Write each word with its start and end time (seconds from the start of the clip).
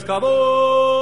pescadores 0.00 0.99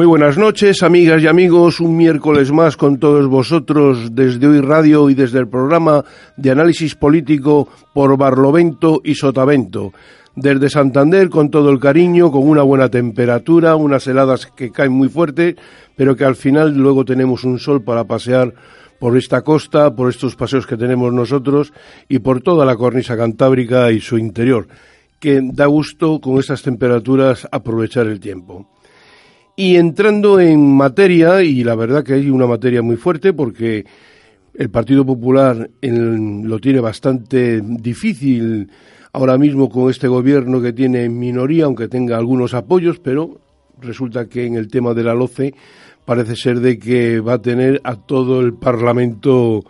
Muy 0.00 0.06
buenas 0.06 0.38
noches, 0.38 0.82
amigas 0.82 1.22
y 1.22 1.26
amigos. 1.26 1.78
Un 1.78 1.94
miércoles 1.94 2.50
más 2.50 2.78
con 2.78 2.98
todos 2.98 3.26
vosotros 3.26 4.14
desde 4.14 4.46
Hoy 4.46 4.62
Radio 4.62 5.10
y 5.10 5.14
desde 5.14 5.40
el 5.40 5.46
programa 5.46 6.02
de 6.38 6.50
análisis 6.50 6.94
político 6.94 7.68
por 7.92 8.16
Barlovento 8.16 9.02
y 9.04 9.14
Sotavento. 9.14 9.92
Desde 10.34 10.70
Santander 10.70 11.28
con 11.28 11.50
todo 11.50 11.68
el 11.68 11.78
cariño, 11.78 12.32
con 12.32 12.48
una 12.48 12.62
buena 12.62 12.88
temperatura, 12.88 13.76
unas 13.76 14.06
heladas 14.06 14.46
que 14.46 14.70
caen 14.70 14.92
muy 14.92 15.10
fuerte, 15.10 15.56
pero 15.96 16.16
que 16.16 16.24
al 16.24 16.34
final 16.34 16.74
luego 16.78 17.04
tenemos 17.04 17.44
un 17.44 17.58
sol 17.58 17.84
para 17.84 18.04
pasear 18.04 18.54
por 18.98 19.18
esta 19.18 19.42
costa, 19.42 19.94
por 19.94 20.08
estos 20.08 20.34
paseos 20.34 20.66
que 20.66 20.78
tenemos 20.78 21.12
nosotros 21.12 21.74
y 22.08 22.20
por 22.20 22.40
toda 22.40 22.64
la 22.64 22.76
cornisa 22.76 23.18
cantábrica 23.18 23.92
y 23.92 24.00
su 24.00 24.16
interior, 24.16 24.66
que 25.18 25.42
da 25.42 25.66
gusto 25.66 26.22
con 26.22 26.38
estas 26.38 26.62
temperaturas 26.62 27.46
aprovechar 27.52 28.06
el 28.06 28.18
tiempo. 28.18 28.66
Y 29.62 29.76
entrando 29.76 30.40
en 30.40 30.74
materia, 30.74 31.42
y 31.42 31.62
la 31.64 31.74
verdad 31.74 32.02
que 32.02 32.14
hay 32.14 32.30
una 32.30 32.46
materia 32.46 32.80
muy 32.80 32.96
fuerte 32.96 33.34
porque 33.34 33.84
el 34.54 34.70
Partido 34.70 35.04
Popular 35.04 35.68
lo 35.82 36.58
tiene 36.60 36.80
bastante 36.80 37.60
difícil 37.60 38.70
ahora 39.12 39.36
mismo 39.36 39.68
con 39.68 39.90
este 39.90 40.08
gobierno 40.08 40.62
que 40.62 40.72
tiene 40.72 41.10
minoría, 41.10 41.66
aunque 41.66 41.88
tenga 41.88 42.16
algunos 42.16 42.54
apoyos, 42.54 43.00
pero 43.00 43.38
resulta 43.82 44.30
que 44.30 44.46
en 44.46 44.54
el 44.54 44.68
tema 44.68 44.94
de 44.94 45.04
la 45.04 45.12
LOCE 45.12 45.52
parece 46.06 46.36
ser 46.36 46.60
de 46.60 46.78
que 46.78 47.20
va 47.20 47.34
a 47.34 47.42
tener 47.42 47.82
a 47.84 47.96
todo 47.96 48.40
el 48.40 48.54
Parlamento 48.54 49.62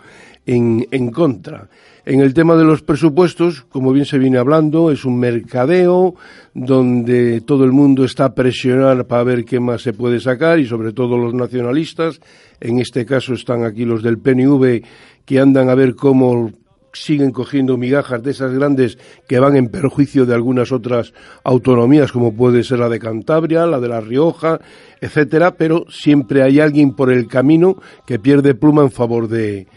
en, 0.46 1.10
contra. 1.10 1.69
En 2.05 2.20
el 2.20 2.34
tema 2.34 2.56
de 2.56 2.64
los 2.64 2.83
presupuestos, 2.83 3.62
como 3.69 3.92
bien 3.92 4.06
se 4.06 4.19
viene 4.19 4.38
hablando, 4.38 4.91
es 4.91 5.05
un 5.05 5.19
mercadeo 5.19 6.14
donde 6.55 7.41
todo 7.42 7.64
el 7.64 7.72
mundo 7.72 8.05
está 8.05 8.27
a 8.27 8.34
presionar 8.34 9.06
para 9.06 9.24
ver 9.24 9.44
qué 9.44 9.61
más 9.61 9.83
se 9.83 9.92
puede 9.92 10.18
sacar 10.18 10.58
y 10.58 10.66
sobre 10.66 10.92
todo 10.92 11.18
los 11.18 11.34
nacionalistas. 11.34 12.20
En 12.61 12.80
este 12.80 13.05
caso 13.05 13.34
están 13.34 13.64
aquí 13.64 13.84
los 13.84 14.02
del 14.02 14.18
PNV 14.18 14.83
que 15.24 15.41
andan 15.41 15.68
a 15.68 15.74
ver 15.74 15.94
cómo 15.94 16.50
siguen 16.92 17.30
cogiendo 17.30 17.77
migajas 17.77 18.20
de 18.22 18.33
esas 18.33 18.52
grandes 18.52 18.98
que 19.28 19.38
van 19.38 19.56
en 19.56 19.68
perjuicio 19.68 20.27
de 20.27 20.34
algunas 20.34 20.72
otras 20.72 21.12
autonomías, 21.44 22.11
como 22.11 22.34
puede 22.34 22.64
ser 22.64 22.80
la 22.80 22.88
de 22.88 22.98
Cantabria, 22.98 23.66
la 23.66 23.78
de 23.78 23.88
La 23.88 24.00
Rioja, 24.00 24.61
etcétera, 25.00 25.55
pero 25.55 25.84
siempre 25.88 26.42
hay 26.42 26.58
alguien 26.58 26.94
por 26.96 27.12
el 27.12 27.28
camino 27.28 27.77
que 28.06 28.18
pierde 28.18 28.55
pluma 28.55 28.83
en 28.83 28.91
favor 28.91 29.28
de, 29.28 29.68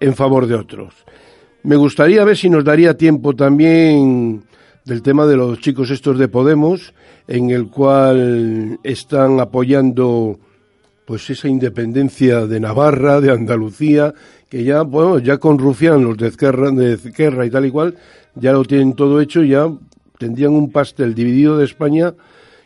en 0.00 0.14
favor 0.14 0.46
de 0.46 0.54
otros. 0.54 0.94
Me 1.62 1.76
gustaría 1.76 2.24
ver 2.24 2.36
si 2.36 2.48
nos 2.48 2.64
daría 2.64 2.96
tiempo 2.96 3.34
también 3.34 4.44
del 4.84 5.02
tema 5.02 5.26
de 5.26 5.36
los 5.36 5.60
chicos 5.60 5.90
estos 5.90 6.18
de 6.18 6.28
Podemos, 6.28 6.94
en 7.26 7.50
el 7.50 7.68
cual 7.68 8.78
están 8.84 9.40
apoyando 9.40 10.38
pues 11.04 11.28
esa 11.30 11.48
independencia 11.48 12.46
de 12.46 12.60
Navarra, 12.60 13.20
de 13.20 13.32
Andalucía, 13.32 14.12
que 14.48 14.64
ya, 14.64 14.82
bueno, 14.82 15.18
ya 15.18 15.38
con 15.38 15.58
Rufián, 15.58 16.04
los 16.04 16.16
de 16.16 16.28
Ezquerra 16.28 17.46
y 17.46 17.50
tal 17.50 17.66
y 17.66 17.70
cual, 17.70 17.96
ya 18.34 18.52
lo 18.52 18.64
tienen 18.64 18.94
todo 18.94 19.20
hecho, 19.20 19.42
ya 19.42 19.68
tendrían 20.18 20.52
un 20.52 20.70
pastel 20.70 21.14
dividido 21.14 21.58
de 21.58 21.64
España 21.64 22.14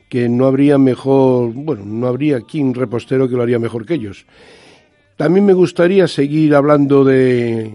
que 0.08 0.28
no 0.28 0.46
habría 0.46 0.76
mejor, 0.76 1.52
bueno, 1.54 1.84
no 1.86 2.06
habría 2.06 2.40
quien 2.40 2.74
repostero 2.74 3.28
que 3.28 3.36
lo 3.36 3.42
haría 3.42 3.58
mejor 3.58 3.86
que 3.86 3.94
ellos. 3.94 4.26
También 5.20 5.44
me 5.44 5.52
gustaría 5.52 6.08
seguir 6.08 6.54
hablando 6.54 7.04
de, 7.04 7.74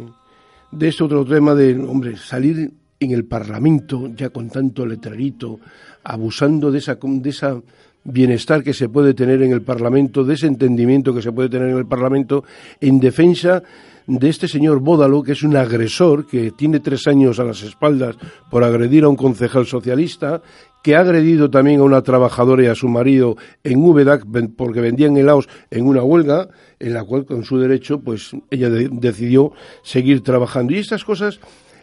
de 0.72 0.88
este 0.88 1.04
otro 1.04 1.24
tema 1.24 1.54
de, 1.54 1.80
hombre, 1.80 2.18
salir 2.18 2.72
en 3.00 3.12
el 3.12 3.26
Parlamento 3.26 4.10
ya 4.16 4.32
con 4.32 4.50
tanto 4.50 4.84
letrerito, 4.84 5.60
abusando 6.04 6.72
de 6.72 6.80
esa, 6.80 6.98
de 7.00 7.30
esa 7.30 7.62
bienestar 8.04 8.64
que 8.64 8.74
se 8.74 8.90
puede 8.90 9.14
tener 9.14 9.44
en 9.44 9.52
el 9.52 9.62
Parlamento, 9.62 10.24
de 10.24 10.34
ese 10.34 10.48
entendimiento 10.48 11.14
que 11.14 11.22
se 11.22 11.32
puede 11.32 11.50
tener 11.50 11.70
en 11.70 11.78
el 11.78 11.86
Parlamento, 11.86 12.44
en 12.82 13.00
defensa 13.00 13.62
de 14.08 14.28
este 14.28 14.48
señor 14.48 14.80
Bódalo, 14.80 15.22
que 15.22 15.34
es 15.34 15.44
un 15.44 15.56
agresor, 15.56 16.26
que 16.26 16.50
tiene 16.50 16.80
tres 16.80 17.06
años 17.06 17.40
a 17.40 17.44
las 17.44 17.62
espaldas 17.62 18.16
por 18.50 18.64
agredir 18.64 19.04
a 19.04 19.10
un 19.10 19.16
concejal 19.16 19.68
socialista, 19.68 20.42
que 20.86 20.96
ha 20.96 21.00
agredido 21.00 21.50
también 21.50 21.80
a 21.80 21.84
una 21.84 22.04
trabajadora 22.04 22.62
y 22.62 22.68
a 22.68 22.76
su 22.76 22.88
marido 22.88 23.38
en 23.64 23.84
Úbeda 23.84 24.20
porque 24.56 24.82
vendían 24.82 25.18
helados 25.18 25.50
en 25.72 25.88
una 25.88 26.04
huelga, 26.04 26.48
en 26.80 26.94
la 26.94 27.04
cual 27.04 27.26
con 27.26 27.44
su 27.44 27.58
derecho, 27.58 28.02
pues 28.02 28.34
ella 28.52 28.70
de- 28.70 28.90
decidió 28.92 29.52
seguir 29.82 30.22
trabajando. 30.22 30.74
Y 30.74 30.78
estas 30.78 31.04
cosas 31.04 31.40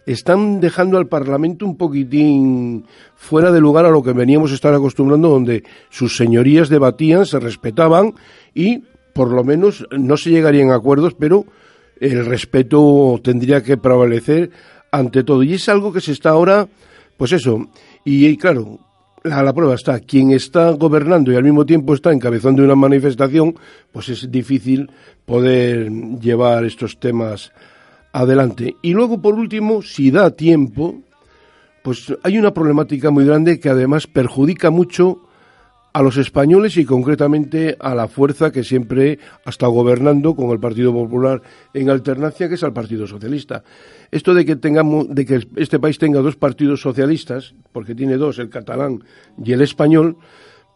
están 0.07 0.61
dejando 0.61 0.99
al 0.99 1.09
Parlamento 1.09 1.67
un 1.67 1.77
poquitín 1.77 2.85
fuera 3.17 3.51
de 3.51 3.61
lugar 3.61 3.87
a 3.87 3.91
lo 3.91 4.05
que 4.05 4.13
veníamos 4.13 4.53
a 4.53 4.55
estar 4.55 4.73
acostumbrando, 4.73 5.31
donde 5.31 5.65
sus 5.91 6.17
señorías 6.17 6.69
debatían, 6.69 7.27
se 7.27 7.41
respetaban 7.41 8.15
y 8.55 8.85
por 9.15 9.33
lo 9.33 9.43
menos 9.43 9.85
no 9.91 10.17
se 10.17 10.31
llegarían 10.31 10.71
a 10.71 10.77
acuerdos, 10.77 11.15
pero 11.19 11.45
el 12.01 12.25
respeto 12.25 13.19
tendría 13.21 13.65
que 13.65 13.77
prevalecer 13.79 14.51
ante 14.93 15.25
todo. 15.25 15.43
Y 15.43 15.55
es 15.55 15.69
algo 15.69 15.93
que 15.93 16.01
se 16.01 16.13
está 16.13 16.31
ahora, 16.31 16.69
pues 17.17 17.33
eso, 17.33 17.67
y, 18.05 18.27
y 18.27 18.37
claro, 18.37 18.79
la, 19.25 19.43
la 19.43 19.53
prueba 19.53 19.75
está, 19.75 20.01
quien 20.01 20.33
está 20.33 20.71
gobernando 20.71 21.33
y 21.33 21.37
al 21.37 21.45
mismo 21.45 21.65
tiempo 21.67 21.95
está 21.95 22.13
encabezando 22.13 22.63
una 22.63 22.75
manifestación, 22.75 23.55
pues 23.93 24.09
es 24.09 24.31
difícil 24.31 24.91
poder 25.25 25.91
llevar 26.21 26.65
estos 26.65 26.99
temas 26.99 27.53
adelante. 28.13 28.77
Y 28.83 28.93
luego, 28.93 29.21
por 29.21 29.35
último, 29.35 29.83
si 29.83 30.11
da 30.11 30.31
tiempo, 30.31 31.01
pues 31.83 32.13
hay 32.23 32.39
una 32.39 32.53
problemática 32.53 33.11
muy 33.11 33.25
grande 33.25 33.59
que 33.59 33.69
además 33.69 34.07
perjudica 34.07 34.71
mucho 34.71 35.21
a 35.93 36.03
los 36.03 36.17
españoles 36.17 36.77
y 36.77 36.85
concretamente 36.85 37.77
a 37.79 37.95
la 37.95 38.09
fuerza 38.09 38.51
que 38.51 38.65
siempre 38.65 39.19
ha 39.45 39.51
estado 39.51 39.73
gobernando 39.73 40.35
con 40.35 40.51
el 40.51 40.59
Partido 40.59 40.93
Popular 40.93 41.43
en 41.75 41.91
alternancia, 41.91 42.49
que 42.49 42.55
es 42.55 42.63
al 42.65 42.73
Partido 42.73 43.07
Socialista. 43.07 43.63
Esto 44.11 44.35
de 44.35 44.45
que 44.45 44.57
tengamos, 44.57 45.09
de 45.09 45.27
que 45.27 45.47
este 45.57 45.79
país 45.79 45.99
tenga 45.99 46.21
dos 46.21 46.37
partidos 46.37 46.81
socialistas, 46.81 47.55
porque 47.73 47.95
tiene 47.95 48.17
dos, 48.17 48.39
el 48.39 48.49
catalán 48.49 49.05
y 49.43 49.53
el 49.53 49.61
español, 49.61 50.17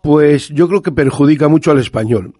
pues 0.02 0.48
yo 0.50 0.68
creo 0.68 0.82
que 0.82 0.92
perjudica 0.92 1.48
mucho 1.48 1.70
al 1.70 1.78
español. 1.78 2.34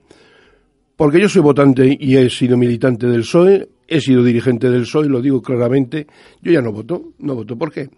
Porque 0.97 1.21
yo 1.21 1.29
soy 1.29 1.43
votante 1.43 1.97
y 1.99 2.17
he 2.17 2.31
sido 2.31 2.57
militante 2.57 3.07
del 3.07 3.21
PSOE, 3.21 3.69
he 3.89 4.01
sido 4.01 4.23
dirigente 4.23 4.69
del 4.71 4.83
PSOE, 4.83 5.09
lo 5.09 5.21
digo 5.21 5.41
claramente, 5.41 6.07
yo 6.43 6.53
ya 6.53 6.61
no 6.61 6.73
voto, 6.73 7.13
no 7.19 7.35
voto. 7.35 7.57
¿Por 7.57 7.73
qué? 7.73 7.89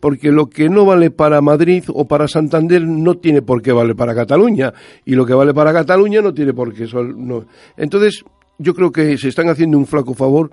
Porque 0.00 0.30
lo 0.30 0.46
que 0.46 0.68
no 0.68 0.84
vale 0.84 1.10
para 1.10 1.40
Madrid 1.40 1.84
o 1.88 2.06
para 2.06 2.28
Santander 2.28 2.82
no 2.86 3.16
tiene 3.16 3.42
por 3.42 3.62
qué 3.62 3.72
vale 3.72 3.94
para 3.94 4.14
Cataluña, 4.14 4.72
y 5.04 5.14
lo 5.14 5.26
que 5.26 5.34
vale 5.34 5.54
para 5.54 5.72
Cataluña 5.72 6.20
no 6.20 6.32
tiene 6.32 6.52
por 6.52 6.72
qué. 6.72 6.86
Entonces, 7.76 8.24
yo 8.58 8.74
creo 8.74 8.92
que 8.92 9.16
se 9.16 9.28
están 9.28 9.48
haciendo 9.48 9.78
un 9.78 9.86
flaco 9.86 10.14
favor 10.14 10.50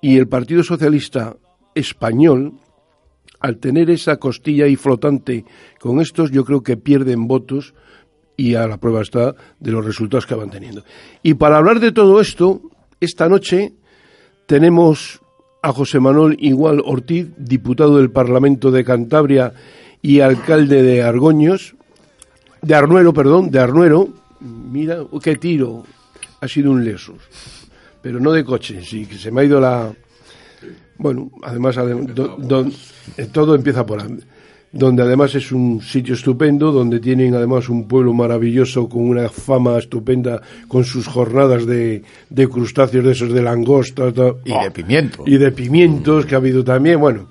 y 0.00 0.16
el 0.16 0.28
Partido 0.28 0.62
Socialista 0.62 1.36
español, 1.74 2.54
al 3.40 3.58
tener 3.58 3.90
esa 3.90 4.16
costilla 4.16 4.64
ahí 4.64 4.76
flotante 4.76 5.44
con 5.78 6.00
estos, 6.00 6.30
yo 6.30 6.44
creo 6.44 6.62
que 6.62 6.76
pierden 6.76 7.28
votos 7.28 7.74
y 8.36 8.54
a 8.54 8.66
la 8.66 8.78
prueba 8.78 9.02
está 9.02 9.34
de 9.60 9.70
los 9.70 9.84
resultados 9.84 10.26
que 10.26 10.34
van 10.34 10.50
teniendo. 10.50 10.82
Y 11.22 11.34
para 11.34 11.56
hablar 11.56 11.78
de 11.80 11.92
todo 11.92 12.20
esto, 12.20 12.62
esta 13.00 13.28
noche 13.28 13.74
tenemos 14.48 15.20
a 15.60 15.72
José 15.72 16.00
Manuel 16.00 16.36
Igual 16.40 16.80
Ortiz, 16.82 17.28
diputado 17.36 17.98
del 17.98 18.10
Parlamento 18.10 18.70
de 18.70 18.82
Cantabria 18.82 19.52
y 20.00 20.20
alcalde 20.20 20.82
de 20.82 21.02
Argoños, 21.02 21.76
de 22.62 22.74
Arnuero, 22.74 23.12
perdón, 23.12 23.50
de 23.50 23.60
Arnuero. 23.60 24.08
Mira, 24.40 25.00
qué 25.22 25.36
tiro, 25.36 25.84
ha 26.40 26.48
sido 26.48 26.70
un 26.70 26.82
lesos, 26.82 27.18
pero 28.00 28.20
no 28.20 28.32
de 28.32 28.42
coche, 28.42 28.82
sí, 28.82 29.04
que 29.04 29.18
se 29.18 29.30
me 29.30 29.42
ha 29.42 29.44
ido 29.44 29.60
la... 29.60 29.92
Bueno, 30.96 31.30
además, 31.42 31.76
eh, 33.18 33.28
todo 33.30 33.54
empieza 33.54 33.84
por 33.84 34.00
donde 34.72 35.02
además 35.02 35.34
es 35.34 35.50
un 35.52 35.80
sitio 35.80 36.14
estupendo, 36.14 36.72
donde 36.72 37.00
tienen 37.00 37.34
además 37.34 37.68
un 37.68 37.88
pueblo 37.88 38.12
maravilloso 38.12 38.88
con 38.88 39.02
una 39.08 39.28
fama 39.28 39.78
estupenda, 39.78 40.42
con 40.68 40.84
sus 40.84 41.06
jornadas 41.06 41.64
de, 41.66 42.02
de 42.28 42.48
crustáceos 42.48 43.04
de 43.04 43.12
esos 43.12 43.32
de 43.32 43.42
langosta 43.42 44.12
to- 44.12 44.40
Y 44.44 44.52
de 44.52 44.70
pimiento. 44.70 45.24
y 45.26 45.38
de 45.38 45.52
pimientos 45.52 46.26
que 46.26 46.34
ha 46.34 46.38
habido 46.38 46.62
también. 46.64 47.00
Bueno, 47.00 47.26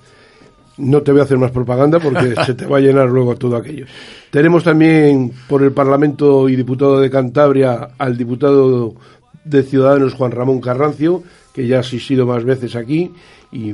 no 0.77 1.01
te 1.01 1.11
voy 1.11 1.21
a 1.21 1.23
hacer 1.23 1.37
más 1.37 1.51
propaganda 1.51 1.99
porque 1.99 2.33
se 2.45 2.53
te 2.55 2.65
va 2.65 2.77
a 2.77 2.81
llenar 2.81 3.09
luego 3.09 3.35
todo 3.35 3.55
aquello. 3.55 3.85
Tenemos 4.31 4.63
también 4.63 5.31
por 5.47 5.63
el 5.63 5.71
Parlamento 5.71 6.49
y 6.49 6.55
diputado 6.55 6.99
de 6.99 7.09
Cantabria 7.09 7.89
al 7.97 8.17
diputado 8.17 8.95
de 9.43 9.63
Ciudadanos 9.63 10.13
Juan 10.15 10.31
Ramón 10.31 10.59
Carrancio, 10.59 11.23
que 11.53 11.65
ya 11.67 11.77
ha 11.77 11.79
asistido 11.81 12.25
más 12.25 12.43
veces 12.43 12.75
aquí 12.75 13.11
y 13.51 13.73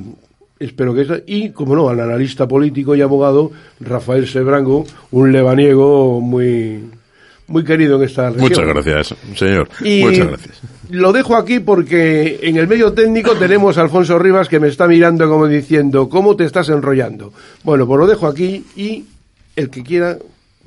espero 0.60 0.94
que 0.94 1.24
y 1.28 1.50
como 1.50 1.76
no 1.76 1.90
al 1.90 2.00
analista 2.00 2.48
político 2.48 2.96
y 2.96 3.02
abogado 3.02 3.52
Rafael 3.80 4.28
Sebrango 4.28 4.86
un 5.12 5.32
lebaniego 5.32 6.22
muy 6.22 6.84
muy 7.48 7.64
querido 7.64 7.98
en 7.98 8.04
esta 8.04 8.30
región. 8.30 8.50
Muchas 8.50 8.66
gracias, 8.66 9.16
señor. 9.36 9.68
Muchas 9.82 10.28
gracias. 10.28 10.62
Lo 10.90 11.12
dejo 11.12 11.36
aquí 11.36 11.60
porque 11.60 12.40
en 12.42 12.58
el 12.58 12.68
medio 12.68 12.94
técnico 12.94 13.36
tenemos 13.36 13.78
a 13.78 13.82
Alfonso 13.82 14.18
Rivas 14.18 14.48
que 14.48 14.60
me 14.60 14.70
está 14.70 14.88
mirando 14.88 15.28
como 15.30 15.48
diciendo, 15.48 16.08
¿cómo 16.10 16.36
te 16.36 16.46
estás 16.46 16.70
enrollando? 16.70 17.34
Bueno, 17.64 17.86
pues 17.86 18.00
lo 18.00 18.08
dejo 18.08 18.28
aquí 18.28 18.66
y 18.76 19.06
el 19.56 19.70
que 19.70 19.84
quiera, 19.84 20.18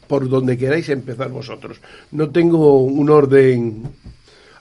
por 0.06 0.28
donde 0.28 0.56
queráis 0.58 0.88
empezar 0.88 1.30
vosotros. 1.30 1.80
No 2.12 2.30
tengo 2.30 2.82
un 2.82 3.10
orden 3.10 3.82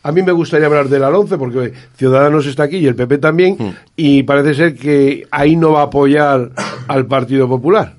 a 0.05 0.11
mí 0.11 0.21
me 0.21 0.31
gustaría 0.31 0.67
hablar 0.67 0.87
del 0.87 1.03
Alonce 1.03 1.35
porque 1.35 1.73
Ciudadanos 1.97 2.45
está 2.45 2.61
aquí 2.61 2.77
y 2.77 2.85
el 2.85 2.95
PP 2.95 3.17
también 3.17 3.57
mm. 3.57 3.69
y 3.95 4.21
parece 4.21 4.53
ser 4.53 4.75
que 4.75 5.27
ahí 5.31 5.55
no 5.55 5.71
va 5.71 5.81
a 5.81 5.85
apoyar 5.85 6.51
al 6.87 7.07
Partido 7.07 7.49
Popular. 7.49 7.95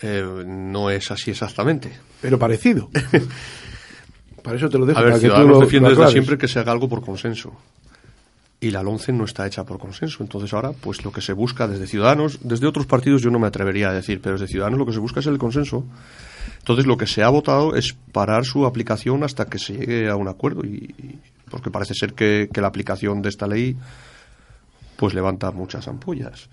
Eh, 0.00 0.24
no 0.46 0.88
es 0.88 1.10
así 1.10 1.32
exactamente. 1.32 1.90
Pero 2.20 2.38
parecido. 2.38 2.90
Para 4.44 4.56
eso 4.56 4.68
te 4.68 4.78
lo 4.78 4.86
dejo. 4.86 5.00
A 5.00 5.02
ver, 5.02 5.18
Ciudadanos 5.18 5.58
defiende 5.58 5.88
desde 5.88 6.12
siempre 6.12 6.38
que 6.38 6.46
se 6.46 6.60
haga 6.60 6.70
algo 6.70 6.88
por 6.88 7.04
consenso. 7.04 7.52
Y 8.60 8.70
la 8.70 8.84
LONCE 8.84 9.12
no 9.12 9.24
está 9.24 9.48
hecha 9.48 9.64
por 9.64 9.80
consenso. 9.80 10.22
Entonces 10.22 10.54
ahora, 10.54 10.70
pues 10.80 11.04
lo 11.04 11.10
que 11.10 11.22
se 11.22 11.32
busca 11.32 11.66
desde 11.66 11.88
Ciudadanos, 11.88 12.38
desde 12.44 12.68
otros 12.68 12.86
partidos 12.86 13.20
yo 13.20 13.32
no 13.32 13.40
me 13.40 13.48
atrevería 13.48 13.88
a 13.88 13.92
decir, 13.92 14.20
pero 14.22 14.38
desde 14.38 14.46
Ciudadanos 14.46 14.78
lo 14.78 14.86
que 14.86 14.92
se 14.92 15.00
busca 15.00 15.18
es 15.18 15.26
el 15.26 15.38
consenso. 15.38 15.84
Entonces 16.58 16.86
lo 16.86 16.96
que 16.96 17.06
se 17.06 17.22
ha 17.22 17.28
votado 17.28 17.76
es 17.76 17.94
parar 18.12 18.44
su 18.44 18.66
aplicación 18.66 19.24
hasta 19.24 19.46
que 19.46 19.58
se 19.58 19.74
llegue 19.74 20.08
a 20.08 20.16
un 20.16 20.28
acuerdo. 20.28 20.64
Y, 20.64 21.18
porque 21.50 21.70
parece 21.70 21.94
ser 21.94 22.14
que, 22.14 22.48
que 22.52 22.60
la 22.60 22.66
aplicación 22.68 23.22
de 23.22 23.28
esta 23.28 23.46
ley 23.46 23.76
pues 24.96 25.14
levanta 25.14 25.50
muchas 25.52 25.86
ampollas 25.86 26.48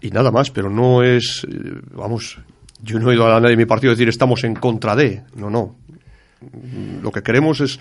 y 0.00 0.10
nada 0.10 0.30
más, 0.30 0.50
pero 0.50 0.70
no 0.70 1.02
es, 1.02 1.46
eh, 1.48 1.80
vamos, 1.92 2.38
yo 2.82 2.98
no 2.98 3.06
he 3.06 3.10
oído 3.10 3.26
a 3.26 3.40
nadie 3.40 3.50
de 3.50 3.56
mi 3.56 3.66
partido 3.66 3.92
decir 3.92 4.08
estamos 4.08 4.44
en 4.44 4.54
contra 4.54 4.96
de, 4.96 5.22
no, 5.34 5.50
no. 5.50 5.76
Lo 7.02 7.12
que 7.12 7.22
queremos 7.22 7.60
es 7.60 7.78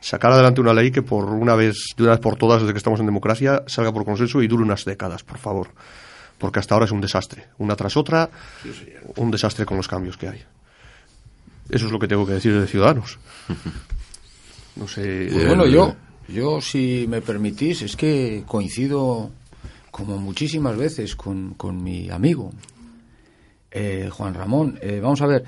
sacar 0.00 0.30
adelante 0.30 0.60
una 0.60 0.72
ley 0.72 0.92
que 0.92 1.02
por 1.02 1.24
una 1.24 1.56
vez, 1.56 1.76
de 1.96 2.04
una 2.04 2.12
vez 2.12 2.20
por 2.20 2.36
todas, 2.36 2.60
desde 2.60 2.72
que 2.72 2.78
estamos 2.78 3.00
en 3.00 3.06
democracia, 3.06 3.64
salga 3.66 3.92
por 3.92 4.04
consenso 4.04 4.40
y 4.42 4.46
dure 4.46 4.62
unas 4.62 4.84
décadas, 4.84 5.24
por 5.24 5.38
favor. 5.38 5.70
Porque 6.38 6.58
hasta 6.58 6.74
ahora 6.74 6.84
es 6.84 6.92
un 6.92 7.00
desastre. 7.00 7.48
Una 7.58 7.76
tras 7.76 7.96
otra, 7.96 8.30
un 9.16 9.30
desastre 9.30 9.64
con 9.64 9.76
los 9.76 9.88
cambios 9.88 10.16
que 10.16 10.28
hay. 10.28 10.42
Eso 11.70 11.86
es 11.86 11.92
lo 11.92 11.98
que 11.98 12.08
tengo 12.08 12.26
que 12.26 12.34
decir 12.34 12.58
de 12.58 12.66
Ciudadanos. 12.66 13.18
No 14.76 14.86
sé. 14.86 15.30
Pues 15.32 15.46
bueno, 15.46 15.64
yo, 15.64 15.96
yo, 16.28 16.60
si 16.60 17.06
me 17.08 17.22
permitís, 17.22 17.80
es 17.80 17.96
que 17.96 18.44
coincido 18.46 19.30
como 19.90 20.18
muchísimas 20.18 20.76
veces 20.76 21.16
con, 21.16 21.54
con 21.54 21.82
mi 21.82 22.10
amigo 22.10 22.52
eh, 23.70 24.10
Juan 24.12 24.34
Ramón. 24.34 24.78
Eh, 24.82 25.00
vamos 25.02 25.22
a 25.22 25.26
ver, 25.26 25.44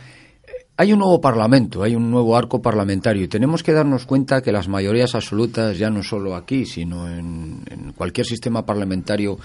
hay 0.77 0.93
un 0.93 1.01
nuevo 1.01 1.21
Parlamento, 1.21 1.83
hay 1.83 1.95
un 1.95 2.11
nuevo 2.11 2.37
arco 2.37 2.63
parlamentario 2.63 3.25
y 3.25 3.29
tenemos 3.29 3.63
que 3.63 3.73
darnos 3.73 4.07
cuenta 4.07 4.41
que 4.41 4.53
las 4.53 4.69
mayorías 4.69 5.15
absolutas, 5.15 5.77
ya 5.77 5.91
no 5.91 6.03
solo 6.03 6.37
aquí, 6.37 6.65
sino 6.65 7.11
en, 7.11 7.63
en, 7.69 7.93
cualquier 7.93 8.27
sistema 8.27 8.65
parlamentario 8.65 9.39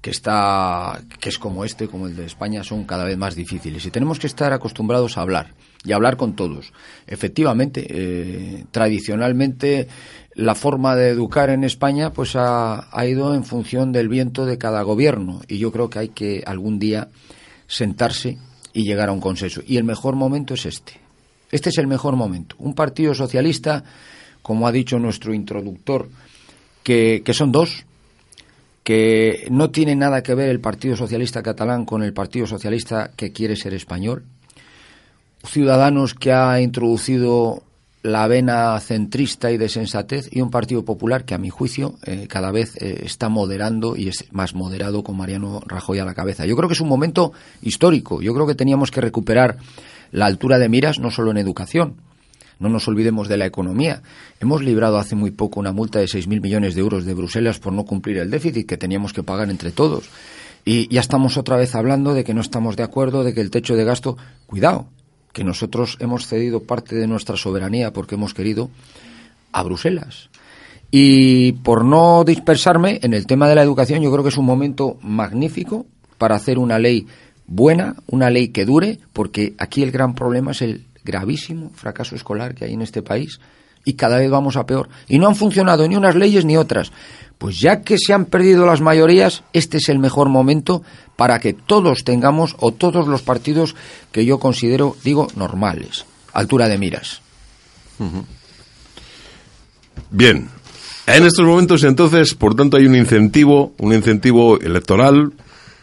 que 0.00 0.10
está, 0.10 1.00
que 1.20 1.28
es 1.28 1.38
como 1.38 1.64
este, 1.64 1.88
como 1.88 2.06
el 2.06 2.16
de 2.16 2.26
España, 2.26 2.64
son 2.64 2.84
cada 2.84 3.04
vez 3.04 3.18
más 3.18 3.34
difíciles 3.34 3.84
y 3.84 3.90
tenemos 3.90 4.18
que 4.18 4.26
estar 4.26 4.52
acostumbrados 4.52 5.18
a 5.18 5.22
hablar 5.22 5.54
y 5.84 5.92
hablar 5.92 6.16
con 6.16 6.34
todos. 6.34 6.72
Efectivamente, 7.06 7.86
eh, 7.88 8.64
tradicionalmente 8.70 9.88
la 10.34 10.54
forma 10.54 10.96
de 10.96 11.08
educar 11.08 11.50
en 11.50 11.64
España 11.64 12.12
pues 12.12 12.34
ha, 12.34 12.88
ido 13.06 13.34
en 13.34 13.44
función 13.44 13.92
del 13.92 14.08
viento 14.08 14.46
de 14.46 14.58
cada 14.58 14.82
gobierno 14.82 15.42
y 15.48 15.58
yo 15.58 15.72
creo 15.72 15.90
que 15.90 15.98
hay 15.98 16.08
que 16.08 16.42
algún 16.46 16.78
día 16.78 17.08
sentarse 17.66 18.38
y 18.72 18.84
llegar 18.84 19.08
a 19.08 19.12
un 19.12 19.20
consenso. 19.20 19.60
Y 19.66 19.76
el 19.76 19.84
mejor 19.84 20.14
momento 20.16 20.54
es 20.54 20.66
este. 20.66 20.94
Este 21.50 21.70
es 21.70 21.78
el 21.78 21.88
mejor 21.88 22.16
momento. 22.16 22.54
Un 22.58 22.74
partido 22.74 23.12
socialista, 23.12 23.84
como 24.40 24.66
ha 24.66 24.72
dicho 24.72 24.98
nuestro 24.98 25.34
introductor, 25.34 26.08
que, 26.84 27.22
que 27.24 27.34
son 27.34 27.52
dos, 27.52 27.84
que 28.82 29.46
no 29.50 29.70
tiene 29.70 29.94
nada 29.94 30.22
que 30.22 30.34
ver 30.34 30.48
el 30.48 30.60
Partido 30.60 30.96
Socialista 30.96 31.42
catalán 31.42 31.84
con 31.84 32.02
el 32.02 32.12
Partido 32.12 32.46
Socialista 32.46 33.10
que 33.16 33.32
quiere 33.32 33.56
ser 33.56 33.74
español. 33.74 34.24
Ciudadanos 35.44 36.14
que 36.14 36.32
ha 36.32 36.60
introducido 36.60 37.62
la 38.02 38.26
vena 38.26 38.78
centrista 38.80 39.50
y 39.50 39.58
de 39.58 39.68
sensatez 39.68 40.28
y 40.30 40.40
un 40.40 40.50
Partido 40.50 40.84
Popular 40.84 41.24
que, 41.24 41.34
a 41.34 41.38
mi 41.38 41.50
juicio, 41.50 41.96
eh, 42.04 42.26
cada 42.28 42.50
vez 42.50 42.76
eh, 42.76 43.02
está 43.04 43.28
moderando 43.28 43.94
y 43.96 44.08
es 44.08 44.24
más 44.32 44.54
moderado 44.54 45.02
con 45.02 45.16
Mariano 45.16 45.60
Rajoy 45.66 45.98
a 45.98 46.04
la 46.04 46.14
cabeza. 46.14 46.46
Yo 46.46 46.56
creo 46.56 46.68
que 46.68 46.74
es 46.74 46.80
un 46.80 46.88
momento 46.88 47.32
histórico. 47.60 48.22
Yo 48.22 48.32
creo 48.32 48.46
que 48.46 48.54
teníamos 48.54 48.90
que 48.90 49.02
recuperar 49.02 49.58
la 50.12 50.26
altura 50.26 50.58
de 50.58 50.68
miras 50.68 50.98
no 50.98 51.10
solo 51.10 51.30
en 51.30 51.36
educación. 51.36 51.96
No 52.60 52.68
nos 52.68 52.86
olvidemos 52.86 53.26
de 53.26 53.38
la 53.38 53.46
economía. 53.46 54.02
Hemos 54.38 54.62
librado 54.62 54.98
hace 54.98 55.16
muy 55.16 55.30
poco 55.30 55.58
una 55.58 55.72
multa 55.72 55.98
de 55.98 56.04
6.000 56.04 56.42
millones 56.42 56.74
de 56.74 56.82
euros 56.82 57.06
de 57.06 57.14
Bruselas 57.14 57.58
por 57.58 57.72
no 57.72 57.84
cumplir 57.84 58.18
el 58.18 58.30
déficit 58.30 58.68
que 58.68 58.76
teníamos 58.76 59.14
que 59.14 59.22
pagar 59.22 59.50
entre 59.50 59.72
todos. 59.72 60.10
Y 60.66 60.86
ya 60.94 61.00
estamos 61.00 61.38
otra 61.38 61.56
vez 61.56 61.74
hablando 61.74 62.12
de 62.12 62.22
que 62.22 62.34
no 62.34 62.42
estamos 62.42 62.76
de 62.76 62.82
acuerdo, 62.82 63.24
de 63.24 63.32
que 63.32 63.40
el 63.40 63.50
techo 63.50 63.76
de 63.76 63.84
gasto. 63.84 64.18
Cuidado, 64.46 64.88
que 65.32 65.42
nosotros 65.42 65.96
hemos 66.00 66.26
cedido 66.26 66.62
parte 66.62 66.96
de 66.96 67.06
nuestra 67.06 67.38
soberanía 67.38 67.94
porque 67.94 68.16
hemos 68.16 68.34
querido 68.34 68.68
a 69.52 69.62
Bruselas. 69.62 70.28
Y 70.90 71.52
por 71.52 71.84
no 71.84 72.24
dispersarme 72.24 73.00
en 73.02 73.14
el 73.14 73.26
tema 73.26 73.48
de 73.48 73.54
la 73.54 73.62
educación, 73.62 74.02
yo 74.02 74.10
creo 74.10 74.22
que 74.22 74.28
es 74.28 74.36
un 74.36 74.44
momento 74.44 74.98
magnífico 75.00 75.86
para 76.18 76.34
hacer 76.34 76.58
una 76.58 76.78
ley 76.78 77.06
buena, 77.46 77.96
una 78.06 78.28
ley 78.28 78.48
que 78.48 78.66
dure, 78.66 78.98
porque 79.14 79.54
aquí 79.56 79.82
el 79.82 79.92
gran 79.92 80.14
problema 80.14 80.50
es 80.50 80.62
el 80.62 80.84
gravísimo 81.04 81.70
fracaso 81.74 82.14
escolar 82.14 82.54
que 82.54 82.64
hay 82.64 82.74
en 82.74 82.82
este 82.82 83.02
país 83.02 83.40
y 83.84 83.94
cada 83.94 84.18
vez 84.18 84.30
vamos 84.30 84.56
a 84.56 84.66
peor. 84.66 84.88
Y 85.08 85.18
no 85.18 85.28
han 85.28 85.36
funcionado 85.36 85.86
ni 85.88 85.96
unas 85.96 86.14
leyes 86.14 86.44
ni 86.44 86.56
otras. 86.56 86.92
Pues 87.38 87.58
ya 87.58 87.80
que 87.80 87.96
se 87.96 88.12
han 88.12 88.26
perdido 88.26 88.66
las 88.66 88.82
mayorías, 88.82 89.42
este 89.54 89.78
es 89.78 89.88
el 89.88 89.98
mejor 89.98 90.28
momento 90.28 90.82
para 91.16 91.38
que 91.40 91.54
todos 91.54 92.04
tengamos, 92.04 92.54
o 92.58 92.72
todos 92.72 93.08
los 93.08 93.22
partidos 93.22 93.74
que 94.12 94.26
yo 94.26 94.38
considero, 94.38 94.96
digo, 95.02 95.28
normales, 95.36 96.04
altura 96.34 96.68
de 96.68 96.78
miras. 96.78 97.22
Bien. 100.10 100.48
En 101.06 101.24
estos 101.24 101.46
momentos, 101.46 101.82
entonces, 101.82 102.34
por 102.34 102.54
tanto, 102.54 102.76
hay 102.76 102.86
un 102.86 102.94
incentivo, 102.94 103.72
un 103.78 103.94
incentivo 103.94 104.60
electoral. 104.60 105.32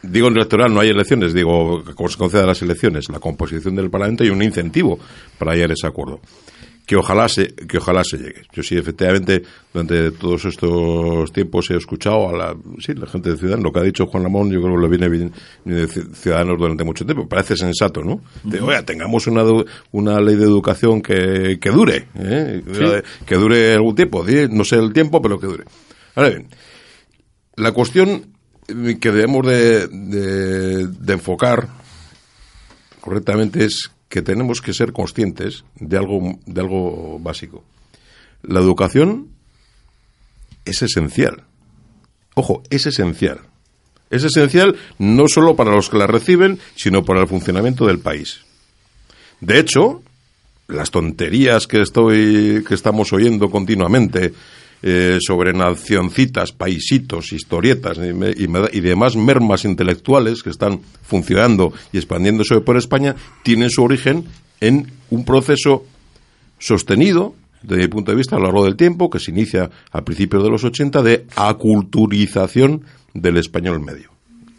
Digo 0.02 0.28
electoral, 0.28 0.74
no 0.74 0.80
hay 0.80 0.90
elecciones, 0.90 1.34
digo, 1.34 1.84
como 1.96 2.10
se 2.10 2.18
conceda 2.18 2.46
las 2.46 2.62
elecciones, 2.62 3.10
la 3.10 3.20
composición 3.20 3.76
del 3.76 3.90
Parlamento 3.90 4.24
y 4.24 4.30
un 4.30 4.42
incentivo 4.42 5.00
para 5.38 5.52
hallar 5.54 5.72
ese 5.72 5.88
acuerdo 5.88 6.22
que 6.88 6.96
ojalá 6.96 7.28
se, 7.28 7.54
que 7.54 7.80
ojalá 7.80 8.02
se 8.06 8.18
llegue. 8.18 8.44
Yo 8.54 8.64
sí, 8.64 8.78
efectivamente, 8.78 9.44
durante 9.74 10.12
todos 10.12 10.46
estos 10.46 11.34
tiempos 11.34 11.70
he 11.70 11.76
escuchado 11.76 12.30
a 12.30 12.32
la, 12.32 12.56
sí, 12.80 12.94
la 12.94 13.08
gente 13.08 13.32
de 13.32 13.38
Ciudadanos, 13.38 13.66
lo 13.66 13.74
que 13.74 13.80
ha 13.80 13.84
dicho 13.84 14.06
Juan 14.08 14.24
Ramón, 14.24 14.50
yo 14.50 14.62
creo 14.62 14.76
que 14.76 14.82
lo 14.82 14.90
viene 14.90 15.10
bien 15.10 15.34
de 15.66 15.86
Ciudadanos 15.86 16.58
durante 16.58 16.86
mucho 16.86 17.06
tiempo. 17.06 17.28
Parece 17.28 17.58
sensato, 17.58 18.02
¿no? 18.06 18.22
De, 18.46 18.62
oye, 18.62 18.82
tengamos 18.84 19.28
una, 19.28 19.44
una 19.92 20.22
ley 20.22 20.38
de 20.38 20.46
educación 20.46 21.02
que, 21.02 21.60
que 21.60 21.70
dure, 21.72 22.08
¿eh? 22.16 22.64
que 23.26 23.36
dure 23.36 23.74
algún 23.74 23.94
tiempo, 23.94 24.26
no 24.50 24.64
sé 24.64 24.78
el 24.78 24.94
tiempo, 24.94 25.22
pero 25.22 25.38
que 25.38 25.48
dure. 25.48 25.66
Ahora 26.16 26.30
bien, 26.30 26.48
la 27.58 27.74
cuestión 27.74 28.37
que 28.68 29.12
debemos 29.12 29.46
de, 29.46 30.90
enfocar 31.08 31.70
correctamente 33.02 33.64
es 33.64 33.92
que 34.10 34.22
tenemos 34.22 34.62
que 34.62 34.74
ser 34.74 34.92
conscientes 34.92 35.64
de 35.76 35.98
algo, 35.98 36.40
de 36.46 36.62
algo 36.62 37.20
básico. 37.20 37.64
La 38.44 38.60
educación 38.60 39.30
es 40.66 40.82
esencial. 40.82 41.44
Ojo, 42.36 42.64
es 42.70 42.86
esencial. 42.86 43.40
Es 44.10 44.24
esencial 44.24 44.76
no 45.00 45.28
solo 45.28 45.56
para 45.56 45.72
los 45.72 45.90
que 45.90 45.98
la 45.98 46.08
reciben, 46.08 46.60
sino 46.76 47.04
para 47.04 47.22
el 47.22 47.28
funcionamiento 47.28 47.86
del 47.86 48.00
país. 48.00 48.42
De 49.42 49.60
hecho, 49.60 50.02
las 50.68 50.92
tonterías 50.92 51.68
que 51.68 51.82
estoy 51.82 52.64
que 52.68 52.74
estamos 52.74 53.14
oyendo 53.14 53.50
continuamente 53.50 54.34
eh, 54.84 55.18
sobre 55.20 55.54
nacioncitas, 55.54 56.52
paisitos, 56.52 57.34
historietas 57.34 57.98
y, 57.98 58.82
demás 58.82 59.16
mermas 59.16 59.66
intelectuales 59.66 60.44
que 60.44 60.52
están 60.52 60.82
funcionando 61.02 61.74
y 61.92 61.98
expandiéndose 61.98 62.62
por 62.62 62.78
España, 62.78 63.16
tienen 63.44 63.72
su 63.72 63.84
origen 63.84 64.26
en 64.62 64.92
un 65.10 65.26
proceso 65.26 65.84
sostenido, 66.60 67.34
desde 67.64 67.84
mi 67.84 67.88
punto 67.88 68.12
de 68.12 68.18
vista, 68.18 68.36
a 68.36 68.40
lo 68.40 68.46
largo 68.46 68.66
del 68.66 68.76
tiempo, 68.76 69.10
que 69.10 69.20
se 69.20 69.32
inicia 69.32 69.70
a 69.92 70.02
principios 70.04 70.44
de 70.44 70.50
los 70.50 70.64
80, 70.64 71.02
de 71.02 71.26
aculturización 71.36 72.84
del 73.14 73.38
español 73.38 73.84
medio. 73.84 74.12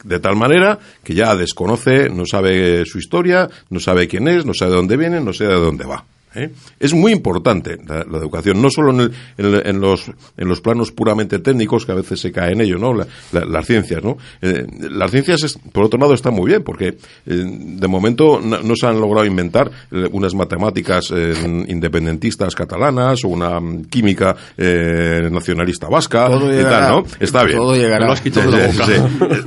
De 0.04 0.20
tal 0.20 0.36
manera 0.36 0.78
que 1.02 1.14
ya 1.14 1.34
desconoce, 1.36 2.08
no 2.08 2.24
sabe 2.26 2.84
su 2.86 2.98
historia, 2.98 3.48
no 3.70 3.80
sabe 3.80 4.08
quién 4.08 4.28
es, 4.28 4.44
no 4.44 4.54
sabe 4.54 4.72
de 4.72 4.76
dónde 4.76 4.96
viene, 4.96 5.20
no 5.20 5.32
sabe 5.32 5.54
de 5.54 5.60
dónde 5.60 5.86
va. 5.86 6.04
¿Eh? 6.34 6.50
Es 6.78 6.94
muy 6.94 7.12
importante 7.12 7.78
la, 7.86 8.00
educación, 8.18 8.60
no 8.60 8.70
solo 8.70 8.90
en, 9.36 9.80
los, 9.80 10.10
en 10.36 10.48
los 10.48 10.60
planos 10.60 10.92
puramente 10.92 11.38
técnicos, 11.38 11.86
que 11.86 11.92
a 11.92 11.96
veces 11.96 12.20
se 12.20 12.32
cae 12.32 12.52
en 12.52 12.60
ello, 12.60 12.78
¿no? 12.78 12.94
las 13.32 13.66
ciencias, 13.66 14.02
¿no? 14.02 14.18
Eh, 14.42 14.66
las 14.90 15.10
ciencias, 15.10 15.58
por 15.72 15.84
otro 15.84 15.98
lado, 15.98 16.14
están 16.14 16.34
muy 16.34 16.48
bien, 16.50 16.62
porque 16.62 16.88
eh, 16.88 16.96
de 17.26 17.88
momento 17.88 18.40
no, 18.40 18.76
se 18.76 18.86
han 18.86 19.00
logrado 19.00 19.26
inventar 19.26 19.70
unas 20.12 20.34
matemáticas 20.34 21.10
independentistas 21.10 22.54
catalanas 22.54 23.24
o 23.24 23.28
una 23.28 23.60
química 23.88 24.36
nacionalista 24.56 25.88
vasca 25.88 26.28
y 26.30 26.62
tal, 26.62 26.88
¿no? 26.88 27.04
Está 27.20 27.44
bien. 27.44 27.58
Todo 27.58 27.74
llegará. 27.74 28.12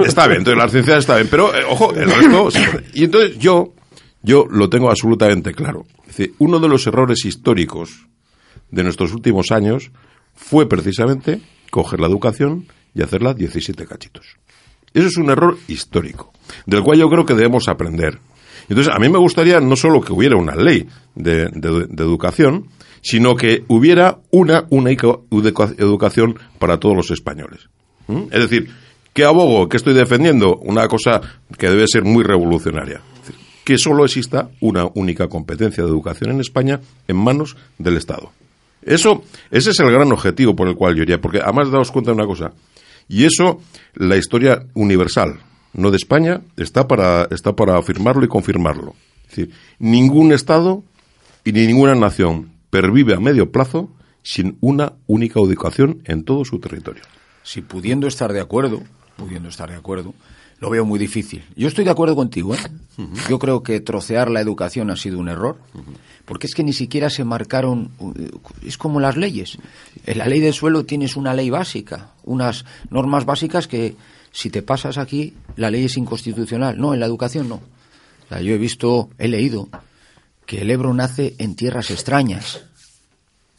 Está 0.05 0.27
bien, 0.27 0.39
entonces 0.39 0.57
las 0.57 0.71
ciencias 0.71 1.00
está 1.00 1.15
bien, 1.15 1.27
pero, 1.29 1.51
ojo, 1.69 1.93
el 1.93 2.09
resto... 2.09 2.50
y 2.93 3.05
entonces 3.05 3.38
yo, 3.39 3.73
yo 4.21 4.45
lo 4.50 4.69
tengo 4.69 4.89
absolutamente 4.89 5.53
claro 5.53 5.85
uno 6.39 6.60
de 6.60 6.68
los 6.68 6.88
errores 6.88 7.25
históricos 7.25 8.08
de 8.70 8.84
nuestros 8.84 9.13
últimos 9.13 9.51
años 9.51 9.91
fue 10.34 10.68
precisamente 10.68 11.41
coger 11.70 12.00
la 12.00 12.08
educación 12.08 12.68
y 12.94 13.01
hacerla 13.01 13.34
17 13.34 13.86
cachitos. 13.86 14.38
Eso 14.94 15.08
es 15.08 15.18
un 15.18 15.30
error 15.30 15.58
histórico, 15.68 16.34
del 16.65 16.84
cual 16.84 17.00
yo 17.00 17.10
creo 17.10 17.25
que 17.25 17.34
debemos 17.34 17.68
aprender. 17.70 18.20
Entonces, 18.68 18.94
a 18.94 19.00
mí 19.00 19.10
me 19.10 19.18
gustaría 19.18 19.60
no 19.60 19.75
solo 19.75 20.01
que 20.01 20.13
hubiera 20.13 20.36
una 20.36 20.56
ley 20.56 20.88
de, 21.15 21.44
educación, 21.98 22.68
sino 23.01 23.36
que 23.36 23.63
hubiera 23.68 24.20
una 24.32 24.65
única 24.70 25.08
educación 25.77 26.38
para 26.60 26.77
todos 26.77 26.96
los 26.96 27.12
españoles. 27.12 27.70
¿Mm? 28.08 28.24
Es 28.32 28.50
decir, 28.50 28.70
¿qué 29.13 29.24
abogo? 29.24 29.68
¿Qué 29.70 29.77
estoy 29.77 29.94
defendiendo? 29.94 30.58
Una 30.58 30.88
cosa 30.88 31.22
que 31.58 31.70
debe 31.70 31.88
ser 31.88 32.03
muy 32.03 32.24
revolucionaria 32.24 33.01
que 33.63 33.77
solo 33.77 34.06
exista 34.06 34.50
una 34.60 34.88
única 34.96 35.27
competencia 35.27 35.84
de 35.84 35.89
educación 35.89 36.32
en 36.32 36.41
España 36.41 36.80
en 37.08 37.18
manos 37.18 37.56
del 37.77 37.98
Estado. 37.98 38.32
Eso, 38.82 39.24
ese 39.51 39.72
es 39.72 39.80
el 39.80 39.91
gran 39.91 40.12
objetivo 40.12 40.56
por 40.56 40.68
el 40.68 40.75
cual 40.75 40.96
yo 40.96 41.03
iría, 41.03 41.22
porque 41.22 41.39
además 41.39 41.72
daos 41.72 41.91
cuenta 41.91 42.12
de 42.12 42.15
una 42.15 42.25
cosa, 42.25 42.53
y 43.08 43.25
eso, 43.25 43.62
la 43.94 44.18
historia 44.18 44.65
universal, 44.74 45.39
no 45.74 45.91
de 45.91 45.98
España, 45.98 46.41
está 46.58 46.88
para, 46.88 47.27
está 47.32 47.56
para 47.56 47.77
afirmarlo 47.77 48.25
y 48.25 48.27
confirmarlo. 48.27 48.96
Es 49.24 49.36
decir, 49.36 49.53
ningún 49.80 50.32
Estado 50.32 50.84
y 51.44 51.51
ni 51.51 51.68
ninguna 51.68 51.96
nación 51.96 52.51
pervive 52.70 53.13
a 53.13 53.20
medio 53.20 53.51
plazo 53.51 53.89
sin 54.24 54.58
una 54.62 54.94
única 55.08 55.39
educación 55.39 56.01
en 56.06 56.24
todo 56.24 56.46
su 56.46 56.60
territorio. 56.60 57.03
Si 57.44 57.62
pudiendo 57.62 58.08
estar 58.08 58.34
de 58.34 58.41
acuerdo, 58.41 58.82
pudiendo 59.18 59.50
estar 59.50 59.70
de 59.70 59.75
acuerdo, 59.75 60.13
lo 60.62 60.70
veo 60.70 60.86
muy 60.86 61.00
difícil. 61.00 61.44
Yo 61.56 61.68
estoy 61.68 61.84
de 61.84 61.91
acuerdo 61.91 62.15
contigo. 62.15 62.53
¿eh? 62.56 62.60
Yo 63.27 63.39
creo 63.39 63.63
que 63.63 63.80
trocear 63.82 64.30
la 64.30 64.41
educación 64.41 64.91
ha 64.91 64.96
sido 64.96 65.18
un 65.20 65.27
error, 65.27 65.58
porque 66.25 66.46
es 66.46 66.53
que 66.53 66.63
ni 66.63 66.72
siquiera 66.72 67.10
se 67.10 67.24
marcaron. 67.24 67.89
Uh, 67.98 68.13
es 68.63 68.77
como 68.77 69.00
las 69.00 69.18
leyes. 69.18 69.58
En 70.06 70.20
la 70.20 70.27
ley 70.27 70.39
del 70.39 70.53
suelo 70.53 70.86
tienes 70.86 71.15
una 71.18 71.34
ley 71.34 71.50
básica, 71.50 72.12
unas 72.24 72.63
normas 72.91 73.25
básicas 73.25 73.68
que 73.68 73.96
si 74.32 74.51
te 74.51 74.62
pasas 74.62 75.00
aquí, 75.00 75.34
la 75.56 75.72
ley 75.72 75.86
es 75.86 75.98
inconstitucional. 75.98 76.77
No, 76.80 76.94
en 76.94 77.00
la 77.00 77.08
educación 77.08 77.50
no. 77.50 77.60
yo 78.30 78.53
he 78.53 78.58
visto, 78.60 79.10
he 79.18 79.27
leído 79.27 79.68
que 80.46 80.62
el 80.62 80.70
Ebro 80.70 80.94
nace 80.94 81.34
en 81.39 81.56
tierras 81.56 81.89
extrañas. 81.89 82.62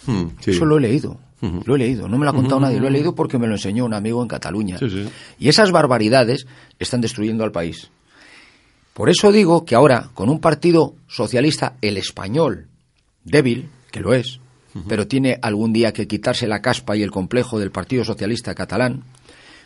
Hmm, 0.06 0.26
Eso 0.46 0.64
lo 0.64 0.78
he 0.78 0.80
leído. 0.80 1.18
Lo 1.64 1.74
he 1.74 1.78
leído, 1.78 2.06
no 2.06 2.18
me 2.18 2.24
lo 2.24 2.30
ha 2.30 2.34
contado 2.34 2.60
nadie, 2.60 2.78
lo 2.78 2.86
he 2.86 2.90
leído 2.92 3.16
porque 3.16 3.36
me 3.36 3.48
lo 3.48 3.54
enseñó 3.54 3.84
un 3.84 3.94
amigo 3.94 4.22
en 4.22 4.28
Cataluña. 4.28 4.78
Y 5.40 5.48
esas 5.48 5.72
barbaridades 5.72 6.46
están 6.82 7.00
destruyendo 7.00 7.44
al 7.44 7.52
país. 7.52 7.90
Por 8.94 9.08
eso 9.08 9.32
digo 9.32 9.64
que 9.64 9.74
ahora, 9.74 10.10
con 10.14 10.28
un 10.28 10.40
partido 10.40 10.94
socialista, 11.08 11.76
el 11.80 11.96
español, 11.96 12.68
débil, 13.24 13.70
que 13.90 14.00
lo 14.00 14.14
es, 14.14 14.40
pero 14.88 15.06
tiene 15.06 15.38
algún 15.42 15.72
día 15.72 15.92
que 15.92 16.06
quitarse 16.06 16.46
la 16.46 16.62
caspa 16.62 16.96
y 16.96 17.02
el 17.02 17.10
complejo 17.10 17.58
del 17.58 17.70
Partido 17.70 18.04
Socialista 18.04 18.54
catalán, 18.54 19.02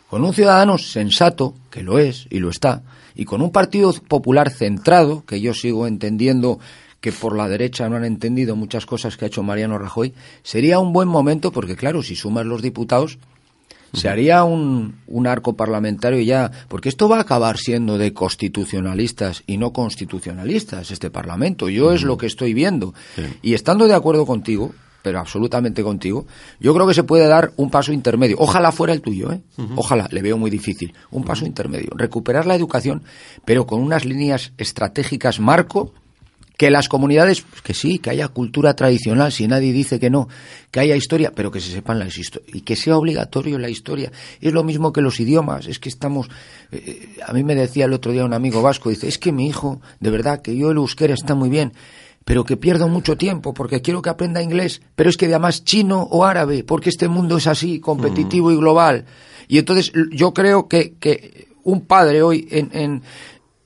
con 0.08 0.25
un 0.25 0.32
ciudadano 0.32 0.78
sensato, 0.78 1.54
que 1.70 1.82
lo 1.82 1.99
es 1.99 2.26
y 2.30 2.38
lo 2.38 2.50
está, 2.50 2.82
y 3.14 3.25
con 3.25 3.42
un 3.42 3.50
Partido 3.50 3.92
Popular 3.92 4.50
centrado, 4.50 5.25
que 5.25 5.40
yo 5.40 5.54
sigo 5.54 5.87
entendiendo 5.87 6.58
que 7.00 7.12
por 7.12 7.37
la 7.37 7.49
derecha 7.49 7.88
no 7.88 7.96
han 7.96 8.04
entendido 8.04 8.56
muchas 8.56 8.87
cosas 8.87 9.16
que 9.16 9.25
ha 9.25 9.28
hecho 9.28 9.42
Mariano 9.42 9.78
Rajoy, 9.78 10.12
sería 10.42 10.78
un 10.78 10.92
buen 10.92 11.08
momento, 11.08 11.52
porque 11.52 11.76
claro, 11.76 12.02
si 12.02 12.16
sumas 12.16 12.46
los 12.46 12.62
diputados, 12.62 13.18
se 13.93 14.09
haría 14.09 14.45
un, 14.45 14.97
un, 15.07 15.26
arco 15.26 15.57
parlamentario 15.57 16.21
ya, 16.21 16.50
porque 16.69 16.88
esto 16.88 17.09
va 17.09 17.19
a 17.19 17.23
acabar 17.23 17.57
siendo 17.59 17.99
de 17.99 18.12
constitucionalistas 18.12 19.43
y 19.47 19.57
no 19.57 19.73
constitucionalistas, 19.73 20.90
este 20.90 21.11
Parlamento. 21.11 21.69
Yo 21.69 21.93
es 21.93 22.02
lo 22.02 22.16
que 22.16 22.26
estoy 22.26 22.55
viendo. 22.55 22.95
Y 23.43 23.55
estando 23.55 23.87
de 23.87 23.95
acuerdo 23.95 24.26
contigo, 24.26 24.73
pero 25.02 25.21
absolutamente 25.21 25.85
contigo, 25.85 26.26
yo 26.59 26.75
creo 26.75 26.87
que 26.87 26.95
se 26.95 27.05
puede 27.05 27.28
dar 27.28 27.52
un 27.57 27.71
paso 27.71 27.93
intermedio. 27.93 28.37
Ojalá 28.40 28.73
fuera 28.73 28.93
el 28.93 29.02
tuyo, 29.02 29.33
¿eh? 29.33 29.40
Ojalá, 29.76 30.09
le 30.11 30.21
veo 30.21 30.37
muy 30.37 30.50
difícil. 30.50 30.95
Un 31.12 31.23
paso 31.23 31.47
intermedio. 31.47 31.90
Recuperar 31.95 32.45
la 32.45 32.57
educación, 32.57 33.05
pero 33.45 33.66
con 33.66 33.81
unas 33.81 34.05
líneas 34.05 34.52
estratégicas 34.59 35.38
marco 35.38 35.93
que 36.56 36.70
las 36.70 36.88
comunidades, 36.88 37.42
pues 37.42 37.62
que 37.62 37.75
sí, 37.75 37.98
que 37.98 38.10
haya 38.10 38.28
cultura 38.28 38.75
tradicional, 38.75 39.30
si 39.30 39.46
nadie 39.46 39.72
dice 39.72 40.00
que 40.00 40.08
no, 40.08 40.28
que 40.70 40.80
haya 40.80 40.96
historia, 40.96 41.32
pero 41.34 41.50
que 41.50 41.60
se 41.60 41.70
sepan 41.70 41.98
las 41.98 42.16
historias 42.16 42.54
y 42.54 42.62
que 42.62 42.76
sea 42.76 42.96
obligatorio 42.96 43.58
la 43.58 43.68
historia. 43.68 44.10
Es 44.40 44.52
lo 44.52 44.64
mismo 44.64 44.92
que 44.92 45.02
los 45.02 45.20
idiomas, 45.20 45.66
es 45.66 45.78
que 45.78 45.88
estamos, 45.88 46.28
eh, 46.72 46.82
eh, 46.86 47.20
a 47.26 47.32
mí 47.32 47.44
me 47.44 47.54
decía 47.54 47.84
el 47.84 47.92
otro 47.92 48.12
día 48.12 48.25
un 48.25 48.32
amigo 48.32 48.62
vasco, 48.62 48.88
dice, 48.88 49.08
es 49.08 49.18
que 49.18 49.32
mi 49.32 49.46
hijo, 49.46 49.80
de 50.00 50.10
verdad, 50.10 50.40
que 50.40 50.56
yo 50.56 50.70
el 50.70 50.78
euskera 50.78 51.14
está 51.14 51.34
muy 51.34 51.50
bien, 51.50 51.75
pero 52.25 52.44
que 52.44 52.56
pierdo 52.56 52.88
mucho 52.88 53.16
tiempo 53.16 53.52
porque 53.52 53.82
quiero 53.82 54.02
que 54.02 54.10
aprenda 54.10 54.42
inglés, 54.42 54.80
pero 54.94 55.10
es 55.10 55.16
que 55.16 55.26
además 55.26 55.62
chino 55.62 56.02
o 56.02 56.25
árabe, 56.25 56.64
porque 56.64 56.88
este 56.88 57.08
mundo 57.08 57.36
es 57.36 57.46
así, 57.46 57.80
competitivo 57.80 58.50
y 58.50 58.56
global. 58.56 59.04
Y 59.46 59.58
entonces 59.58 59.92
yo 60.10 60.34
creo 60.34 60.66
que, 60.66 60.94
que 60.98 61.48
un 61.62 61.82
padre 61.82 62.22
hoy 62.22 62.48
en, 62.50 62.70
en, 62.72 63.02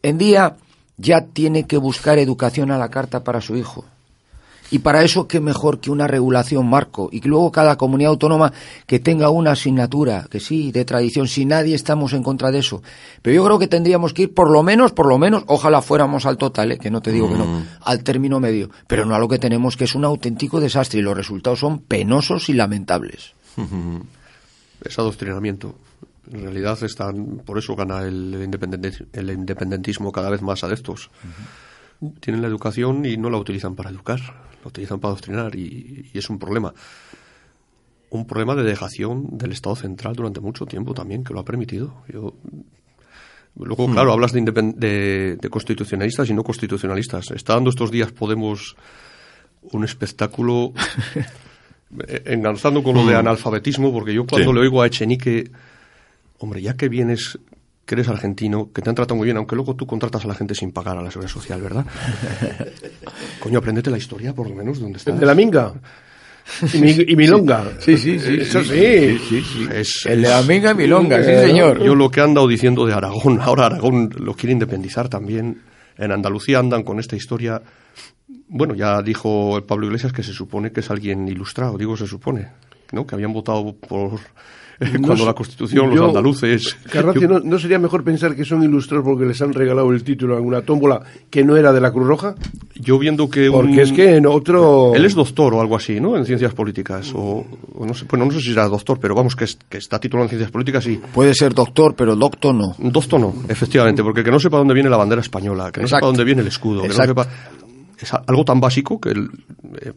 en 0.02 0.18
día 0.18 0.56
ya 1.00 1.22
tiene 1.26 1.66
que 1.66 1.78
buscar 1.78 2.18
educación 2.18 2.70
a 2.70 2.78
la 2.78 2.90
carta 2.90 3.24
para 3.24 3.40
su 3.40 3.56
hijo. 3.56 3.84
Y 4.72 4.78
para 4.78 5.02
eso, 5.02 5.26
qué 5.26 5.40
mejor 5.40 5.80
que 5.80 5.90
una 5.90 6.06
regulación 6.06 6.68
marco 6.68 7.08
y 7.10 7.20
que 7.20 7.28
luego 7.28 7.50
cada 7.50 7.76
comunidad 7.76 8.10
autónoma 8.10 8.52
que 8.86 9.00
tenga 9.00 9.28
una 9.28 9.52
asignatura, 9.52 10.26
que 10.30 10.38
sí, 10.38 10.70
de 10.70 10.84
tradición, 10.84 11.26
si 11.26 11.44
nadie 11.44 11.74
estamos 11.74 12.12
en 12.12 12.22
contra 12.22 12.52
de 12.52 12.60
eso. 12.60 12.80
Pero 13.20 13.34
yo 13.34 13.44
creo 13.44 13.58
que 13.58 13.66
tendríamos 13.66 14.12
que 14.12 14.22
ir 14.22 14.34
por 14.34 14.48
lo 14.48 14.62
menos, 14.62 14.92
por 14.92 15.06
lo 15.06 15.18
menos, 15.18 15.42
ojalá 15.48 15.82
fuéramos 15.82 16.24
al 16.24 16.36
total, 16.36 16.72
¿eh? 16.72 16.78
que 16.78 16.90
no 16.90 17.00
te 17.00 17.10
digo 17.10 17.28
que 17.28 17.36
no, 17.36 17.46
mm. 17.46 17.66
al 17.82 18.04
término 18.04 18.38
medio, 18.38 18.70
pero 18.86 19.04
no 19.04 19.16
a 19.16 19.18
lo 19.18 19.26
que 19.28 19.40
tenemos, 19.40 19.76
que 19.76 19.84
es 19.84 19.96
un 19.96 20.04
auténtico 20.04 20.60
desastre 20.60 21.00
y 21.00 21.02
los 21.02 21.16
resultados 21.16 21.58
son 21.58 21.80
penosos 21.80 22.48
y 22.48 22.52
lamentables. 22.52 23.34
Es 24.82 24.98
adoctrinamiento. 24.98 25.74
En 26.32 26.42
realidad 26.42 26.80
están, 26.84 27.42
por 27.44 27.58
eso 27.58 27.74
gana 27.74 28.02
el, 28.02 28.36
independentismo 28.40 30.12
cada 30.12 30.30
vez 30.30 30.42
más 30.42 30.62
adeptos. 30.62 31.10
Tienen 32.20 32.40
la 32.40 32.48
educación 32.48 33.04
y 33.04 33.16
no 33.16 33.30
la 33.30 33.38
utilizan 33.38 33.74
para 33.74 33.90
educar, 33.90 34.20
la 34.20 34.68
utilizan 34.68 35.00
para 35.00 35.12
adoctrinar 35.12 35.56
y, 35.56 36.10
es 36.14 36.30
un 36.30 36.38
problema. 36.38 36.72
Un 38.10 38.26
problema 38.26 38.54
de 38.54 38.62
dejación 38.62 39.38
del 39.38 39.52
Estado 39.52 39.76
central 39.76 40.14
durante 40.14 40.40
mucho 40.40 40.66
tiempo 40.66 40.94
también, 40.94 41.24
que 41.24 41.34
lo 41.34 41.40
ha 41.40 41.44
permitido. 41.44 42.02
Yo, 42.08 42.34
luego, 43.56 43.88
hmm. 43.88 43.92
claro, 43.92 44.12
hablas 44.12 44.32
de, 44.32 44.42
de, 44.42 45.50
constitucionalistas 45.50 46.28
y 46.30 46.34
no 46.34 46.44
constitucionalistas. 46.44 47.30
Está 47.32 47.54
dando 47.54 47.70
estos 47.70 47.90
días 47.90 48.12
Podemos 48.12 48.76
un 49.62 49.84
espectáculo 49.84 50.72
eh, 52.06 52.22
enganzando 52.26 52.82
con 52.82 52.94
lo 52.94 53.04
de 53.04 53.14
hmm. 53.14 53.18
analfabetismo, 53.18 53.92
porque 53.92 54.14
yo 54.14 54.26
cuando 54.26 54.52
le 54.52 54.60
oigo 54.60 54.80
a 54.80 54.86
Echenique 54.86 55.50
hombre, 56.40 56.60
ya 56.62 56.74
que 56.74 56.88
vienes, 56.88 57.38
que 57.84 57.94
eres 57.94 58.08
argentino, 58.08 58.72
que 58.72 58.82
te 58.82 58.88
han 58.88 58.96
tratado 58.96 59.16
muy 59.16 59.26
bien, 59.26 59.36
aunque 59.36 59.54
luego 59.54 59.76
tú 59.76 59.86
contratas 59.86 60.24
a 60.24 60.28
la 60.28 60.34
gente 60.34 60.54
sin 60.54 60.72
pagar 60.72 60.98
a 60.98 61.02
la 61.02 61.10
seguridad 61.10 61.32
social, 61.32 61.60
¿verdad? 61.60 61.86
Coño, 63.40 63.58
aprendete 63.58 63.90
la 63.90 63.98
historia, 63.98 64.34
por 64.34 64.48
lo 64.48 64.56
menos, 64.56 64.80
¿dónde 64.80 64.98
estás? 64.98 65.20
De 65.20 65.26
la 65.26 65.34
minga. 65.34 65.74
Y, 66.72 67.14
milonga. 67.14 67.72
Sí, 67.78 67.96
sí, 67.96 68.18
sí. 68.18 68.38
Eso 68.40 68.64
sí. 68.64 69.18
sí, 69.84 70.08
el 70.08 70.22
de 70.22 70.28
la 70.28 70.42
minga 70.42 70.72
y 70.72 70.74
milonga, 70.74 71.22
sí, 71.22 71.46
señor. 71.46 71.82
Yo 71.84 71.94
lo 71.94 72.10
que 72.10 72.20
he 72.20 72.22
andado 72.22 72.48
diciendo 72.48 72.86
de 72.86 72.94
Aragón, 72.94 73.38
ahora 73.42 73.66
Aragón 73.66 74.10
lo 74.18 74.34
quiere 74.34 74.52
independizar 74.52 75.08
también. 75.08 75.62
En 75.96 76.10
Andalucía 76.10 76.58
andan 76.58 76.82
con 76.82 76.98
esta 76.98 77.14
historia. 77.14 77.60
Bueno, 78.48 78.74
ya 78.74 79.02
dijo 79.02 79.60
Pablo 79.66 79.86
Iglesias 79.86 80.12
que 80.12 80.22
se 80.22 80.32
supone 80.32 80.72
que 80.72 80.80
es 80.80 80.90
alguien 80.90 81.28
ilustrado, 81.28 81.76
digo 81.76 81.96
se 81.96 82.06
supone, 82.06 82.48
¿no? 82.92 83.06
Que 83.06 83.14
habían 83.14 83.32
votado 83.32 83.74
por 83.74 84.18
cuando 85.02 85.26
la 85.26 85.34
Constitución, 85.34 85.94
los 85.94 86.08
andaluces... 86.08 86.76
Carracio, 86.90 87.40
¿no, 87.42 87.58
sería 87.58 87.78
mejor 87.78 88.02
pensar 88.02 88.34
que 88.34 88.44
son 88.44 88.62
ilustrados 88.62 89.04
porque 89.04 89.26
les 89.26 89.40
han 89.42 89.52
regalado 89.52 89.92
el 89.92 90.02
título 90.02 90.38
en 90.38 90.44
una 90.44 90.62
tómbola 90.62 91.02
que 91.28 91.44
no 91.44 91.56
era 91.56 91.72
de 91.72 91.80
la 91.80 91.92
Cruz 91.92 92.06
Roja? 92.06 92.34
Yo 92.74 92.98
viendo 92.98 93.28
que... 93.28 93.50
Porque 93.50 93.82
es 93.82 93.92
que 93.92 94.16
en 94.16 94.26
otro... 94.26 94.94
Él 94.94 95.04
es 95.04 95.14
doctor 95.14 95.52
o 95.54 95.60
algo 95.60 95.76
así, 95.76 96.00
¿no? 96.00 96.16
En 96.16 96.24
ciencias 96.24 96.54
políticas. 96.54 97.12
O, 97.14 97.44
no 97.78 97.92
sé, 97.92 98.06
bueno, 98.08 98.24
no 98.24 98.32
sé 98.32 98.40
si 98.40 98.48
será 98.48 98.68
doctor, 98.68 98.98
pero 98.98 99.14
vamos, 99.14 99.36
que, 99.36 99.46
que 99.68 99.78
está 99.78 100.00
titulado 100.00 100.24
en 100.24 100.30
ciencias 100.30 100.50
políticas 100.50 100.86
y... 100.86 100.96
Puede 100.96 101.34
ser 101.34 101.52
doctor, 101.52 101.94
pero 101.94 102.16
doctor 102.16 102.54
no. 102.54 102.74
Doctor 102.78 103.20
no, 103.20 103.34
efectivamente, 103.48 104.02
porque 104.02 104.24
que 104.24 104.30
no 104.30 104.40
sepa 104.40 104.56
dónde 104.56 104.74
viene 104.74 104.88
la 104.88 104.96
bandera 104.96 105.20
española, 105.20 105.70
que 105.70 105.82
no 105.82 105.88
sepa 105.88 106.06
dónde 106.06 106.24
viene 106.24 106.40
el 106.40 106.48
escudo, 106.48 106.82
que 106.82 106.88
no 106.88 106.94
sepa 106.94 107.28
es 108.02 108.12
algo 108.14 108.44
tan 108.44 108.60
básico 108.60 109.00
que 109.00 109.10
eh, 109.10 109.92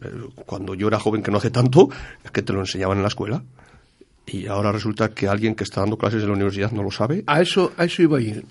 cuando 0.45 0.75
yo 0.75 0.87
era 0.87 0.99
joven, 0.99 1.23
que 1.23 1.31
no 1.31 1.37
hace 1.37 1.51
tanto, 1.51 1.89
es 2.23 2.31
que 2.31 2.41
te 2.41 2.53
lo 2.53 2.59
enseñaban 2.59 2.97
en 2.97 3.03
la 3.03 3.07
escuela. 3.07 3.41
Y 4.27 4.47
ahora 4.47 4.71
resulta 4.71 5.09
que 5.09 5.27
alguien 5.27 5.55
que 5.55 5.63
está 5.63 5.81
dando 5.81 5.97
clases 5.97 6.21
en 6.21 6.29
la 6.29 6.35
universidad 6.35 6.71
no 6.71 6.83
lo 6.83 6.91
sabe. 6.91 7.23
A 7.27 7.41
eso, 7.41 7.71
a 7.77 7.85
eso 7.85 8.01
iba 8.01 8.17
a 8.17 8.21
ir. 8.21 8.43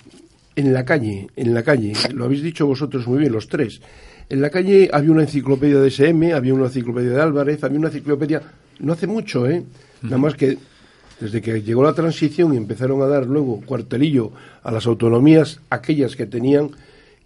En 0.55 0.73
la 0.73 0.85
calle, 0.85 1.29
en 1.35 1.55
la 1.55 1.63
calle, 1.63 1.95
lo 2.15 2.25
habéis 2.25 2.43
dicho 2.43 2.67
vosotros 2.67 3.07
muy 3.07 3.21
bien, 3.21 3.33
los 3.33 3.49
tres. 3.49 3.81
En 4.29 4.41
la 4.41 4.51
calle 4.51 4.89
había 4.93 5.11
una 5.11 5.23
enciclopedia 5.23 5.81
de 5.81 5.91
SM, 5.91 6.33
había 6.33 6.55
una 6.55 6.67
enciclopedia 6.67 7.11
de 7.11 7.21
Álvarez, 7.21 7.65
había 7.65 7.79
una 7.79 7.89
enciclopedia, 7.89 8.43
no 8.81 8.93
hace 8.93 9.07
mucho, 9.07 9.47
¿eh? 9.47 9.63
Nada 10.03 10.19
más 10.19 10.35
que 10.35 10.59
desde 11.21 11.41
que 11.41 11.63
llegó 11.63 11.85
la 11.85 11.93
transición 11.93 12.53
y 12.53 12.57
empezaron 12.57 13.01
a 13.03 13.07
dar 13.07 13.27
luego 13.27 13.61
cuartelillo 13.61 14.33
a 14.63 14.73
las 14.73 14.87
autonomías, 14.87 15.61
aquellas 15.71 16.17
que 16.17 16.27
tenían, 16.27 16.71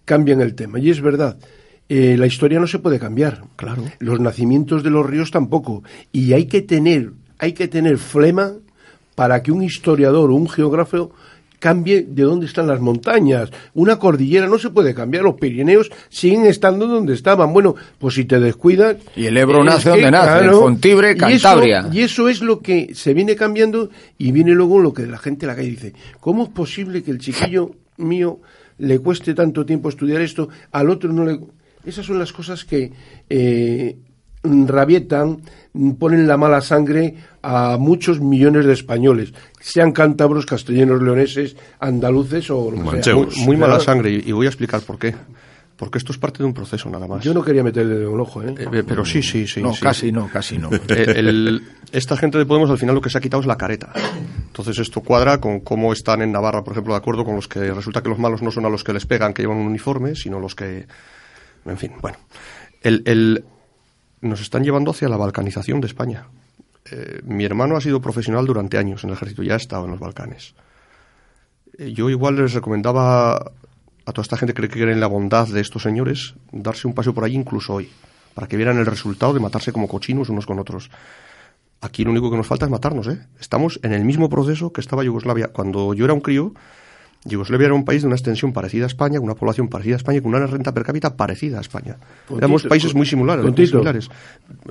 cambian 0.05 0.41
el 0.41 0.53
tema. 0.53 0.79
Y 0.79 0.91
es 0.91 1.01
verdad, 1.01 1.37
eh, 1.89 2.15
la 2.17 2.27
historia 2.27 2.59
no 2.59 2.67
se 2.67 2.79
puede 2.79 2.99
cambiar. 2.99 3.43
Claro. 3.55 3.83
Los 3.99 4.19
nacimientos 4.19 4.83
de 4.83 4.91
los 4.91 5.05
ríos 5.05 5.31
tampoco. 5.31 5.83
Y 6.11 6.33
hay 6.33 6.45
que 6.45 6.61
tener, 6.61 7.11
hay 7.39 7.53
que 7.53 7.67
tener 7.67 7.97
flema 7.97 8.53
para 9.15 9.41
que 9.41 9.51
un 9.51 9.63
historiador 9.63 10.29
o 10.29 10.35
un 10.35 10.49
geógrafo 10.49 11.11
cambie 11.59 12.05
de 12.07 12.23
dónde 12.23 12.45
están 12.45 12.67
las 12.67 12.79
montañas. 12.79 13.49
Una 13.73 13.97
cordillera 13.97 14.47
no 14.47 14.59
se 14.59 14.69
puede 14.69 14.93
cambiar, 14.93 15.23
los 15.23 15.35
Pirineos 15.35 15.89
siguen 16.09 16.45
estando 16.45 16.87
donde 16.87 17.13
estaban. 17.13 17.51
Bueno, 17.53 17.75
pues 17.97 18.15
si 18.15 18.25
te 18.25 18.39
descuidas... 18.39 18.97
Y 19.15 19.25
el 19.25 19.37
Ebro 19.37 19.63
nace 19.63 19.89
donde 19.89 20.11
nace, 20.11 20.45
en 20.45 20.51
Fontibre, 20.51 21.17
Cantabria. 21.17 21.89
Y 21.91 22.01
eso, 22.01 22.29
es 22.29 22.41
lo 22.41 22.59
que 22.59 22.93
se 22.93 23.13
viene 23.13 23.35
cambiando 23.35 23.89
y 24.17 24.31
viene 24.31 24.51
luego 24.51 24.79
lo 24.79 24.93
que 24.93 25.05
la 25.07 25.17
gente 25.17 25.45
en 25.45 25.47
la 25.47 25.55
calle 25.55 25.69
dice. 25.69 25.93
¿Cómo 26.19 26.43
es 26.43 26.49
posible 26.49 27.03
que 27.03 27.11
el 27.11 27.19
chiquillo 27.19 27.71
mío 27.97 28.39
le 28.77 28.99
cueste 28.99 29.33
tanto 29.33 29.65
tiempo 29.65 29.89
estudiar 29.89 30.21
esto, 30.21 30.49
al 30.71 30.89
otro 30.89 31.11
no 31.11 31.25
le... 31.25 31.39
Esas 31.85 32.05
son 32.05 32.19
las 32.19 32.33
cosas 32.33 32.65
que 32.65 32.91
eh, 33.29 33.97
rabietan, 34.43 35.41
ponen 35.99 36.27
la 36.27 36.37
mala 36.37 36.61
sangre 36.61 37.15
a 37.41 37.77
muchos 37.77 38.19
millones 38.19 38.65
de 38.65 38.73
españoles, 38.73 39.33
sean 39.59 39.91
cántabros, 39.91 40.45
castellanos, 40.45 41.01
leoneses, 41.01 41.55
andaluces 41.79 42.49
o 42.49 42.71
lo 42.71 42.91
que 42.91 43.03
sea. 43.03 43.15
Muy, 43.45 43.57
mala 43.57 43.79
sangre, 43.79 44.11
y 44.11 44.31
voy 44.31 44.45
a 44.45 44.49
explicar 44.49 44.81
por 44.81 44.97
qué. 44.97 45.15
Porque 45.77 45.99
esto 45.99 46.11
es 46.11 46.17
parte 46.17 46.39
de 46.39 46.45
un 46.45 46.55
proceso 46.55 46.89
nada 46.89 47.05
más. 47.05 47.23
Yo 47.23 47.35
no 47.35 47.43
quería 47.43 47.63
meterle 47.63 47.99
de 47.99 48.07
un 48.07 48.19
ojo, 48.19 48.41
¿eh? 48.41 48.55
¿eh? 48.57 48.83
pero 48.85 49.05
sí, 49.05 49.21
sí, 49.21 49.45
sí. 49.45 49.61
No, 49.61 49.73
casi 49.79 50.11
no, 50.11 50.27
casi 50.27 50.57
no. 50.57 50.71
Eh, 50.89 51.59
esta 51.91 52.17
gente 52.17 52.39
de 52.39 52.47
Podemos 52.47 52.71
al 52.71 52.79
final 52.79 52.95
lo 52.95 53.01
que 53.01 53.11
se 53.11 53.19
ha 53.19 53.21
quitado 53.21 53.41
es 53.41 53.47
la 53.47 53.57
careta. 53.57 53.93
Entonces 54.47 54.79
esto 54.79 55.01
cuadra 55.01 55.39
con 55.39 55.59
cómo 55.59 55.93
están 55.93 56.23
en 56.23 56.31
Navarra, 56.31 56.63
por 56.63 56.73
ejemplo, 56.73 56.93
de 56.93 56.97
acuerdo 56.97 57.23
con 57.23 57.35
los 57.35 57.47
que 57.47 57.71
resulta 57.71 58.01
que 58.01 58.09
los 58.09 58.17
malos 58.17 58.41
no 58.41 58.49
son 58.49 58.65
a 58.65 58.69
los 58.69 58.83
que 58.83 58.91
les 58.91 59.05
pegan, 59.05 59.35
que 59.35 59.43
llevan 59.43 59.59
un 59.59 59.67
uniforme, 59.67 60.15
sino 60.15 60.39
los 60.39 60.55
que... 60.55 60.87
En 61.65 61.77
fin, 61.77 61.91
bueno. 62.01 62.17
el, 62.81 63.45
nos 64.21 64.41
están 64.41 64.63
llevando 64.63 64.91
hacia 64.91 65.09
la 65.09 65.17
balcanización 65.17 65.81
de 65.81 65.87
España. 65.87 66.27
Eh, 66.91 67.21
mi 67.23 67.43
hermano 67.45 67.75
ha 67.75 67.81
sido 67.81 68.01
profesional 68.01 68.45
durante 68.45 68.77
años 68.77 69.03
en 69.03 69.09
el 69.09 69.15
ejército, 69.15 69.43
ya 69.43 69.53
ha 69.53 69.57
estado 69.57 69.85
en 69.85 69.91
los 69.91 69.99
Balcanes. 69.99 70.55
Eh, 71.77 71.91
yo 71.93 72.09
igual 72.09 72.35
les 72.37 72.53
recomendaba 72.53 73.35
a 73.35 74.13
toda 74.13 74.21
esta 74.21 74.37
gente 74.37 74.53
que 74.53 74.69
cree 74.69 74.91
en 74.91 74.99
la 74.99 75.07
bondad 75.07 75.47
de 75.47 75.59
estos 75.59 75.83
señores 75.83 76.35
darse 76.51 76.87
un 76.87 76.93
paseo 76.93 77.13
por 77.13 77.25
allí 77.25 77.35
incluso 77.35 77.73
hoy, 77.73 77.91
para 78.33 78.47
que 78.47 78.55
vieran 78.55 78.77
el 78.77 78.85
resultado 78.85 79.33
de 79.33 79.39
matarse 79.39 79.73
como 79.73 79.87
cochinos 79.87 80.29
unos 80.29 80.45
con 80.45 80.59
otros. 80.59 80.89
Aquí 81.81 82.03
lo 82.03 82.11
único 82.11 82.31
que 82.31 82.37
nos 82.37 82.47
falta 82.47 82.65
es 82.65 82.71
matarnos, 82.71 83.07
¿eh? 83.07 83.19
Estamos 83.39 83.79
en 83.83 83.93
el 83.93 84.03
mismo 84.03 84.29
proceso 84.29 84.71
que 84.71 84.81
estaba 84.81 85.03
Yugoslavia. 85.03 85.49
Cuando 85.49 85.93
yo 85.93 86.05
era 86.05 86.13
un 86.13 86.21
crío, 86.21 86.53
Yugoslavia 87.27 87.65
era 87.65 87.73
un 87.73 87.85
país 87.85 88.01
de 88.01 88.07
una 88.07 88.15
extensión 88.15 88.53
parecida 88.53 88.85
a 88.85 88.87
España, 88.87 89.19
con 89.19 89.25
una 89.25 89.35
población 89.35 89.67
parecida 89.67 89.95
a 89.95 89.97
España, 89.97 90.21
con 90.21 90.33
una 90.33 90.45
renta 90.47 90.73
per 90.73 90.83
cápita 90.83 91.15
parecida 91.15 91.57
a 91.57 91.61
España. 91.61 91.97
Éramos 92.35 92.63
países 92.63 92.93
muy 92.95 93.05
similares, 93.05 93.45
similares. 93.69 94.09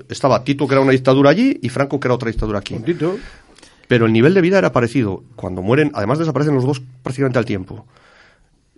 Estaba 0.08 0.42
Tito, 0.44 0.66
que 0.66 0.74
era 0.74 0.80
una 0.80 0.92
dictadura 0.92 1.30
allí, 1.30 1.58
y 1.62 1.68
Franco, 1.68 2.00
que 2.00 2.08
era 2.08 2.14
otra 2.14 2.30
dictadura 2.30 2.58
aquí. 2.58 2.76
Pero 3.88 4.06
el 4.06 4.12
nivel 4.12 4.34
de 4.34 4.40
vida 4.40 4.58
era 4.58 4.72
parecido. 4.72 5.22
Cuando 5.36 5.62
mueren, 5.62 5.92
además 5.94 6.18
desaparecen 6.18 6.54
los 6.54 6.64
dos 6.64 6.82
prácticamente 7.02 7.38
al 7.38 7.44
tiempo. 7.44 7.86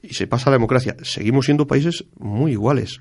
Y 0.03 0.15
se 0.15 0.27
pasa 0.27 0.49
a 0.49 0.51
la 0.51 0.57
democracia. 0.57 0.97
Seguimos 1.03 1.47
siendo 1.47 1.67
países 1.67 2.05
muy 2.19 2.53
iguales 2.53 3.01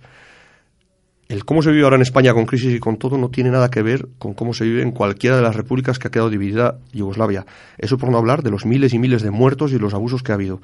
el 1.30 1.44
cómo 1.44 1.62
se 1.62 1.72
vive 1.72 1.84
ahora 1.84 1.98
en 1.98 2.02
España 2.02 2.34
con 2.34 2.46
crisis 2.46 2.74
y 2.74 2.80
con 2.80 2.98
todo 2.98 3.18
no 3.18 3.30
tiene 3.30 3.50
nada 3.50 3.70
que 3.70 3.82
ver 3.82 4.08
con 4.18 4.34
cómo 4.34 4.54
se 4.54 4.63
vive 4.63 4.82
en 4.82 4.92
cualquiera 4.92 5.36
de 5.36 5.42
las 5.42 5.56
repúblicas 5.56 6.00
que 6.00 6.08
ha 6.08 6.12
quedado 6.12 6.30
dividida 6.30 6.78
Yugoslavia. 6.94 7.46
Eso 7.78 7.98
por 7.98 8.10
no 8.10 8.18
hablar 8.18 8.44
de 8.44 8.52
los 8.52 8.66
miles 8.66 8.94
y 8.94 9.00
miles 9.00 9.22
de 9.22 9.32
muertos 9.32 9.74
y 9.74 9.80
los 9.80 9.94
abusos 9.94 10.24
que 10.24 10.32
ha 10.32 10.36
habido. 10.36 10.62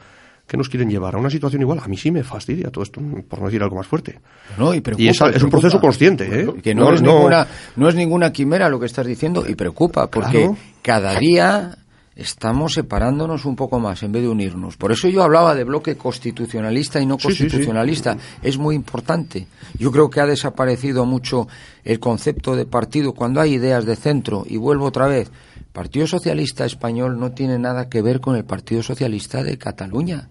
¿Qué 0.47 0.57
nos 0.57 0.67
quieren 0.67 0.89
llevar? 0.89 1.15
¿A 1.15 1.19
una 1.19 1.29
situación 1.29 1.61
igual? 1.61 1.79
A 1.79 1.87
mí 1.87 1.95
sí 1.95 2.11
me 2.11 2.21
fastidia 2.23 2.69
todo 2.69 2.83
esto, 2.83 3.01
por 3.29 3.39
no 3.39 3.45
decir 3.45 3.63
algo 3.63 3.77
más 3.77 3.87
fuerte. 3.87 4.19
No, 4.57 4.73
y, 4.73 4.81
preocupa, 4.81 5.29
es, 5.29 5.41
un 5.41 5.49
proceso 5.49 5.79
consciente. 5.79 6.27
¿eh? 6.41 6.47
Que 6.61 6.75
no, 6.75 6.93
es 6.93 7.01
Ninguna, 7.01 7.47
no 7.77 7.87
es 7.87 7.95
ninguna 7.95 8.31
quimera 8.33 8.67
lo 8.67 8.77
que 8.77 8.85
estás 8.85 9.05
diciendo 9.05 9.45
y 9.47 9.55
preocupa, 9.55 10.07
porque 10.07 10.49
cada 10.81 11.17
día 11.17 11.77
estamos 12.15 12.73
separándonos 12.73 13.45
un 13.45 13.55
poco 13.55 13.79
más 13.79 14.03
en 14.03 14.11
vez 14.11 14.21
de 14.23 14.29
unirnos. 14.29 14.77
Por 14.77 14.91
eso 14.91 15.07
yo 15.09 15.23
hablaba 15.23 15.55
de 15.55 15.63
bloque 15.63 15.97
constitucionalista 15.97 16.99
y 17.01 17.05
no 17.05 17.17
constitucionalista. 17.17 18.17
Es 18.41 18.57
muy 18.57 18.75
importante. 18.75 19.47
Yo 19.77 19.91
creo 19.91 20.09
que 20.09 20.21
ha 20.21 20.25
desaparecido 20.25 21.05
mucho 21.05 21.47
el 21.83 21.99
concepto 21.99 22.55
de 22.55 22.65
partido 22.65 23.13
cuando 23.13 23.41
hay 23.41 23.53
ideas 23.53 23.85
de 23.85 23.95
centro. 23.95 24.43
Y 24.47 24.57
vuelvo 24.57 24.85
otra 24.85 25.07
vez. 25.07 25.31
Partido 25.71 26.05
Socialista 26.05 26.65
Español 26.65 27.19
no 27.19 27.31
tiene 27.31 27.57
nada 27.57 27.89
que 27.89 28.03
ver 28.03 28.19
con 28.21 28.35
el 28.35 28.45
Partido 28.45 28.83
Socialista 28.83 29.43
de 29.43 29.57
Cataluña. 29.57 30.29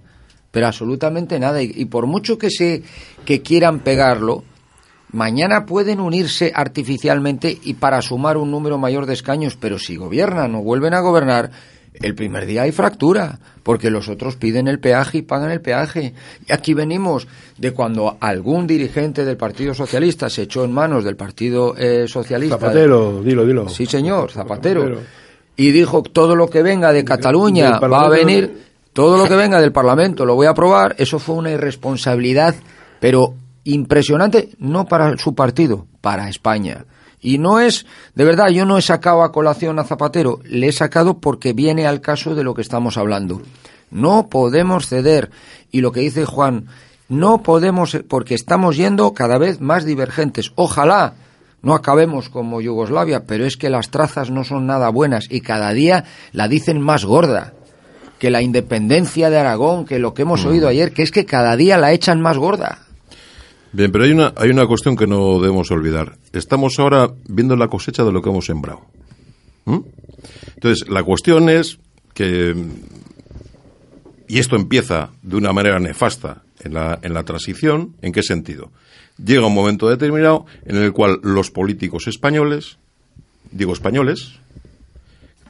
Pero 0.52 0.66
absolutamente 0.66 1.40
nada. 1.40 1.62
Y, 1.62 1.72
y 1.74 1.84
por 1.86 2.06
mucho 2.06 2.38
que, 2.38 2.50
se, 2.50 2.84
que 3.24 3.42
quieran 3.42 3.80
pegarlo, 3.80 4.44
mañana 5.12 5.66
pueden 5.66 6.00
unirse 6.00 6.52
artificialmente 6.54 7.58
y 7.62 7.74
para 7.74 8.02
sumar 8.02 8.36
un 8.36 8.50
número 8.50 8.78
mayor 8.78 9.06
de 9.06 9.14
escaños, 9.14 9.56
pero 9.60 9.78
si 9.78 9.96
gobiernan 9.96 10.54
o 10.54 10.62
vuelven 10.62 10.94
a 10.94 11.00
gobernar, 11.00 11.50
el 11.94 12.14
primer 12.14 12.46
día 12.46 12.62
hay 12.62 12.72
fractura, 12.72 13.38
porque 13.62 13.90
los 13.90 14.08
otros 14.08 14.36
piden 14.36 14.66
el 14.66 14.80
peaje 14.80 15.18
y 15.18 15.22
pagan 15.22 15.50
el 15.50 15.60
peaje. 15.60 16.14
Y 16.48 16.52
aquí 16.52 16.74
venimos 16.74 17.28
de 17.58 17.72
cuando 17.72 18.16
algún 18.20 18.66
dirigente 18.66 19.24
del 19.24 19.36
Partido 19.36 19.74
Socialista 19.74 20.30
se 20.30 20.42
echó 20.42 20.64
en 20.64 20.72
manos 20.72 21.04
del 21.04 21.16
Partido 21.16 21.74
eh, 21.76 22.08
Socialista. 22.08 22.58
Zapatero, 22.58 23.22
dilo, 23.22 23.46
dilo. 23.46 23.68
Sí, 23.68 23.86
señor, 23.86 24.30
Zapatero. 24.30 25.00
Y 25.54 25.70
dijo, 25.70 26.02
todo 26.02 26.34
lo 26.34 26.48
que 26.48 26.62
venga 26.62 26.92
de 26.92 27.04
Cataluña 27.04 27.78
va 27.78 28.06
a 28.06 28.08
venir, 28.08 28.62
todo 28.94 29.18
lo 29.18 29.28
que 29.28 29.36
venga 29.36 29.60
del 29.60 29.72
Parlamento 29.72 30.24
lo 30.24 30.34
voy 30.34 30.46
a 30.46 30.50
aprobar. 30.50 30.94
Eso 30.98 31.18
fue 31.18 31.34
una 31.34 31.50
irresponsabilidad, 31.50 32.54
pero 33.00 33.34
impresionante, 33.64 34.50
no 34.58 34.86
para 34.86 35.16
su 35.18 35.34
partido, 35.34 35.86
para 36.00 36.28
España. 36.28 36.86
Y 37.20 37.38
no 37.38 37.60
es, 37.60 37.86
de 38.14 38.24
verdad, 38.24 38.48
yo 38.48 38.66
no 38.66 38.78
he 38.78 38.82
sacado 38.82 39.22
a 39.22 39.30
colación 39.30 39.78
a 39.78 39.84
Zapatero, 39.84 40.40
le 40.44 40.68
he 40.68 40.72
sacado 40.72 41.18
porque 41.18 41.52
viene 41.52 41.86
al 41.86 42.00
caso 42.00 42.34
de 42.34 42.42
lo 42.42 42.54
que 42.54 42.62
estamos 42.62 42.96
hablando. 42.96 43.42
No 43.90 44.28
podemos 44.28 44.88
ceder. 44.88 45.30
Y 45.70 45.82
lo 45.82 45.92
que 45.92 46.00
dice 46.00 46.24
Juan, 46.24 46.66
no 47.08 47.42
podemos, 47.42 47.98
porque 48.08 48.34
estamos 48.34 48.76
yendo 48.76 49.12
cada 49.12 49.38
vez 49.38 49.60
más 49.60 49.84
divergentes. 49.84 50.52
Ojalá 50.56 51.14
no 51.62 51.74
acabemos 51.74 52.28
como 52.28 52.60
Yugoslavia, 52.60 53.24
pero 53.24 53.46
es 53.46 53.56
que 53.56 53.70
las 53.70 53.90
trazas 53.90 54.30
no 54.30 54.42
son 54.42 54.66
nada 54.66 54.88
buenas 54.88 55.26
y 55.30 55.42
cada 55.42 55.72
día 55.72 56.04
la 56.32 56.48
dicen 56.48 56.80
más 56.80 57.04
gorda 57.04 57.52
que 58.18 58.30
la 58.30 58.42
independencia 58.42 59.30
de 59.30 59.38
Aragón, 59.38 59.84
que 59.84 59.98
lo 59.98 60.14
que 60.14 60.22
hemos 60.22 60.44
mm. 60.44 60.48
oído 60.48 60.68
ayer, 60.68 60.92
que 60.92 61.02
es 61.02 61.10
que 61.10 61.26
cada 61.26 61.56
día 61.56 61.76
la 61.76 61.92
echan 61.92 62.20
más 62.20 62.38
gorda. 62.38 62.78
Bien, 63.72 63.90
pero 63.90 64.04
hay 64.04 64.12
una, 64.12 64.34
hay 64.36 64.50
una 64.50 64.66
cuestión 64.66 64.96
que 64.96 65.06
no 65.06 65.40
debemos 65.40 65.70
olvidar. 65.70 66.18
Estamos 66.32 66.78
ahora 66.78 67.10
viendo 67.26 67.56
la 67.56 67.68
cosecha 67.68 68.04
de 68.04 68.12
lo 68.12 68.20
que 68.20 68.28
hemos 68.28 68.44
sembrado. 68.44 68.82
¿Mm? 69.64 69.78
Entonces, 70.54 70.88
la 70.88 71.02
cuestión 71.02 71.48
es 71.48 71.78
que, 72.12 72.54
y 74.28 74.38
esto 74.38 74.56
empieza 74.56 75.10
de 75.22 75.36
una 75.36 75.52
manera 75.52 75.78
nefasta 75.80 76.42
en 76.60 76.74
la, 76.74 76.98
en 77.02 77.14
la 77.14 77.24
transición, 77.24 77.96
¿en 78.02 78.12
qué 78.12 78.22
sentido? 78.22 78.70
Llega 79.22 79.46
un 79.46 79.54
momento 79.54 79.88
determinado 79.88 80.44
en 80.66 80.76
el 80.76 80.92
cual 80.92 81.20
los 81.22 81.50
políticos 81.50 82.06
españoles, 82.08 82.78
digo 83.50 83.72
españoles, 83.72 84.38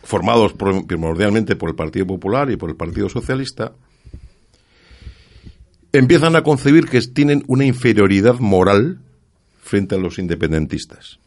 formados 0.04 0.52
primordialmente 0.86 1.56
por 1.56 1.70
el 1.70 1.76
Partido 1.76 2.06
Popular 2.06 2.50
y 2.50 2.56
por 2.56 2.70
el 2.70 2.76
Partido 2.76 3.08
Socialista, 3.08 3.72
empiezan 5.92 6.36
a 6.36 6.42
concebir 6.42 6.86
que 6.86 7.00
tienen 7.00 7.44
una 7.46 7.64
inferioridad 7.64 8.38
moral 8.38 8.98
frente 9.62 9.94
a 9.94 9.98
los 9.98 10.18
independentistas. 10.18 11.18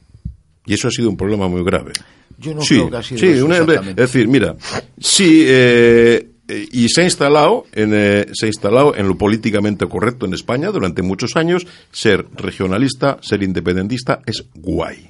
Y 0.66 0.74
eso 0.74 0.88
ha 0.88 0.92
sido 0.92 1.10
un 1.10 1.18
problema 1.18 1.48
muy 1.48 1.64
grave. 1.64 1.94
Yo 2.38 2.54
no 2.54 2.62
creo 2.62 2.90
que 2.90 2.98
ha 2.98 3.04
sido 3.04 3.20
sí, 3.20 3.28
es 3.28 3.96
decir, 3.96 4.28
mira, 4.28 4.56
sí, 5.00 5.44
eh, 5.48 6.28
y 6.48 6.90
se 6.90 7.02
ha 7.02 7.04
instalado 7.06 7.66
en, 7.72 7.94
eh, 7.94 8.26
se 8.34 8.46
ha 8.46 8.50
instalado 8.50 8.96
en 8.96 9.08
lo 9.08 9.18
políticamente 9.18 9.88
correcto 9.88 10.26
en 10.26 10.34
España 10.34 10.70
durante 10.70 11.02
muchos 11.02 11.36
años 11.36 11.66
ser 11.92 12.28
regionalista, 12.36 13.18
ser 13.22 13.42
independentista 13.42 14.22
es 14.26 14.46
guay. 14.54 15.10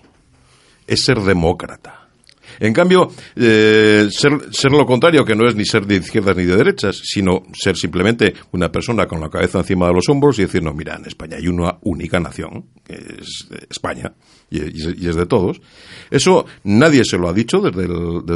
Es 0.88 1.04
ser 1.04 1.20
demócrata. 1.22 2.05
En 2.60 2.74
cambio, 2.74 3.12
eh, 3.36 4.08
ser, 4.12 4.32
lo 4.72 4.86
contrario, 4.86 5.26
que 5.26 5.36
no 5.36 5.48
es 5.48 5.56
ni 5.56 5.66
ser 5.66 5.86
de 5.86 5.96
izquierdas 5.96 6.36
ni 6.38 6.44
de 6.44 6.56
derechas, 6.56 7.02
sino 7.04 7.44
ser 7.54 7.76
simplemente 7.78 8.34
una 8.52 8.72
persona 8.72 9.06
con 9.06 9.20
la 9.20 9.30
cabeza 9.30 9.60
encima 9.60 9.88
de 9.88 9.94
los 9.94 10.08
hombros 10.10 10.40
y 10.40 10.44
decir, 10.44 10.64
no, 10.64 10.74
mira, 10.74 10.96
en 10.96 11.06
España 11.06 11.38
hay 11.38 11.48
una 11.48 11.78
única 11.82 12.20
nación, 12.20 12.66
es 12.88 13.48
España 13.70 14.14
y, 14.50 15.08
es 15.08 15.16
de 15.16 15.26
todos. 15.26 15.62
Eso 16.10 16.46
nadie 16.64 17.04
se 17.04 17.18
lo 17.18 17.30
ha 17.30 17.34
dicho 17.34 17.60
desde, 17.60 17.88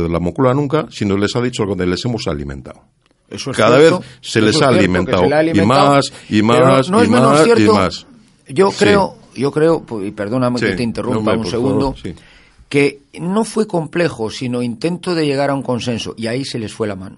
la 0.09 0.19
Moncloa 0.19 0.53
nunca, 0.53 0.87
sino 0.89 1.17
les 1.17 1.35
ha 1.35 1.41
dicho 1.41 1.65
cuando 1.65 1.85
les 1.85 2.03
hemos 2.05 2.27
alimentado. 2.27 2.81
Cada 3.55 3.77
vez 3.77 3.93
se 4.21 4.41
les 4.41 4.59
ha 4.61 4.69
alimentado, 4.69 5.25
y 5.25 5.61
más 5.61 6.11
y 6.29 6.41
más 6.41 6.87
y 6.87 6.91
más 6.91 7.47
y 7.57 7.67
más. 7.67 8.07
Yo 8.47 8.71
creo, 8.71 9.15
yo 9.35 9.51
creo, 9.51 9.85
y 10.03 10.11
perdóname 10.11 10.59
que 10.59 10.73
te 10.73 10.83
interrumpa 10.83 11.33
un 11.33 11.45
segundo, 11.45 11.95
que 12.69 13.01
no 13.19 13.43
fue 13.43 13.67
complejo, 13.67 14.29
sino 14.29 14.61
intento 14.61 15.15
de 15.15 15.25
llegar 15.25 15.49
a 15.49 15.55
un 15.55 15.63
consenso 15.63 16.13
y 16.15 16.27
ahí 16.27 16.45
se 16.45 16.59
les 16.59 16.71
fue 16.71 16.87
la 16.87 16.95
mano 16.95 17.17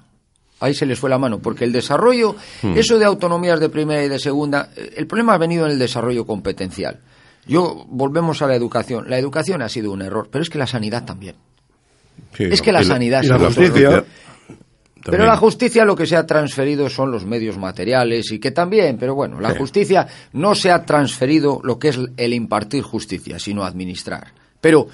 ahí 0.62 0.74
se 0.74 0.86
les 0.86 0.98
fue 0.98 1.10
la 1.10 1.18
mano, 1.18 1.40
porque 1.40 1.66
el 1.66 1.74
desarrollo, 1.74 2.36
hmm. 2.62 2.78
eso 2.78 2.98
de 2.98 3.06
autonomías 3.06 3.60
de 3.60 3.70
primera 3.70 4.04
y 4.04 4.08
de 4.08 4.20
segunda, 4.20 4.70
el 4.76 5.08
problema 5.08 5.34
ha 5.34 5.38
venido 5.38 5.66
en 5.66 5.72
el 5.72 5.80
desarrollo 5.80 6.26
competencial. 6.26 7.00
Yo 7.48 7.86
volvemos 7.90 8.42
a 8.42 8.48
la 8.48 8.56
educación. 8.56 9.10
La 9.10 9.18
educación 9.18 9.62
ha 9.64 9.70
sido 9.70 9.92
un 9.92 10.04
error, 10.04 10.30
pero 10.32 10.44
es 10.44 10.50
que 10.50 10.60
la 10.60 10.68
sanidad 10.68 11.04
también. 11.04 11.36
es 12.38 12.62
que 12.62 12.72
la, 12.72 12.84
sanidad 12.84 13.24
la 13.24 13.40
justicia. 13.40 14.06
Pero 15.04 15.26
la 15.26 15.36
justicia 15.36 15.84
lo 15.84 15.96
que 15.96 16.06
se 16.06 16.16
ha 16.16 16.28
transferido 16.28 16.88
son 16.88 17.10
los 17.10 17.26
medios 17.26 17.58
materiales 17.58 18.32
y 18.32 18.40
que 18.40 18.52
también, 18.52 18.98
pero 19.00 19.16
bueno, 19.16 19.40
la 19.40 19.56
justicia 19.56 20.08
no 20.34 20.54
se 20.54 20.70
ha 20.70 20.86
transferido 20.86 21.60
lo 21.64 21.80
que 21.80 21.90
es 21.90 22.00
el 22.18 22.34
impartir 22.36 22.84
justicia, 22.84 23.40
sino 23.40 23.64
administrar. 23.64 24.28
Pero 24.62 24.88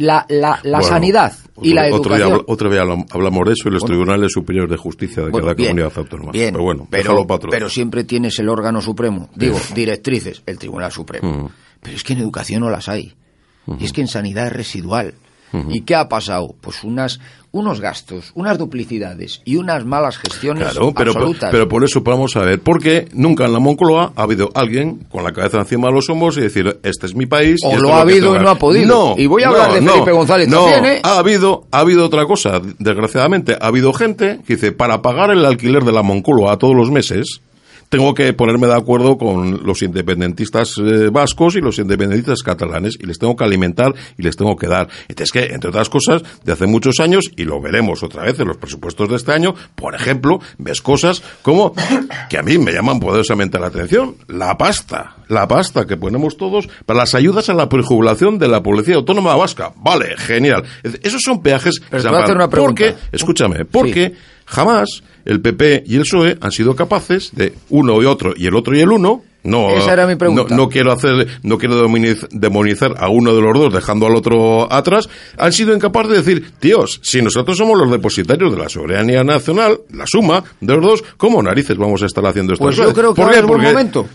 la, 0.00 0.24
la, 0.28 0.58
la 0.62 0.82
sanidad 0.82 1.32
y 1.62 1.74
la 1.74 1.86
educación. 1.86 2.42
Otro 2.46 2.70
día, 2.70 2.82
hablamos 2.82 3.46
de 3.46 3.52
eso 3.52 3.68
y 3.68 3.70
los 3.70 3.84
tribunales 3.84 4.32
superiores 4.32 4.70
de 4.70 4.76
justicia 4.76 5.24
de 5.24 5.30
cada 5.30 5.54
comunidad 5.54 5.92
autónoma. 5.94 6.32
pero 6.32 6.62
bueno, 6.62 6.88
pero, 6.90 7.68
siempre 7.68 8.04
tienes 8.04 8.38
el 8.38 8.48
órgano 8.48 8.80
supremo, 8.80 9.28
digo, 9.34 9.58
directrices, 9.74 10.42
el 10.46 10.58
Tribunal 10.58 10.90
Supremo. 10.90 11.28
Mm. 11.28 11.48
Pero 11.82 11.96
es 11.96 12.02
que 12.02 12.14
en 12.14 12.20
educación 12.20 12.62
no 12.62 12.70
las 12.70 12.88
hay. 12.88 13.14
Y 13.78 13.84
es 13.84 13.92
que 13.92 14.00
en 14.00 14.08
sanidad 14.08 14.46
es 14.48 14.52
residual. 14.52 15.14
¿Y 15.68 15.82
qué 15.82 15.94
ha 15.94 16.08
pasado? 16.08 16.54
Pues 16.60 16.84
unas, 16.84 17.20
unos 17.52 17.80
gastos, 17.80 18.32
unas 18.34 18.58
duplicidades 18.58 19.42
y 19.44 19.56
unas 19.56 19.84
malas 19.84 20.18
gestiones 20.18 20.70
claro, 20.70 20.92
pero, 20.94 21.10
absolutas. 21.10 21.50
Pero, 21.50 21.68
por 21.68 21.84
eso 21.84 22.00
vamos 22.02 22.36
a 22.36 22.40
ver, 22.40 22.60
porque 22.60 23.08
nunca 23.12 23.46
en 23.46 23.52
la 23.52 23.58
Moncloa 23.58 24.12
ha 24.14 24.22
habido 24.22 24.50
alguien 24.54 25.06
con 25.10 25.24
la 25.24 25.32
cabeza 25.32 25.58
encima 25.58 25.88
de 25.88 25.94
los 25.94 26.08
hombros 26.08 26.36
y 26.36 26.42
decir, 26.42 26.78
este 26.82 27.06
es 27.06 27.14
mi 27.14 27.26
país. 27.26 27.60
O 27.64 27.76
lo 27.76 27.92
ha 27.94 28.02
habido 28.02 28.36
y 28.36 28.38
no 28.38 28.50
ha 28.50 28.54
podido. 28.54 28.86
No, 28.86 29.14
y 29.18 29.26
voy 29.26 29.42
a 29.42 29.48
hablar 29.48 29.72
de 29.72 29.82
Felipe 29.82 30.12
González 30.12 30.48
no, 30.48 30.64
también, 30.64 30.84
¿eh? 30.96 31.00
Ha 31.02 31.18
habido, 31.18 31.64
ha 31.70 31.80
habido 31.80 32.06
otra 32.06 32.24
cosa, 32.26 32.60
desgraciadamente, 32.78 33.56
ha 33.60 33.66
habido 33.66 33.92
gente 33.92 34.40
que 34.46 34.54
dice, 34.54 34.72
para 34.72 35.02
pagar 35.02 35.30
el 35.30 35.44
alquiler 35.44 35.84
de 35.84 35.92
la 35.92 36.02
Moncloa 36.02 36.58
todos 36.58 36.76
los 36.76 36.90
meses, 36.90 37.40
tengo 37.90 38.14
que 38.14 38.32
ponerme 38.32 38.68
de 38.68 38.74
acuerdo 38.74 39.18
con 39.18 39.66
los 39.66 39.82
independentistas 39.82 40.74
eh, 40.78 41.10
vascos 41.10 41.56
y 41.56 41.60
los 41.60 41.78
independentistas 41.78 42.42
catalanes 42.42 42.96
y 42.98 43.04
les 43.04 43.18
tengo 43.18 43.36
que 43.36 43.44
alimentar 43.44 43.92
y 44.16 44.22
les 44.22 44.36
tengo 44.36 44.56
que 44.56 44.68
dar. 44.68 44.88
Es 45.08 45.32
que, 45.32 45.46
entre 45.46 45.68
otras 45.68 45.90
cosas, 45.90 46.22
de 46.44 46.52
hace 46.52 46.66
muchos 46.66 47.00
años, 47.00 47.30
y 47.36 47.44
lo 47.44 47.60
veremos 47.60 48.02
otra 48.02 48.22
vez 48.22 48.38
en 48.38 48.48
los 48.48 48.56
presupuestos 48.56 49.08
de 49.10 49.16
este 49.16 49.32
año, 49.32 49.54
por 49.74 49.94
ejemplo, 49.94 50.40
ves 50.56 50.80
cosas 50.80 51.22
como 51.42 51.74
que 52.30 52.38
a 52.38 52.42
mí 52.42 52.58
me 52.58 52.72
llaman 52.72 53.00
poderosamente 53.00 53.58
la 53.58 53.66
atención, 53.66 54.14
la 54.28 54.56
pasta, 54.56 55.16
la 55.28 55.48
pasta 55.48 55.86
que 55.86 55.96
ponemos 55.96 56.36
todos 56.36 56.68
para 56.86 57.00
las 57.00 57.14
ayudas 57.16 57.48
a 57.50 57.54
la 57.54 57.68
prejubilación 57.68 58.38
de 58.38 58.48
la 58.48 58.62
Policía 58.62 58.94
Autónoma 58.94 59.34
Vasca. 59.34 59.72
Vale, 59.76 60.16
genial. 60.16 60.62
Esos 61.02 61.22
son 61.22 61.42
peajes... 61.42 61.80
Pero 61.90 62.16
hacer 62.16 62.36
una 62.36 62.48
pregunta. 62.48 62.84
Porque, 62.84 62.94
escúchame, 63.10 63.64
porque 63.64 64.14
jamás 64.50 65.02
el 65.24 65.40
PP 65.40 65.84
y 65.86 65.96
el 65.96 66.02
PSOE 66.02 66.36
han 66.40 66.50
sido 66.50 66.74
capaces 66.74 67.30
de 67.34 67.54
uno 67.68 68.02
y 68.02 68.04
otro 68.04 68.34
y 68.36 68.46
el 68.46 68.56
otro 68.56 68.76
y 68.76 68.80
el 68.80 68.90
uno 68.90 69.22
no, 69.42 69.70
Esa 69.70 69.92
era 69.92 70.06
mi 70.06 70.16
pregunta. 70.16 70.54
No, 70.54 70.68
quiero 70.68 70.92
hacer, 70.92 71.26
no 71.42 71.58
quiero 71.58 71.76
demonizar 72.30 72.94
a 72.98 73.08
uno 73.08 73.34
de 73.34 73.40
los 73.40 73.58
dos 73.58 73.72
dejando 73.72 74.06
al 74.06 74.16
otro 74.16 74.70
atrás. 74.72 75.08
Han 75.38 75.52
sido 75.52 75.74
incapaces 75.74 76.10
de 76.10 76.16
decir, 76.18 76.52
tíos, 76.58 77.00
si 77.02 77.22
nosotros 77.22 77.56
somos 77.56 77.78
los 77.78 77.90
depositarios 77.90 78.52
de 78.52 78.58
la 78.58 78.68
soberanía 78.68 79.24
nacional, 79.24 79.80
la 79.92 80.06
suma 80.06 80.44
de 80.60 80.74
los 80.74 80.82
dos, 80.82 81.04
¿cómo 81.16 81.42
narices 81.42 81.76
vamos 81.76 82.02
a 82.02 82.06
estar 82.06 82.24
haciendo 82.26 82.52
esto? 82.52 82.64
Pues 82.64 82.76
yo 82.76 82.92
creo 82.92 83.14
que 83.14 83.22
es 83.22 83.42
buen 83.44 83.62
momento. 83.62 84.06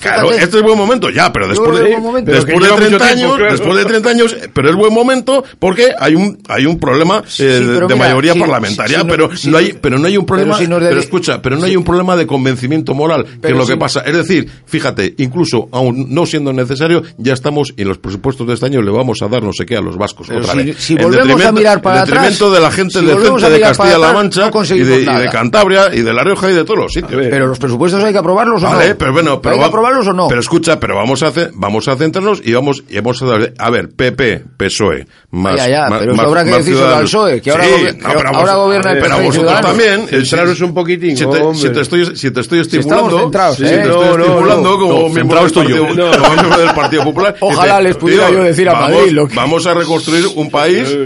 Claro, 0.00 0.30
este 0.32 0.58
es 0.58 0.62
buen 0.62 0.76
momento, 0.76 1.08
ya, 1.08 1.32
pero 1.32 1.48
después 1.48 1.78
de, 1.78 1.96
después 2.24 2.60
de 2.60 2.76
30 2.76 3.06
años, 3.06 3.38
después 3.38 3.76
de 3.76 3.84
30 3.86 4.10
años, 4.10 4.36
pero 4.52 4.68
es 4.68 4.76
buen 4.76 4.92
momento 4.92 5.44
porque 5.58 5.92
hay 5.98 6.14
un, 6.14 6.38
hay 6.48 6.66
un 6.66 6.78
problema 6.78 7.22
eh, 7.38 7.84
de, 7.88 7.94
mayoría 7.94 8.34
parlamentaria, 8.34 9.04
pero 9.04 9.30
no 9.46 9.56
hay, 9.56 9.72
pero 9.72 9.98
no 9.98 10.06
hay 10.06 10.18
un 10.18 10.26
problema, 10.26 10.58
pero, 10.58 10.98
escucha, 10.98 11.40
pero 11.40 11.56
no 11.56 11.64
hay 11.64 11.76
un 11.76 11.84
problema 11.84 12.16
de 12.16 12.26
convencimiento 12.26 12.92
moral, 12.92 13.24
que 13.40 13.48
es 13.48 13.56
lo 13.56 13.66
que 13.66 13.78
pasa. 13.78 14.00
Es 14.00 14.14
decir, 14.14 14.50
fíjate, 14.74 15.14
incluso 15.18 15.68
aún 15.70 16.06
no 16.08 16.26
siendo 16.26 16.52
necesario, 16.52 17.00
ya 17.16 17.32
estamos 17.32 17.72
en 17.76 17.86
los 17.86 17.98
presupuestos 17.98 18.44
de 18.44 18.54
este 18.54 18.66
año 18.66 18.82
le 18.82 18.90
vamos 18.90 19.22
a 19.22 19.28
dar 19.28 19.44
no 19.44 19.52
sé 19.52 19.64
qué 19.64 19.76
a 19.76 19.80
los 19.80 19.96
vascos 19.96 20.28
otra 20.28 20.52
vez. 20.54 20.76
Si 20.78 20.96
volvemos 20.96 21.44
a 21.44 21.52
mirar 21.52 21.80
para 21.80 22.00
en 22.00 22.06
detrimento 22.06 22.50
de 22.50 22.60
la 22.60 22.72
gente 22.72 23.00
decente 23.00 23.50
de 23.50 23.60
Castilla-La 23.60 24.12
Mancha 24.12 24.50
y, 24.74 24.80
de, 24.80 25.28
Cantabria 25.30 25.94
y 25.94 26.00
de 26.00 26.12
La 26.12 26.24
Rioja 26.24 26.50
y 26.50 26.54
de 26.54 26.64
todos 26.64 26.80
los 26.80 26.92
sitios. 26.92 27.22
Pero 27.30 27.46
los 27.46 27.60
presupuestos 27.60 28.02
hay 28.02 28.12
que 28.12 28.18
aprobarlos 28.18 28.64
o 28.64 28.68
no. 28.68 28.80
pero 28.98 29.12
bueno, 29.12 29.40
pero 29.40 29.54
¿Hay 29.54 29.60
que 29.60 29.66
aprobarlos 29.66 30.08
o 30.08 30.12
no? 30.12 30.26
Pero 30.26 30.40
escucha, 30.40 30.80
pero 30.80 30.96
vamos 30.96 31.22
a 31.22 31.28
hacer, 31.28 31.52
vamos 31.54 31.86
a 31.86 31.94
centrarnos 31.94 32.42
y 32.44 32.52
vamos 32.52 32.82
y 32.88 32.96
vamos 32.96 33.22
a 33.22 33.26
dar, 33.26 33.52
a 33.56 33.70
ver, 33.70 33.90
PP, 33.90 34.44
PSOE, 34.56 35.06
más 35.30 35.54
ya, 35.54 35.68
ya, 35.68 35.88
más, 35.88 36.00
pero 36.00 36.16
más, 36.16 36.26
habrá 36.26 36.44
que 36.44 36.50
decir 36.50 36.76
al 36.78 37.04
PSOE, 37.04 37.40
que 37.40 37.52
ahora, 37.52 37.64
sí, 37.64 37.70
no, 37.96 38.08
pero 38.12 38.28
ahora 38.30 38.54
gobierna 38.56 38.90
el 38.90 39.00
Pero 39.00 39.22
vosotros 39.22 39.60
también, 39.60 40.08
centraros 40.08 40.60
un 40.62 40.74
poquitín, 40.74 41.16
si 41.16 41.26
te, 41.26 41.54
si 41.54 41.70
te 41.70 41.80
estoy 41.80 42.16
si 42.16 42.30
te 42.32 42.40
estoy 42.40 42.58
estimulando, 42.58 43.30
si, 43.54 43.62
te 43.62 43.82
estoy 43.82 44.20
estimulando 44.20 44.63
como 44.64 45.08
miembro 45.10 45.42
del 45.42 46.74
Partido 46.74 47.04
Popular. 47.04 47.36
Ojalá 47.40 47.80
les 47.80 47.96
pudiera 47.96 48.30
yo 48.30 48.42
decir 48.42 48.68
a 48.68 48.74
Madrid 48.74 49.18
Vamos 49.34 49.66
a 49.66 49.74
reconstruir 49.74 50.26
un 50.36 50.50
país 50.50 50.96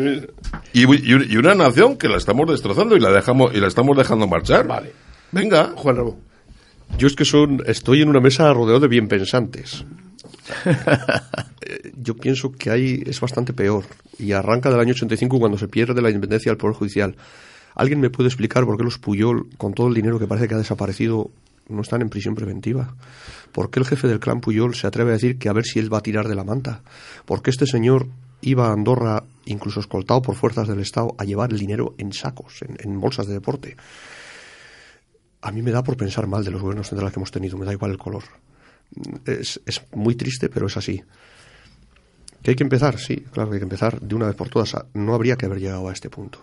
y, 0.73 0.83
y, 0.83 1.37
una 1.37 1.55
nación 1.55 1.97
que 1.97 2.09
la 2.09 2.17
estamos 2.17 2.49
destrozando 2.51 2.97
y 2.97 3.01
la 3.01 3.11
dejamos 3.11 3.55
y 3.55 3.61
la 3.61 3.69
estamos 3.69 3.97
dejando 3.97 4.27
marchar. 4.27 4.67
Vale. 4.67 4.93
Venga, 5.33 5.73
Juan 5.77 5.97
Ramón. 5.97 6.17
Yo 6.97 7.07
es 7.07 7.15
que 7.15 7.25
son, 7.25 7.63
estoy 7.67 8.03
en 8.03 8.09
una 8.09 8.21
mesa 8.21 8.53
rodeado 8.53 8.81
de 8.81 8.89
bien 8.89 9.09
pensantes. 9.09 9.85
Eh, 11.61 11.93
yo 11.97 12.17
pienso 12.17 12.51
que 12.53 12.71
ahí 12.71 13.03
es 13.05 13.21
bastante 13.21 13.53
peor. 13.53 13.85
Y 14.19 14.33
arranca 14.33 14.71
del 14.71 14.81
año 14.81 14.93
85 14.93 15.39
cuando 15.39 15.59
se 15.59 15.69
pierde 15.69 16.01
la 16.01 16.09
independencia 16.09 16.51
del 16.51 16.57
Poder 16.57 16.75
Judicial. 16.75 17.15
¿Alguien 17.75 18.01
me 18.01 18.09
puede 18.09 18.29
explicar 18.29 18.65
por 18.65 18.79
qué 18.79 18.85
los 18.85 18.99
Puyol, 18.99 19.49
con 19.59 19.75
todo 19.75 19.89
el 19.89 19.95
dinero 19.95 20.19
que 20.19 20.27
parece 20.27 20.49
que 20.49 20.55
ha 20.55 20.59
desaparecido, 20.59 21.31
no 21.69 21.83
están 21.83 22.03
en 22.03 22.09
prisión 22.09 22.35
preventiva? 22.35 22.95
¿Por 23.53 23.71
qué 23.71 23.81
el 23.81 23.87
jefe 23.87 24.09
del 24.09 24.21
clan 24.21 24.41
Puyol 24.41 24.75
se 24.75 24.87
atreve 24.87 25.11
a 25.11 25.15
decir 25.15 25.39
que 25.39 25.49
a 25.49 25.53
ver 25.53 25.65
si 25.65 25.79
él 25.79 25.93
va 25.93 25.99
a 25.99 26.03
tirar 26.03 26.29
de 26.29 26.35
la 26.35 26.45
manta? 26.45 26.83
¿Por 27.25 27.43
qué 27.43 27.51
este 27.51 27.67
señor 27.67 28.09
iba 28.41 28.69
a 28.69 28.73
Andorra, 28.73 29.25
incluso 29.47 29.81
escoltado 29.81 30.23
por 30.23 30.35
fuerzas 30.35 30.69
del 30.69 30.81
Estado, 30.81 31.15
a 31.19 31.25
llevar 31.25 31.53
el 31.53 31.59
dinero 31.59 31.95
en 31.99 32.13
sacos, 32.13 32.61
en, 32.63 33.01
bolsas 33.01 33.27
de 33.27 33.35
deporte? 33.35 33.77
A 35.41 35.53
mí 35.53 35.63
me 35.63 35.71
da 35.71 35.83
por 35.83 35.97
pensar 35.97 36.27
mal 36.27 36.45
de 36.45 36.51
los 36.51 36.61
gobiernos 36.61 36.89
centrales 36.89 37.13
que 37.13 37.21
hemos 37.21 37.31
tenido, 37.31 37.57
me 37.59 37.65
da 37.65 37.73
igual 37.73 37.93
el 37.93 37.99
color. 37.99 38.25
Es, 39.27 39.61
es 39.67 39.83
muy 39.95 40.15
triste, 40.15 40.49
pero 40.49 40.67
es 40.67 40.77
así. 40.77 41.03
¿Que 42.43 42.53
hay 42.53 42.57
que 42.57 42.65
empezar? 42.65 42.99
Sí, 42.99 43.17
claro 43.33 43.51
que 43.51 43.57
hay 43.57 43.61
que 43.61 43.65
empezar 43.65 44.01
de 44.01 44.15
una 44.15 44.27
vez 44.27 44.37
por 44.37 44.49
todas. 44.49 44.75
No 44.95 45.15
habría 45.15 45.37
que 45.37 45.47
haber 45.47 45.61
llegado 45.61 45.89
a 45.89 45.93
este 45.93 46.11
punto. 46.11 46.41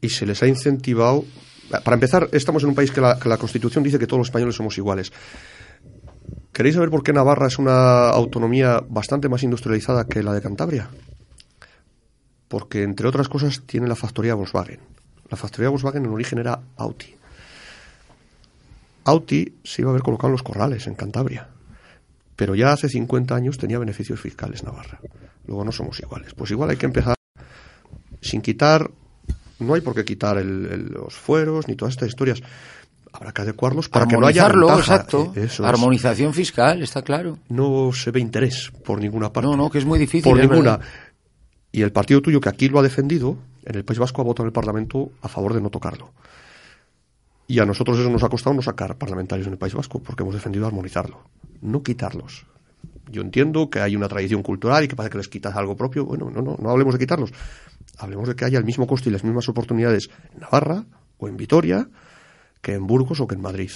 Y 0.00 0.08
se 0.08 0.26
les 0.26 0.42
ha 0.42 0.46
incentivado 0.46 1.24
para 1.80 1.94
empezar, 1.94 2.28
estamos 2.32 2.62
en 2.62 2.70
un 2.70 2.74
país 2.74 2.90
que 2.90 3.00
la, 3.00 3.36
Constitución 3.38 3.82
dice 3.82 3.98
que 3.98 4.06
todos 4.06 4.18
los 4.18 4.28
españoles 4.28 4.54
somos 4.54 4.76
iguales. 4.76 5.12
¿Queréis 6.52 6.74
saber 6.74 6.90
por 6.90 7.02
qué 7.02 7.12
Navarra 7.12 7.46
es 7.46 7.58
una 7.58 8.10
autonomía 8.10 8.82
bastante 8.86 9.28
más 9.28 9.42
industrializada 9.42 10.04
que 10.04 10.22
la 10.22 10.34
de 10.34 10.42
Cantabria? 10.42 10.88
Porque, 12.48 12.82
entre 12.82 13.08
otras 13.08 13.28
cosas, 13.28 13.62
tiene 13.64 13.88
la 13.88 13.96
factoría 13.96 14.34
Volkswagen. 14.34 14.80
La 15.30 15.36
factoría 15.38 15.70
Volkswagen 15.70 16.04
en 16.04 16.10
origen 16.10 16.38
era 16.38 16.60
Audi. 16.76 17.14
Audi 19.04 19.54
se 19.64 19.82
iba 19.82 19.90
a 19.90 19.92
haber 19.92 20.02
colocado 20.02 20.28
en 20.28 20.32
los 20.32 20.42
corrales, 20.42 20.86
en 20.86 20.94
Cantabria. 20.94 21.48
Pero 22.36 22.54
ya 22.54 22.72
hace 22.72 22.88
50 22.88 23.34
años 23.34 23.56
tenía 23.56 23.78
beneficios 23.78 24.20
fiscales 24.20 24.62
Navarra. 24.62 25.00
Luego 25.46 25.64
no 25.64 25.72
somos 25.72 25.98
iguales. 26.00 26.34
Pues 26.34 26.50
igual 26.50 26.70
hay 26.70 26.76
que 26.76 26.86
empezar 26.86 27.14
sin 28.20 28.42
quitar 28.42 28.90
no 29.62 29.74
hay 29.74 29.80
por 29.80 29.94
qué 29.94 30.04
quitar 30.04 30.44
los 30.44 31.14
fueros 31.14 31.68
ni 31.68 31.74
todas 31.74 31.94
estas 31.94 32.08
historias. 32.08 32.42
Habrá 33.12 33.32
que 33.32 33.42
adecuarlos 33.42 33.88
para 33.88 34.06
que 34.06 34.16
no 34.16 34.26
haya 34.26 34.46
exacto. 34.46 35.32
Eh, 35.36 35.48
Armonización 35.62 36.32
fiscal, 36.32 36.82
está 36.82 37.02
claro. 37.02 37.38
No 37.48 37.92
se 37.92 38.10
ve 38.10 38.20
interés 38.20 38.72
por 38.84 39.00
ninguna 39.00 39.30
parte. 39.30 39.50
No, 39.50 39.56
no, 39.56 39.70
que 39.70 39.78
es 39.78 39.84
muy 39.84 39.98
difícil. 39.98 40.32
Por 40.32 40.40
ninguna. 40.40 40.80
Y 41.70 41.82
el 41.82 41.92
partido 41.92 42.22
tuyo 42.22 42.40
que 42.40 42.48
aquí 42.48 42.68
lo 42.68 42.78
ha 42.78 42.82
defendido, 42.82 43.36
en 43.64 43.76
el 43.76 43.84
País 43.84 43.98
Vasco 43.98 44.22
ha 44.22 44.24
votado 44.24 44.44
en 44.44 44.48
el 44.48 44.52
Parlamento 44.52 45.12
a 45.22 45.28
favor 45.28 45.54
de 45.54 45.60
no 45.60 45.70
tocarlo. 45.70 46.12
Y 47.46 47.58
a 47.58 47.66
nosotros 47.66 47.98
eso 47.98 48.08
nos 48.08 48.22
ha 48.22 48.28
costado 48.28 48.54
no 48.54 48.62
sacar 48.62 48.96
parlamentarios 48.96 49.46
en 49.46 49.54
el 49.54 49.58
País 49.58 49.74
Vasco, 49.74 50.02
porque 50.02 50.22
hemos 50.22 50.34
defendido 50.34 50.66
armonizarlo, 50.66 51.22
no 51.60 51.82
quitarlos. 51.82 52.46
Yo 53.12 53.22
entiendo 53.22 53.70
que 53.70 53.80
hay 53.80 53.94
una 53.94 54.08
tradición 54.08 54.42
cultural 54.42 54.84
y 54.84 54.88
que 54.88 54.96
parece 54.96 55.12
que 55.12 55.18
les 55.18 55.28
quitas 55.28 55.54
algo 55.54 55.76
propio. 55.76 56.04
Bueno, 56.04 56.30
no, 56.30 56.42
no, 56.42 56.56
no 56.58 56.70
hablemos 56.70 56.94
de 56.94 57.00
quitarlos. 57.00 57.30
Hablemos 57.98 58.28
de 58.28 58.34
que 58.34 58.44
haya 58.44 58.58
el 58.58 58.64
mismo 58.64 58.86
coste 58.86 59.10
y 59.10 59.12
las 59.12 59.22
mismas 59.22 59.48
oportunidades 59.48 60.10
en 60.34 60.40
Navarra 60.40 60.84
o 61.18 61.28
en 61.28 61.36
Vitoria 61.36 61.88
que 62.60 62.74
en 62.74 62.86
Burgos 62.86 63.20
o 63.20 63.26
que 63.26 63.34
en 63.34 63.42
Madrid. 63.42 63.70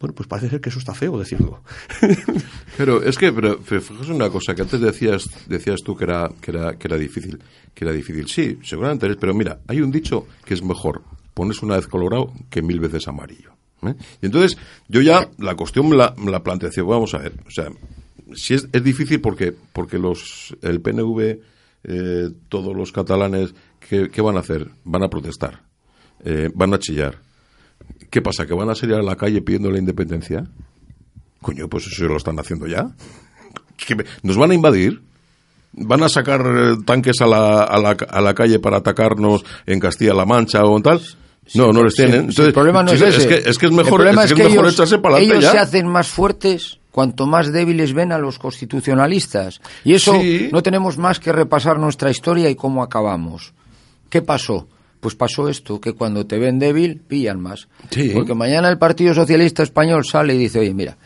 Bueno, 0.00 0.14
pues 0.14 0.28
parece 0.28 0.48
ser 0.48 0.60
que 0.60 0.70
eso 0.70 0.78
está 0.78 0.94
feo 0.94 1.18
decirlo. 1.18 1.62
pero 2.76 3.02
es 3.02 3.16
que, 3.16 3.32
pero, 3.32 3.58
fíjate 3.58 4.12
una 4.12 4.30
cosa, 4.30 4.54
que 4.54 4.62
antes 4.62 4.80
decías, 4.80 5.28
decías 5.46 5.80
tú 5.84 5.96
que 5.96 6.04
era, 6.04 6.30
que 6.40 6.50
era, 6.50 6.76
que 6.76 6.88
era 6.88 6.96
difícil, 6.96 7.40
que 7.72 7.84
era 7.84 7.92
difícil. 7.92 8.28
Sí, 8.28 8.58
seguramente 8.62 9.06
es, 9.08 9.16
pero 9.16 9.34
mira, 9.34 9.60
hay 9.66 9.80
un 9.80 9.90
dicho 9.90 10.26
que 10.44 10.54
es 10.54 10.62
mejor 10.62 11.02
pones 11.34 11.62
una 11.62 11.76
vez 11.76 11.88
colorado 11.88 12.32
que 12.48 12.62
mil 12.62 12.80
veces 12.80 13.06
amarillo. 13.08 13.52
¿eh? 13.82 13.94
Y 14.22 14.26
entonces, 14.26 14.56
yo 14.88 15.02
ya 15.02 15.28
la 15.38 15.56
cuestión 15.56 15.94
la, 15.96 16.14
la 16.24 16.42
planteo, 16.42 16.86
vamos 16.86 17.12
a 17.14 17.18
ver, 17.18 17.34
o 17.46 17.50
sea, 17.50 17.68
si 18.34 18.54
es, 18.54 18.68
es 18.72 18.82
difícil 18.82 19.20
porque, 19.20 19.54
porque 19.72 19.98
los, 19.98 20.56
el 20.62 20.80
PNV, 20.80 21.38
eh, 21.84 22.30
todos 22.48 22.74
los 22.76 22.92
catalanes, 22.92 23.54
¿qué, 23.80 24.08
¿qué, 24.10 24.22
van 24.22 24.36
a 24.36 24.40
hacer? 24.40 24.70
Van 24.84 25.02
a 25.02 25.08
protestar, 25.08 25.62
eh, 26.24 26.50
van 26.54 26.74
a 26.74 26.78
chillar 26.78 27.18
¿Qué 28.10 28.22
pasa? 28.22 28.46
¿Que 28.46 28.54
van 28.54 28.70
a 28.70 28.74
salir 28.74 28.94
a 28.94 29.02
la 29.02 29.16
calle 29.16 29.42
pidiendo 29.42 29.70
la 29.70 29.78
independencia? 29.78 30.44
Coño, 31.40 31.68
pues 31.68 31.86
eso 31.86 32.04
lo 32.04 32.16
están 32.16 32.38
haciendo 32.38 32.66
ya. 32.66 32.86
¿Nos 34.22 34.36
van 34.36 34.52
a 34.52 34.54
invadir? 34.54 35.02
¿Van 35.72 36.02
a 36.02 36.08
sacar 36.08 36.40
eh, 36.46 36.76
tanques 36.86 37.20
a 37.20 37.26
la, 37.26 37.64
a 37.64 37.78
la, 37.78 37.90
a 37.90 38.20
la 38.20 38.34
calle 38.34 38.60
para 38.60 38.76
atacarnos 38.76 39.44
en 39.66 39.80
Castilla-La 39.80 40.24
Mancha 40.24 40.62
o 40.62 40.76
en 40.76 40.82
tal? 40.84 41.00
No, 41.54 41.72
no 41.72 41.82
les 41.82 41.94
tienen. 41.94 42.30
el 42.34 42.52
problema 42.52 42.82
no 42.82 42.92
es, 42.92 43.02
ese. 43.02 43.18
es, 43.18 43.26
que, 43.26 43.50
es 43.50 43.58
que 43.58 43.66
es 43.66 43.72
mejor, 43.72 44.06
es, 44.06 44.32
que, 44.32 44.44
mejor 44.44 44.64
ellos, 44.64 44.74
echarse 44.74 44.98
para 44.98 45.18
ellos 45.18 45.42
ya. 45.42 45.50
se 45.50 45.58
hacen 45.58 45.88
más 45.88 46.06
fuertes 46.06 46.78
cuanto 46.94 47.26
más 47.26 47.50
débiles 47.52 47.92
ven 47.92 48.12
a 48.12 48.18
los 48.18 48.38
constitucionalistas. 48.38 49.60
Y 49.82 49.94
eso 49.94 50.14
Sí. 50.20 50.48
no 50.52 50.62
tenemos 50.62 50.96
más 50.96 51.18
que 51.18 51.32
repasar 51.32 51.76
nuestra 51.80 52.08
historia 52.08 52.48
y 52.48 52.54
cómo 52.54 52.84
acabamos. 52.84 53.52
¿Qué 54.08 54.22
pasó? 54.22 54.68
Pues 55.00 55.16
pasó 55.16 55.48
esto, 55.48 55.80
que 55.80 55.92
cuando 55.94 56.24
te 56.24 56.38
ven 56.38 56.60
débil, 56.60 57.00
pillan 57.00 57.40
más. 57.40 57.66
Sí. 57.90 58.12
Porque 58.14 58.34
mañana 58.34 58.68
el 58.68 58.78
Partido 58.78 59.12
Socialista 59.12 59.64
Español 59.64 60.04
sale 60.04 60.36
y 60.36 60.38
dice, 60.38 60.60
oye, 60.60 60.72
mira, 60.72 60.96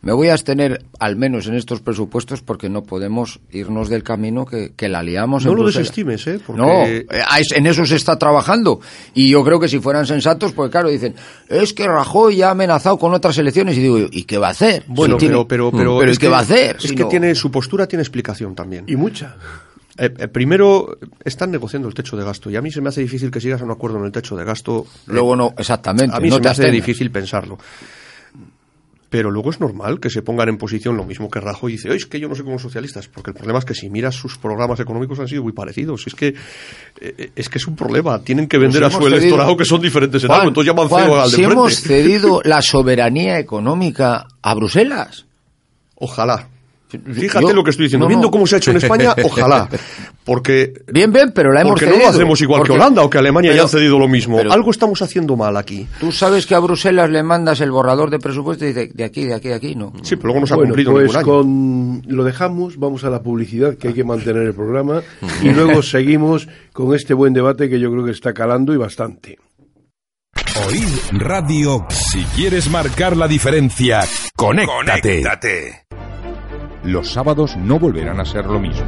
me 0.00 0.12
voy 0.12 0.28
a 0.28 0.32
abstener 0.32 0.84
al 1.00 1.16
menos 1.16 1.46
en 1.48 1.54
estos 1.54 1.80
presupuestos 1.80 2.40
porque 2.40 2.68
no 2.68 2.84
podemos 2.84 3.40
irnos 3.50 3.88
del 3.88 4.02
camino 4.04 4.46
que, 4.46 4.72
que 4.76 4.88
la 4.88 5.02
liamos 5.02 5.44
No 5.44 5.50
en 5.52 5.56
lo 5.56 5.62
Bruselas". 5.64 5.82
desestimes, 5.88 6.26
¿eh? 6.28 6.40
Porque- 6.46 6.62
No, 6.62 6.84
eh, 6.86 7.06
es- 7.40 7.52
en 7.52 7.66
eso 7.66 7.84
se 7.84 7.96
está 7.96 8.16
trabajando. 8.18 8.80
Y 9.14 9.28
yo 9.28 9.42
creo 9.44 9.58
que 9.58 9.68
si 9.68 9.80
fueran 9.80 10.06
sensatos, 10.06 10.52
pues 10.52 10.70
claro, 10.70 10.88
dicen, 10.88 11.14
es 11.48 11.72
que 11.72 11.86
Rajoy 11.88 12.36
ya 12.36 12.48
ha 12.48 12.50
amenazado 12.52 12.96
con 12.98 13.12
otras 13.12 13.36
elecciones. 13.38 13.76
Y 13.76 13.80
digo, 13.82 13.98
¿y 14.10 14.22
qué 14.24 14.38
va 14.38 14.48
a 14.48 14.50
hacer? 14.50 14.84
Bueno, 14.86 15.16
Si 15.16 15.26
tiene- 15.26 15.32
pero, 15.46 15.48
pero, 15.48 15.70
pero, 15.72 15.98
pero 15.98 16.10
es 16.12 16.16
¿y 16.16 16.20
qué 16.20 16.28
va 16.28 16.38
a 16.38 16.42
hacer? 16.42 16.76
Es 16.76 16.82
Si 16.84 16.94
que 16.94 17.02
no- 17.02 17.08
tiene 17.08 17.34
su 17.34 17.50
postura 17.50 17.86
tiene 17.88 18.02
explicación 18.02 18.54
también. 18.54 18.84
Y 18.86 18.94
mucha. 18.96 19.34
Eh, 20.00 20.14
eh, 20.16 20.28
primero, 20.28 20.96
están 21.24 21.50
negociando 21.50 21.88
el 21.88 21.94
techo 21.94 22.16
de 22.16 22.22
gasto 22.24 22.48
y 22.50 22.54
a 22.54 22.62
mí 22.62 22.70
se 22.70 22.80
me 22.80 22.88
hace 22.88 23.00
difícil 23.00 23.32
que 23.32 23.40
sigas 23.40 23.60
a 23.60 23.64
un 23.64 23.72
acuerdo 23.72 23.98
en 23.98 24.04
el 24.04 24.12
techo 24.12 24.36
de 24.36 24.44
gasto. 24.44 24.86
Luego 25.06 25.34
no, 25.34 25.54
exactamente. 25.58 26.14
A 26.14 26.20
mí 26.20 26.28
no 26.28 26.36
se 26.36 26.40
te 26.42 26.46
me 26.46 26.50
hace 26.52 26.70
difícil 26.70 27.10
pensarlo. 27.10 27.58
Pero 29.10 29.30
luego 29.30 29.48
es 29.50 29.58
normal 29.58 30.00
que 30.00 30.10
se 30.10 30.20
pongan 30.20 30.50
en 30.50 30.58
posición 30.58 30.96
lo 30.96 31.04
mismo 31.04 31.30
que 31.30 31.40
Rajoy 31.40 31.72
y 31.72 31.76
dice, 31.76 31.88
"Oye, 31.88 31.96
es 31.96 32.04
que 32.06 32.20
yo 32.20 32.28
no 32.28 32.34
sé 32.34 32.42
cómo 32.42 32.54
los 32.56 32.62
socialistas, 32.62 33.08
porque 33.08 33.30
el 33.30 33.36
problema 33.36 33.58
es 33.58 33.64
que 33.64 33.74
si 33.74 33.88
miras 33.88 34.14
sus 34.14 34.36
programas 34.36 34.80
económicos 34.80 35.18
han 35.18 35.28
sido 35.28 35.42
muy 35.42 35.52
parecidos. 35.52 36.06
Es 36.06 36.14
que 36.14 36.34
eh, 37.00 37.30
es 37.34 37.48
que 37.48 37.56
es 37.58 37.66
un 37.66 37.74
problema. 37.74 38.18
Tienen 38.22 38.46
que 38.48 38.58
vender 38.58 38.82
Pues 38.82 38.94
a 38.94 38.98
su 38.98 39.06
electorado 39.06 39.48
cedido- 39.50 39.56
que 39.56 39.64
son 39.64 39.80
diferentes 39.80 40.22
en 40.22 40.28
Juan, 40.28 40.40
algo. 40.40 40.48
Entonces 40.50 40.70
llaman 40.72 40.88
Juan, 40.88 41.04
feo 41.06 41.20
al 41.20 41.30
de 41.30 41.36
si 41.36 41.42
hemos 41.44 41.74
cedido 41.76 42.40
la 42.44 42.60
soberanía 42.60 43.38
económica 43.38 44.26
a 44.42 44.54
Bruselas. 44.54 45.24
Ojalá. 45.94 46.48
Fíjate 46.88 47.44
Yo- 47.46 47.52
lo 47.52 47.62
que 47.62 47.70
estoy 47.70 47.84
diciendo. 47.86 48.06
no, 48.06 48.08
Viendo 48.08 48.30
cómo 48.30 48.46
se 48.46 48.54
ha 48.54 48.58
hecho 48.58 48.70
en 48.70 48.78
España, 48.78 49.14
ojalá. 49.24 49.68
Porque 50.24 50.72
Bien, 50.92 51.12
bien, 51.12 51.32
pero 51.34 51.52
la 51.52 51.60
hemos 51.60 51.72
porque 51.72 51.84
cedido. 51.86 51.98
no 51.98 52.04
lo 52.04 52.10
hacemos 52.10 52.40
igual 52.40 52.60
Porque- 52.60 52.72
que 52.72 52.78
Holanda 52.78 53.02
o 53.02 53.10
que 53.10 53.18
Alemania 53.18 53.50
ya 53.50 53.54
pero- 53.56 53.62
han 53.64 53.68
cedido 53.68 53.98
lo 53.98 54.08
mismo. 54.08 54.36
pero- 54.38 54.52
Algo 54.52 54.70
estamos 54.70 55.02
haciendo 55.02 55.36
mal 55.36 55.56
aquí. 55.56 55.86
Tú 56.00 56.10
sabes 56.12 56.46
que 56.46 56.54
a 56.54 56.58
Bruselas 56.60 57.10
le 57.10 57.22
mandas 57.22 57.60
el 57.60 57.70
borrador 57.70 58.08
de 58.10 58.18
presupuesto 58.18 58.64
y 58.64 58.68
dice, 58.68 58.90
de 58.94 59.04
aquí, 59.04 59.24
de 59.26 59.34
aquí, 59.34 59.48
de 59.48 59.54
aquí, 59.54 59.74
no. 59.74 59.92
Sí, 60.02 60.16
pero 60.16 60.28
luego 60.28 60.40
no 60.40 60.46
se 60.46 60.54
ha 60.54 60.56
Bueno, 60.56 60.70
cumplido 60.70 60.92
pues 60.92 61.04
ningún 61.04 61.16
año. 61.16 61.26
con 61.26 62.02
lo 62.06 62.24
dejamos, 62.24 62.78
vamos 62.78 63.04
a 63.04 63.10
la 63.10 63.22
publicidad 63.22 63.74
que 63.76 63.88
hay 63.88 63.94
que 63.94 64.04
mantener 64.04 64.42
el 64.44 64.54
programa 64.54 65.02
y 65.42 65.50
luego 65.50 65.82
seguimos 65.82 66.48
con 66.72 66.94
este 66.94 67.12
buen 67.14 67.32
debate 67.34 67.68
que 67.68 67.78
yo 67.80 67.90
creo 67.90 68.04
que 68.04 68.12
está 68.12 68.32
calando 68.32 68.72
y 68.72 68.76
bastante. 68.78 69.38
Oíd 70.66 70.88
Radio. 71.12 71.86
Si 71.90 72.22
quieres 72.36 72.70
marcar 72.70 73.16
la 73.16 73.28
diferencia, 73.28 74.00
conéctate. 74.36 75.86
Los 76.88 77.12
sábados 77.12 77.54
no 77.58 77.78
volverán 77.78 78.18
a 78.18 78.24
ser 78.24 78.46
lo 78.46 78.58
mismo. 78.58 78.86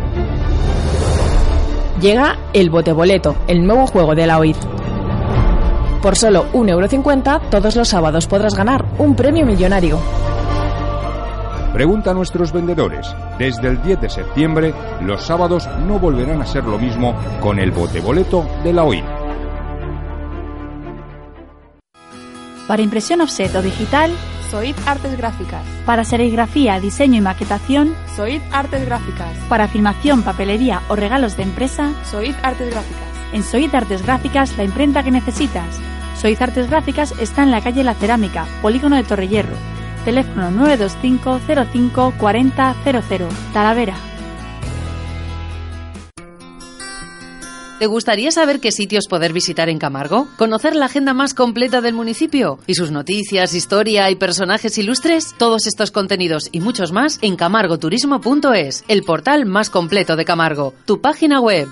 Llega 2.01 2.39
el 2.55 2.71
Boteboleto, 2.71 3.37
el 3.47 3.67
nuevo 3.67 3.87
juego 3.87 4.15
de 4.15 4.27
la 4.27 4.39
OID. 4.39 4.57
Por 6.01 6.17
solo 6.17 6.47
1,50€ 6.55 7.51
todos 7.51 7.77
los 7.77 7.89
sábados 7.89 8.27
podrás 8.27 8.55
ganar 8.55 8.87
un 8.97 9.15
premio 9.15 9.45
millonario. 9.45 9.99
Pregunta 11.75 12.13
a 12.13 12.15
nuestros 12.15 12.53
vendedores. 12.53 13.15
Desde 13.39 13.69
el 13.69 13.83
10 13.83 14.01
de 14.01 14.09
septiembre, 14.09 14.73
los 15.03 15.23
sábados 15.23 15.69
no 15.87 15.99
volverán 15.99 16.41
a 16.41 16.47
ser 16.47 16.65
lo 16.65 16.79
mismo 16.79 17.15
con 17.43 17.59
el 17.59 17.71
boteboleto 17.71 18.49
de 18.65 18.73
la 18.73 18.85
OID. 18.85 19.05
Para 22.67 22.81
impresión 22.81 23.21
offset 23.21 23.55
o 23.57 23.61
digital, 23.61 24.11
Soid 24.51 24.75
Artes 24.85 25.17
Gráficas. 25.17 25.63
para 25.87 26.05
serigrafía, 26.05 26.81
diseño 26.81 27.19
y 27.19 27.21
maquetación, 27.21 27.95
Soid 28.17 28.43
Artes 28.51 28.85
Gráficas. 28.85 29.37
para 29.49 29.69
filmación, 29.69 30.23
papelería 30.23 30.83
o 30.89 30.97
regalos 30.97 31.37
de 31.37 31.45
empresa, 31.45 31.93
Soid 32.05 32.35
Artes 32.43 32.71
Gráficas. 32.71 33.09
en 33.33 33.45
Soid 33.45 33.73
Artes 33.73 34.03
Gráficas 34.03 34.57
la 34.57 34.65
imprenta 34.65 35.05
que 35.05 35.13
necesitas. 35.13 35.81
Soid 36.17 36.43
Artes 36.43 36.69
Gráficas 36.69 37.15
está 37.21 37.45
en 37.45 37.53
la 37.53 37.61
calle 37.61 37.85
La 37.85 37.95
Cerámica, 37.95 38.45
Polígono 38.61 38.97
de 38.97 39.05
Torrellerro. 39.05 39.55
Teléfono 40.05 40.51
925 40.51 41.41
05 41.73 42.15
40 42.19 42.75
00, 42.85 43.29
Talavera. 43.53 43.95
¿Te 47.81 47.87
gustaría 47.87 48.31
saber 48.31 48.61
qué 48.61 48.73
sitios 48.73 49.07
poder 49.09 49.33
visitar 49.33 49.71
en 49.71 49.79
Camargo? 49.79 50.29
¿Conocer 50.37 50.77
la 50.77 50.85
agenda 50.85 51.15
más 51.15 51.33
completa 51.33 51.81
del 51.81 51.95
municipio? 51.95 52.59
¿Y 52.67 52.75
sus 52.75 52.91
noticias, 52.91 53.55
historia 53.55 54.11
y 54.11 54.17
personajes 54.17 54.77
ilustres? 54.77 55.35
Todos 55.39 55.67
estos 55.67 55.91
contenidos 55.91 56.51
y 56.53 56.61
muchos 56.61 56.93
más 56.93 57.19
en 57.23 57.37
camargoturismo.es, 57.37 58.85
el 58.87 59.03
portal 59.03 59.47
más 59.47 59.71
completo 59.71 60.17
de 60.17 60.27
Camargo, 60.27 60.75
tu 60.85 61.01
página 61.01 61.41
web. 61.41 61.69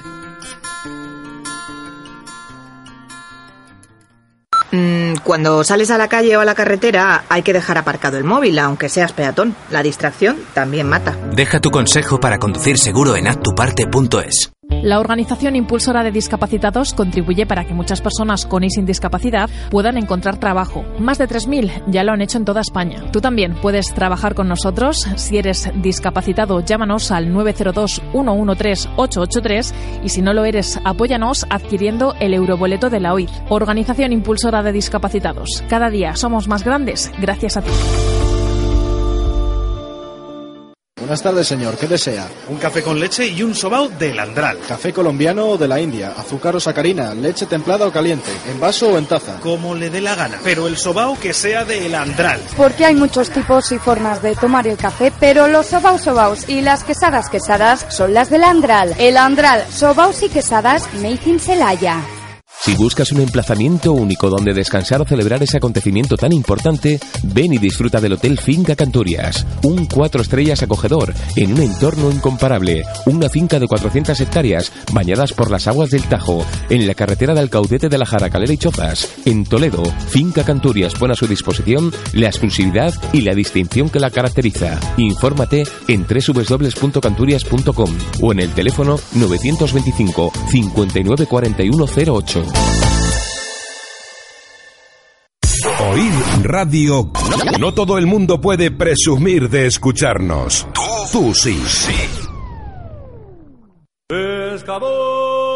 Mm, 4.73 5.17
Cuando 5.25 5.63
sales 5.63 5.91
a 5.91 5.99
la 5.99 6.09
calle 6.09 6.39
o 6.39 6.41
a 6.41 6.47
la 6.47 6.55
carretera 6.55 7.25
hay 7.29 7.43
que 7.43 7.53
dejar 7.53 7.77
aparcado 7.77 8.17
el 8.17 8.25
móvil, 8.25 8.59
aunque 8.61 8.89
seas 8.89 9.13
peatón. 9.13 9.55
La 9.71 9.83
distracción 9.83 10.39
también 10.55 10.89
mata. 10.89 11.19
Deja 11.35 11.61
tu 11.61 11.71
consejo 11.71 12.19
para 12.19 12.39
conducir 12.39 12.79
seguro 12.79 13.15
en 13.15 13.27
haztuparte.es. 13.27 14.53
La 14.83 15.01
organización 15.01 15.57
impulsora 15.57 16.05
de 16.05 16.13
discapacitados 16.13 16.95
contribuye 16.95 17.47
para 17.47 17.65
que 17.65 17.75
muchas 17.75 18.01
personas 18.01 18.47
con 18.47 18.63
y 18.63 18.71
sin 18.71 18.87
discapacidad 18.87 19.51
puedan 19.71 19.97
encontrar 19.97 20.39
trabajo. 20.39 20.85
Más 21.01 21.19
de 21.19 21.27
3.000 21.27 21.83
ya 21.89 22.05
lo 22.05 22.13
han 22.13 22.21
hecho 22.21 22.39
en 22.39 22.45
toda 22.45 22.61
España. 22.61 23.03
Tú 23.11 23.21
también 23.21 23.55
puedes 23.55 23.93
trabajar 23.93 24.35
con 24.35 24.47
nosotros. 24.47 24.99
Si 25.17 25.37
eres 25.37 25.69
discapacitado, 25.83 26.65
llámanos 26.65 27.11
al 27.11 27.35
902-113-883 27.35 29.73
y 30.05 30.11
si 30.11 30.23
no 30.23 30.33
lo 30.33 30.45
eres, 30.45 30.79
apóyanos 30.85 31.45
adquiriendo 31.51 32.15
el 32.21 32.35
euroboleto 32.35 32.89
de 32.89 33.01
la 33.01 33.15
OID. 33.15 33.31
Organización 33.49 34.13
impulsora 34.13 34.63
de 34.63 34.71
discapacitados. 34.73 35.65
Cada 35.69 35.91
día 35.91 36.15
somos 36.15 36.47
más 36.47 36.63
grandes 36.63 37.11
gracias 37.19 37.57
a 37.57 37.63
ti. 37.63 37.71
Buenas 41.09 41.23
tardes, 41.23 41.49
señor. 41.49 41.79
¿Qué 41.79 41.87
desea? 41.87 42.29
Un 42.51 42.59
café 42.59 42.83
con 42.83 43.01
leche 43.01 43.27
y 43.27 43.43
un 43.43 43.55
sobao 43.55 43.89
del 43.89 44.19
Andral. 44.19 44.59
¿Café 44.69 44.93
colombiano 44.93 45.47
o 45.47 45.57
de 45.57 45.67
la 45.67 45.81
India? 45.81 46.13
¿Azúcar 46.15 46.55
o 46.55 46.61
sacarina? 46.61 47.15
¿Leche 47.15 47.47
templada 47.47 47.87
o 47.87 47.91
caliente? 47.91 48.31
¿En 48.47 48.61
vaso 48.61 48.91
o 48.91 48.99
en 48.99 49.07
taza? 49.07 49.41
Como 49.41 49.75
le 49.75 49.89
dé 49.89 50.03
la 50.03 50.15
gana. 50.15 50.39
Pero 50.45 50.67
el 50.67 50.77
sobao 50.77 51.19
que 51.19 51.33
sea 51.33 51.65
del 51.65 51.95
Andral. 51.95 52.43
Porque 52.59 52.85
hay 52.85 52.95
muchos 52.95 53.31
tipos 53.31 53.73
y 53.73 53.79
formas 53.79 54.21
de 54.21 54.37
tomar 54.37 54.69
el 54.69 54.77
café, 54.77 55.11
pero 55.19 55.49
los 55.49 55.69
sobaos 55.69 56.03
sobaos 56.03 56.47
y 56.47 56.61
las 56.61 56.85
quesadas 56.85 57.31
quesadas 57.31 57.87
son 57.89 58.13
las 58.13 58.29
del 58.29 58.45
Andral. 58.45 58.95
El 58.99 59.17
Andral, 59.17 59.65
sobaos 59.73 60.23
y 60.23 60.29
quesadas 60.29 60.93
made 61.01 61.21
in 61.25 61.41
Celaya. 61.41 62.03
Si 62.61 62.75
buscas 62.75 63.13
un 63.13 63.21
emplazamiento 63.21 63.93
único 63.93 64.29
donde 64.29 64.53
descansar 64.53 65.01
o 65.01 65.07
celebrar 65.07 65.43
ese 65.43 65.57
acontecimiento 65.57 66.17
tan 66.17 66.33
importante, 66.33 66.99
ven 67.23 67.53
y 67.55 67.59
disfruta 67.59 68.01
del 68.01 68.15
Hotel 68.15 68.39
Finca 68.39 68.75
Canturias. 68.75 69.47
Un 69.63 69.87
cuatro 69.87 70.21
estrellas 70.21 70.63
acogedor, 70.63 71.15
en 71.37 71.53
un 71.53 71.61
entorno 71.63 72.11
incomparable. 72.11 72.83
Una 73.07 73.29
finca 73.29 73.61
de 73.61 73.69
400 73.69 74.21
hectáreas, 74.21 74.73
bañadas 74.93 75.33
por 75.33 75.51
las 75.51 75.69
aguas 75.69 75.91
del 75.91 76.03
Tajo, 76.03 76.45
en 76.69 76.87
la 76.87 76.95
carretera 76.95 77.33
del 77.33 77.49
Caudete 77.49 77.89
de 77.89 77.97
la 77.97 78.07
Jaracalera 78.07 78.53
y 78.53 78.59
Chozas. 78.59 79.09
En 79.25 79.45
Toledo, 79.45 79.85
Finca 80.09 80.45
Canturias 80.45 80.95
pone 80.95 81.13
a 81.13 81.17
su 81.17 81.27
disposición 81.27 81.93
la 82.13 82.27
exclusividad 82.27 82.93
y 83.13 83.21
la 83.21 83.35
distinción 83.35 83.89
que 83.89 84.01
la 84.01 84.11
caracteriza. 84.11 84.81
Infórmate 84.97 85.63
en 85.87 86.07
www.canturias.com 86.07 87.99
o 88.21 88.33
en 88.33 88.41
el 88.41 88.53
teléfono 88.53 88.99
925 89.15 90.33
59 90.51 91.27
41 91.27 91.87
08. 91.87 92.48
Oír 95.91 96.13
radio. 96.43 97.11
No 97.59 97.73
todo 97.73 97.99
el 97.99 98.07
mundo 98.07 98.41
puede 98.41 98.71
presumir 98.71 99.49
de 99.49 99.67
escucharnos. 99.67 100.67
Tú, 101.13 101.33
sí. 101.35 101.55
sí. 101.67 101.95
Pescadores 104.09 105.48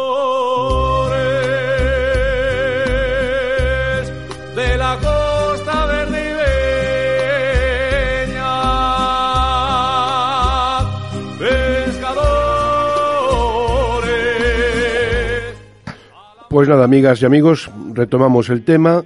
Pues 16.53 16.69
nada, 16.69 16.83
amigas 16.83 17.19
y 17.19 17.25
amigos, 17.25 17.71
retomamos 17.93 18.47
el 18.49 18.63
tema 18.63 19.03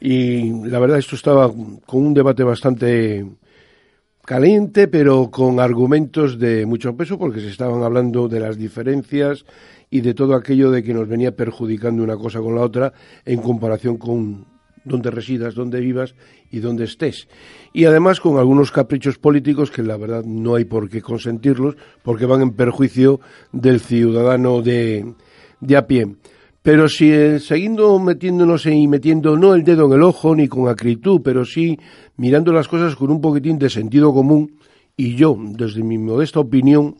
y 0.00 0.66
la 0.66 0.78
verdad 0.78 0.96
esto 0.96 1.14
estaba 1.14 1.52
con 1.84 2.06
un 2.06 2.14
debate 2.14 2.42
bastante 2.42 3.26
caliente, 4.24 4.88
pero 4.88 5.30
con 5.30 5.60
argumentos 5.60 6.38
de 6.38 6.64
mucho 6.64 6.96
peso, 6.96 7.18
porque 7.18 7.40
se 7.40 7.50
estaban 7.50 7.82
hablando 7.82 8.28
de 8.28 8.40
las 8.40 8.56
diferencias 8.56 9.44
y 9.90 10.00
de 10.00 10.14
todo 10.14 10.34
aquello 10.34 10.70
de 10.70 10.82
que 10.82 10.94
nos 10.94 11.06
venía 11.06 11.36
perjudicando 11.36 12.02
una 12.02 12.16
cosa 12.16 12.40
con 12.40 12.54
la 12.54 12.62
otra 12.62 12.94
en 13.26 13.42
comparación 13.42 13.98
con 13.98 14.46
dónde 14.82 15.10
residas, 15.10 15.54
dónde 15.54 15.80
vivas 15.80 16.14
y 16.50 16.60
dónde 16.60 16.84
estés. 16.84 17.28
Y 17.74 17.84
además 17.84 18.20
con 18.20 18.38
algunos 18.38 18.72
caprichos 18.72 19.18
políticos 19.18 19.70
que 19.70 19.82
la 19.82 19.98
verdad 19.98 20.24
no 20.24 20.54
hay 20.54 20.64
por 20.64 20.88
qué 20.88 21.02
consentirlos, 21.02 21.76
porque 22.02 22.24
van 22.24 22.40
en 22.40 22.52
perjuicio 22.52 23.20
del 23.52 23.80
ciudadano 23.80 24.62
de, 24.62 25.12
de 25.60 25.76
a 25.76 25.86
pie. 25.86 26.16
Pero 26.66 26.88
si 26.88 27.12
eh, 27.12 27.38
metiéndonos 28.00 28.66
y 28.66 28.88
metiendo 28.88 29.36
no 29.36 29.54
el 29.54 29.62
dedo 29.62 29.86
en 29.86 29.92
el 29.92 30.02
ojo 30.02 30.34
ni 30.34 30.48
con 30.48 30.68
acritud, 30.68 31.20
pero 31.22 31.44
sí 31.44 31.78
mirando 32.16 32.52
las 32.52 32.66
cosas 32.66 32.96
con 32.96 33.12
un 33.12 33.20
poquitín 33.20 33.56
de 33.56 33.70
sentido 33.70 34.12
común, 34.12 34.58
y 34.96 35.14
yo, 35.14 35.36
desde 35.38 35.84
mi 35.84 35.96
modesta 35.96 36.40
opinión, 36.40 36.96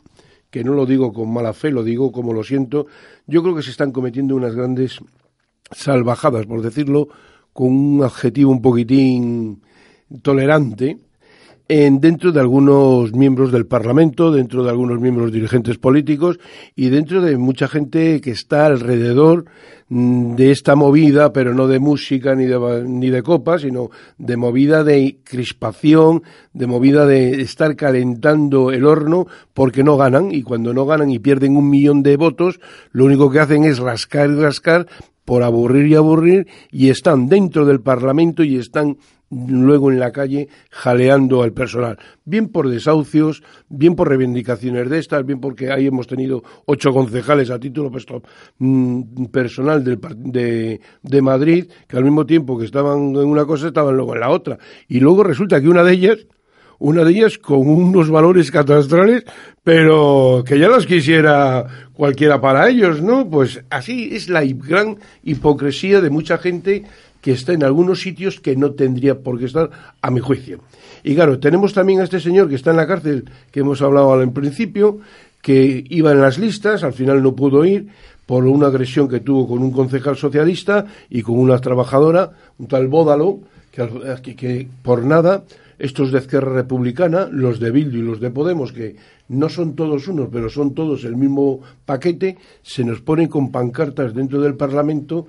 que 0.50 0.62
no 0.62 0.72
lo 0.72 0.86
digo 0.86 1.12
con 1.12 1.32
mala 1.32 1.52
fe, 1.52 1.72
lo 1.72 1.82
digo 1.82 2.12
como 2.12 2.32
lo 2.32 2.44
siento, 2.44 2.86
yo 3.26 3.42
creo 3.42 3.56
que 3.56 3.62
se 3.62 3.72
están 3.72 3.90
cometiendo 3.90 4.36
unas 4.36 4.54
grandes 4.54 5.00
salvajadas, 5.72 6.46
por 6.46 6.62
decirlo 6.62 7.08
con 7.52 7.66
un 7.66 8.04
adjetivo 8.04 8.52
un 8.52 8.62
poquitín 8.62 9.62
tolerante, 10.22 10.96
en, 11.68 12.00
dentro 12.00 12.32
de 12.32 12.40
algunos 12.40 13.12
miembros 13.12 13.50
del 13.50 13.66
Parlamento, 13.66 14.30
dentro 14.30 14.62
de 14.62 14.70
algunos 14.70 15.00
miembros 15.00 15.32
dirigentes 15.32 15.78
políticos 15.78 16.38
y 16.74 16.90
dentro 16.90 17.20
de 17.20 17.36
mucha 17.36 17.66
gente 17.66 18.20
que 18.20 18.30
está 18.30 18.66
alrededor 18.66 19.46
mm, 19.88 20.36
de 20.36 20.52
esta 20.52 20.76
movida, 20.76 21.32
pero 21.32 21.54
no 21.54 21.66
de 21.66 21.80
música 21.80 22.34
ni 22.34 22.44
de, 22.44 22.84
ni 22.86 23.10
de 23.10 23.22
copas, 23.22 23.62
sino 23.62 23.90
de 24.18 24.36
movida 24.36 24.84
de 24.84 25.18
crispación, 25.24 26.22
de 26.52 26.66
movida 26.66 27.04
de 27.06 27.40
estar 27.40 27.74
calentando 27.74 28.70
el 28.70 28.84
horno 28.84 29.26
porque 29.52 29.82
no 29.82 29.96
ganan 29.96 30.32
y 30.32 30.42
cuando 30.42 30.72
no 30.72 30.86
ganan 30.86 31.10
y 31.10 31.18
pierden 31.18 31.56
un 31.56 31.68
millón 31.68 32.02
de 32.02 32.16
votos, 32.16 32.60
lo 32.92 33.04
único 33.04 33.30
que 33.30 33.40
hacen 33.40 33.64
es 33.64 33.78
rascar 33.78 34.30
y 34.30 34.34
rascar 34.36 34.86
por 35.24 35.42
aburrir 35.42 35.88
y 35.88 35.94
aburrir 35.96 36.46
y 36.70 36.88
están 36.88 37.28
dentro 37.28 37.66
del 37.66 37.80
Parlamento 37.80 38.44
y 38.44 38.56
están 38.56 38.96
luego 39.30 39.90
en 39.90 39.98
la 39.98 40.12
calle 40.12 40.48
jaleando 40.70 41.42
al 41.42 41.52
personal, 41.52 41.98
bien 42.24 42.48
por 42.48 42.68
desahucios, 42.68 43.42
bien 43.68 43.96
por 43.96 44.08
reivindicaciones 44.08 44.88
de 44.88 44.98
estas, 44.98 45.26
bien 45.26 45.40
porque 45.40 45.70
ahí 45.70 45.86
hemos 45.86 46.06
tenido 46.06 46.42
ocho 46.66 46.92
concejales 46.92 47.50
a 47.50 47.58
título 47.58 47.90
mm, 48.58 49.24
personal 49.26 49.82
del, 49.82 49.98
de, 50.16 50.80
de 51.02 51.22
Madrid, 51.22 51.66
que 51.88 51.96
al 51.96 52.04
mismo 52.04 52.24
tiempo 52.24 52.58
que 52.58 52.64
estaban 52.64 52.98
en 53.16 53.26
una 53.26 53.44
cosa 53.44 53.68
estaban 53.68 53.96
luego 53.96 54.14
en 54.14 54.20
la 54.20 54.30
otra. 54.30 54.58
Y 54.88 55.00
luego 55.00 55.24
resulta 55.24 55.60
que 55.60 55.68
una 55.68 55.82
de 55.82 55.92
ellas 55.92 56.26
una 56.78 57.04
de 57.04 57.10
ellas 57.10 57.38
con 57.38 57.68
unos 57.68 58.10
valores 58.10 58.50
catastrales, 58.50 59.24
pero 59.62 60.44
que 60.46 60.58
ya 60.58 60.68
las 60.68 60.86
quisiera 60.86 61.66
cualquiera 61.94 62.40
para 62.40 62.68
ellos, 62.68 63.00
¿no? 63.00 63.28
Pues 63.28 63.62
así 63.70 64.14
es 64.14 64.28
la 64.28 64.44
gran 64.44 64.98
hipocresía 65.22 66.00
de 66.00 66.10
mucha 66.10 66.38
gente 66.38 66.84
que 67.26 67.32
está 67.32 67.54
en 67.54 67.64
algunos 67.64 68.02
sitios 68.02 68.38
que 68.38 68.54
no 68.54 68.74
tendría 68.74 69.18
por 69.18 69.36
qué 69.36 69.46
estar, 69.46 69.68
a 70.00 70.10
mi 70.12 70.20
juicio. 70.20 70.60
Y 71.02 71.16
claro, 71.16 71.40
tenemos 71.40 71.72
también 71.72 71.98
a 71.98 72.04
este 72.04 72.20
señor 72.20 72.48
que 72.48 72.54
está 72.54 72.70
en 72.70 72.76
la 72.76 72.86
cárcel, 72.86 73.24
que 73.50 73.58
hemos 73.58 73.82
hablado 73.82 74.12
al 74.12 74.30
principio, 74.30 75.00
que 75.42 75.82
iba 75.90 76.12
en 76.12 76.20
las 76.20 76.38
listas, 76.38 76.84
al 76.84 76.92
final 76.92 77.24
no 77.24 77.34
pudo 77.34 77.64
ir 77.64 77.88
por 78.26 78.44
una 78.46 78.68
agresión 78.68 79.08
que 79.08 79.18
tuvo 79.18 79.48
con 79.48 79.64
un 79.64 79.72
concejal 79.72 80.16
socialista 80.16 80.86
y 81.10 81.22
con 81.22 81.36
una 81.36 81.58
trabajadora, 81.58 82.30
un 82.58 82.68
tal 82.68 82.86
Bódalo, 82.86 83.40
que, 83.72 84.36
que 84.36 84.68
por 84.84 85.04
nada 85.04 85.42
estos 85.80 86.12
de 86.12 86.20
Izquierda 86.20 86.50
Republicana, 86.52 87.28
los 87.28 87.58
de 87.58 87.72
Bildu 87.72 87.98
y 87.98 88.02
los 88.02 88.20
de 88.20 88.30
Podemos, 88.30 88.70
que 88.70 88.94
no 89.30 89.48
son 89.48 89.74
todos 89.74 90.06
unos, 90.06 90.28
pero 90.30 90.48
son 90.48 90.74
todos 90.74 91.02
el 91.02 91.16
mismo 91.16 91.58
paquete, 91.86 92.38
se 92.62 92.84
nos 92.84 93.00
ponen 93.00 93.26
con 93.26 93.50
pancartas 93.50 94.14
dentro 94.14 94.40
del 94.40 94.54
Parlamento, 94.54 95.26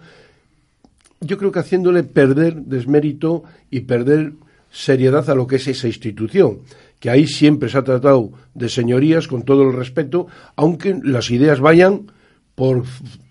yo 1.22 1.38
creo 1.38 1.52
que 1.52 1.60
haciéndole 1.60 2.04
perder 2.04 2.56
desmérito 2.56 3.44
y 3.70 3.82
perder 3.82 4.34
seriedad 4.72 5.30
a 5.30 5.36
lo 5.36 5.48
que 5.48 5.58
es 5.58 5.68
esa 5.68 5.88
institución, 5.88 6.60
que 7.00 7.10
ahí 7.10 7.28
siempre 7.28 7.70
se 7.70 7.78
ha 7.78 7.84
tratado 7.84 8.32
de 8.54 8.70
señorías 8.70 9.28
con 9.28 9.44
todo 9.44 9.64
el 9.64 9.74
respeto, 9.74 10.28
aunque 10.56 11.00
las 11.04 11.32
ideas 11.32 11.60
vayan 11.60 12.12
por, 12.56 12.84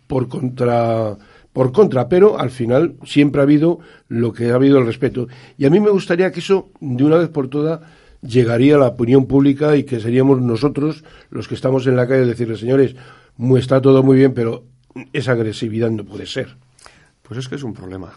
por 0.06 0.28
contra 0.28 1.16
por 1.52 1.72
contra, 1.72 2.06
pero 2.06 2.38
al 2.38 2.50
final 2.50 2.96
siempre 3.06 3.40
ha 3.40 3.44
habido 3.44 3.78
lo 4.08 4.34
que 4.34 4.50
ha 4.50 4.56
habido 4.56 4.76
el 4.76 4.84
respeto. 4.84 5.26
Y 5.56 5.64
a 5.64 5.70
mí 5.70 5.80
me 5.80 5.88
gustaría 5.88 6.30
que 6.30 6.40
eso, 6.40 6.68
de 6.80 7.02
una 7.02 7.16
vez 7.16 7.30
por 7.30 7.48
todas, 7.48 7.80
llegaría 8.20 8.74
a 8.74 8.78
la 8.78 8.88
opinión 8.88 9.24
pública 9.24 9.74
y 9.74 9.84
que 9.84 9.98
seríamos 9.98 10.42
nosotros 10.42 11.02
los 11.30 11.48
que 11.48 11.54
estamos 11.54 11.86
en 11.86 11.96
la 11.96 12.06
calle 12.06 12.26
decirle, 12.26 12.58
señores, 12.58 12.94
está 13.56 13.80
todo 13.80 14.02
muy 14.02 14.18
bien, 14.18 14.34
pero 14.34 14.64
esa 15.14 15.32
agresividad 15.32 15.90
no 15.90 16.04
puede 16.04 16.26
ser. 16.26 16.58
Pues 17.26 17.40
es 17.40 17.48
que 17.48 17.56
es 17.56 17.62
un 17.62 17.74
problema. 17.74 18.12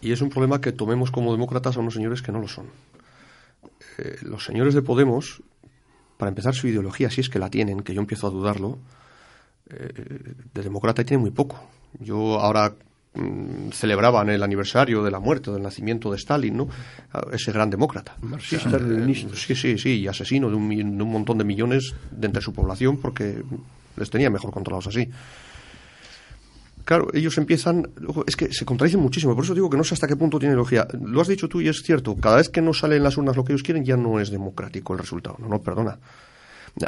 Y 0.00 0.12
es 0.12 0.22
un 0.22 0.30
problema 0.30 0.60
que 0.60 0.72
tomemos 0.72 1.10
como 1.10 1.32
demócratas 1.32 1.76
a 1.76 1.80
unos 1.80 1.94
señores 1.94 2.22
que 2.22 2.32
no 2.32 2.40
lo 2.40 2.48
son. 2.48 2.66
Eh, 3.98 4.16
los 4.22 4.44
señores 4.44 4.74
de 4.74 4.82
Podemos, 4.82 5.42
para 6.16 6.30
empezar 6.30 6.54
su 6.54 6.68
ideología, 6.68 7.10
si 7.10 7.20
es 7.20 7.28
que 7.28 7.38
la 7.38 7.50
tienen, 7.50 7.80
que 7.80 7.92
yo 7.92 8.00
empiezo 8.00 8.26
a 8.26 8.30
dudarlo, 8.30 8.78
eh, 9.68 10.34
de 10.54 10.62
demócrata 10.62 11.04
tiene 11.04 11.20
muy 11.20 11.30
poco 11.30 11.60
yo 11.98 12.38
ahora 12.38 12.72
mm, 13.14 13.70
celebraban 13.72 14.28
el 14.28 14.42
aniversario 14.42 15.02
de 15.02 15.10
la 15.10 15.18
muerte, 15.18 15.50
del 15.50 15.62
nacimiento 15.62 16.10
de 16.10 16.16
Stalin, 16.16 16.56
¿no? 16.56 16.68
Ese 17.32 17.52
gran 17.52 17.70
demócrata. 17.70 18.16
Marxista, 18.22 18.78
Sí, 19.34 19.54
sí, 19.54 19.78
sí, 19.78 20.00
y 20.00 20.08
asesino 20.08 20.48
de 20.48 20.56
un, 20.56 20.68
de 20.68 21.02
un 21.02 21.10
montón 21.10 21.38
de 21.38 21.44
millones 21.44 21.94
de 22.10 22.26
entre 22.26 22.42
su 22.42 22.52
población 22.52 22.98
porque 22.98 23.42
les 23.96 24.10
tenía 24.10 24.30
mejor 24.30 24.52
controlados 24.52 24.86
así. 24.86 25.08
Claro, 26.90 27.06
ellos 27.14 27.38
empiezan, 27.38 27.88
es 28.26 28.34
que 28.34 28.52
se 28.52 28.64
contradicen 28.64 28.98
muchísimo, 28.98 29.36
por 29.36 29.44
eso 29.44 29.54
digo 29.54 29.70
que 29.70 29.76
no 29.76 29.84
sé 29.84 29.94
hasta 29.94 30.08
qué 30.08 30.16
punto 30.16 30.40
tiene 30.40 30.56
lógica. 30.56 30.88
Lo 31.00 31.20
has 31.20 31.28
dicho 31.28 31.48
tú 31.48 31.60
y 31.60 31.68
es 31.68 31.84
cierto, 31.84 32.16
cada 32.16 32.38
vez 32.38 32.48
que 32.48 32.60
no 32.60 32.74
sale 32.74 32.96
en 32.96 33.04
las 33.04 33.16
urnas 33.16 33.36
lo 33.36 33.44
que 33.44 33.52
ellos 33.52 33.62
quieren 33.62 33.84
ya 33.84 33.96
no 33.96 34.18
es 34.18 34.28
democrático 34.28 34.94
el 34.94 34.98
resultado, 34.98 35.36
no, 35.38 35.46
no, 35.46 35.62
perdona. 35.62 36.00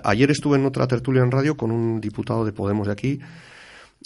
Ayer 0.03 0.29
estuve 0.33 0.59
en 0.59 0.67
otra 0.67 0.89
tertulia 0.89 1.23
en 1.23 1.31
radio 1.31 1.57
con 1.57 1.71
un 1.71 2.01
diputado 2.01 2.45
de 2.45 2.53
Podemos 2.53 2.89
de 2.89 2.93
aquí 2.95 3.21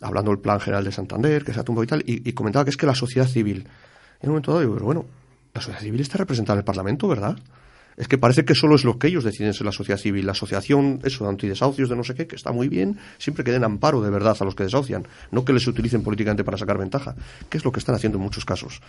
hablando 0.02 0.32
del 0.32 0.40
plan 0.40 0.60
general 0.60 0.84
de 0.84 0.92
Santander, 0.92 1.42
que 1.42 1.54
se 1.54 1.60
ha 1.60 1.64
tumbado 1.64 1.84
y 1.84 1.86
tal, 1.86 2.02
y, 2.04 2.30
comentaba 2.34 2.66
que 2.66 2.72
es 2.72 2.76
que 2.76 2.84
la 2.84 2.94
sociedad 2.94 3.26
civil, 3.26 3.66
en 4.20 4.28
un 4.28 4.32
momento 4.32 4.50
dado 4.50 4.60
digo, 4.60 4.74
pero 4.74 4.84
bueno, 4.84 5.06
la 5.54 5.62
sociedad 5.62 5.80
civil 5.80 6.02
está 6.02 6.18
representada 6.18 6.56
en 6.56 6.58
el 6.58 6.64
Parlamento, 6.66 7.08
¿verdad? 7.08 7.38
Es 7.96 8.08
que 8.08 8.18
parece 8.18 8.44
que 8.44 8.54
solo 8.54 8.74
es 8.74 8.84
lo 8.84 8.98
que 8.98 9.08
ellos 9.08 9.24
deciden 9.24 9.54
ser 9.54 9.64
la 9.64 9.72
sociedad 9.72 9.98
civil. 9.98 10.26
La 10.26 10.32
asociación, 10.32 11.00
eso, 11.02 11.24
de 11.24 11.30
antidesahucios, 11.30 11.88
de 11.88 11.96
no 11.96 12.04
sé 12.04 12.14
qué, 12.14 12.26
que 12.26 12.36
está 12.36 12.52
muy 12.52 12.68
bien, 12.68 12.98
siempre 13.18 13.42
que 13.42 13.52
den 13.52 13.64
amparo 13.64 14.02
de 14.02 14.10
verdad 14.10 14.36
a 14.38 14.44
los 14.44 14.54
que 14.54 14.64
desahucian, 14.64 15.06
no 15.30 15.44
que 15.44 15.54
les 15.54 15.66
utilicen 15.66 16.02
políticamente 16.02 16.44
para 16.44 16.58
sacar 16.58 16.76
ventaja, 16.76 17.14
que 17.48 17.56
es 17.56 17.64
lo 17.64 17.72
que 17.72 17.78
están 17.78 17.94
haciendo 17.94 18.18
en 18.18 18.24
muchos 18.24 18.44
casos. 18.44 18.82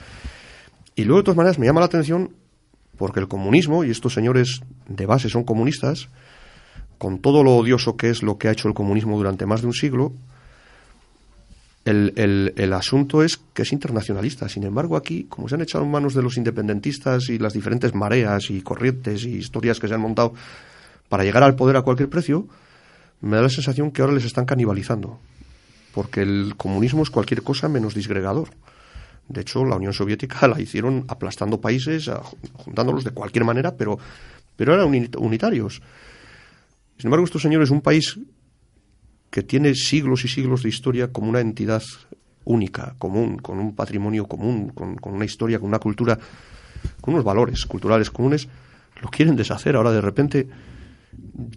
Y 0.95 1.05
luego, 1.05 1.19
de 1.19 1.23
todas 1.25 1.37
maneras, 1.37 1.57
me 1.57 1.65
llama 1.65 1.79
la 1.79 1.85
atención 1.85 2.31
porque 2.97 3.19
el 3.19 3.27
comunismo, 3.27 3.83
y 3.83 3.91
estos 3.91 4.13
señores 4.13 4.61
de 4.87 5.05
base 5.05 5.29
son 5.29 5.43
comunistas, 5.43 6.09
con 6.97 7.19
todo 7.19 7.43
lo 7.43 7.55
odioso 7.55 7.95
que 7.95 8.10
es 8.10 8.23
lo 8.23 8.37
que 8.37 8.47
ha 8.47 8.51
hecho 8.51 8.67
el 8.67 8.73
comunismo 8.73 9.17
durante 9.17 9.45
más 9.45 9.62
de 9.62 9.67
un 9.67 9.73
siglo, 9.73 10.13
el, 11.88 12.54
el, 12.56 12.73
asunto 12.73 13.23
es 13.23 13.38
que 13.54 13.62
es 13.62 13.71
internacionalista. 13.71 14.50
Sin 14.50 14.63
embargo, 14.63 14.98
aquí, 14.98 15.25
como 15.29 15.48
se 15.48 15.56
han 15.56 15.62
echado 15.62 15.85
en 15.85 15.92
manos 15.92 16.13
de 16.13 16.21
los 16.21 16.38
independentistas 16.38 17.29
y 17.29 17.38
las 17.38 17.54
diferentes 17.54 17.96
mareas 17.96 18.50
y 18.50 18.62
corrientes 18.62 19.23
y 19.23 19.35
historias 19.35 19.79
que 19.79 19.88
se 19.88 19.94
han 19.94 20.02
montado 20.02 20.33
para 21.08 21.23
llegar 21.23 21.44
al 21.44 21.56
poder 21.56 21.77
a 21.77 21.83
cualquier 21.83 22.10
precio, 22.10 22.48
me 23.21 23.38
da 23.38 23.44
la 23.44 23.50
sensación 23.50 23.92
que 23.92 24.02
ahora 24.02 24.13
les 24.13 24.25
están 24.25 24.46
canibalizando. 24.46 25.19
Porque 25.94 26.21
el 26.21 26.56
comunismo 26.58 27.04
es 27.04 27.10
cualquier 27.10 27.42
cosa 27.42 27.69
menos 27.69 27.96
disgregador. 27.96 28.50
De 29.29 29.42
hecho, 29.42 29.63
la 29.63 29.77
Unión 29.77 29.94
Soviética 29.94 30.48
la 30.50 30.60
hicieron 30.60 31.06
aplastando 31.08 31.62
países, 31.62 32.12
juntándolos 32.54 33.06
de 33.06 33.12
cualquier 33.12 33.46
manera, 33.46 33.75
pero, 33.75 33.98
pero 34.58 34.73
eran 34.73 34.88
unitarios. 35.17 35.81
Sin 36.98 37.08
embargo, 37.08 37.25
estos 37.25 37.42
señores, 37.42 37.69
un 37.69 37.81
país 37.81 38.19
que 39.30 39.44
tiene 39.44 39.75
siglos 39.75 40.23
y 40.25 40.28
siglos 40.28 40.63
de 40.63 40.69
historia 40.69 41.12
como 41.12 41.30
una 41.30 41.40
entidad 41.42 41.84
única, 42.46 42.96
común, 42.98 43.38
con 43.38 43.60
un 43.60 43.75
patrimonio 43.75 44.25
común, 44.25 44.69
con, 44.69 44.98
una 45.13 45.25
historia, 45.25 45.60
con 45.60 45.67
una 45.67 45.80
cultura, 45.80 46.17
con 47.02 47.13
unos 47.13 47.25
valores 47.25 47.65
culturales 47.65 48.10
comunes, 48.10 48.48
lo 49.02 49.10
quieren 49.10 49.36
deshacer 49.36 49.75
ahora 49.75 49.92
de 49.92 50.02
repente. 50.02 50.48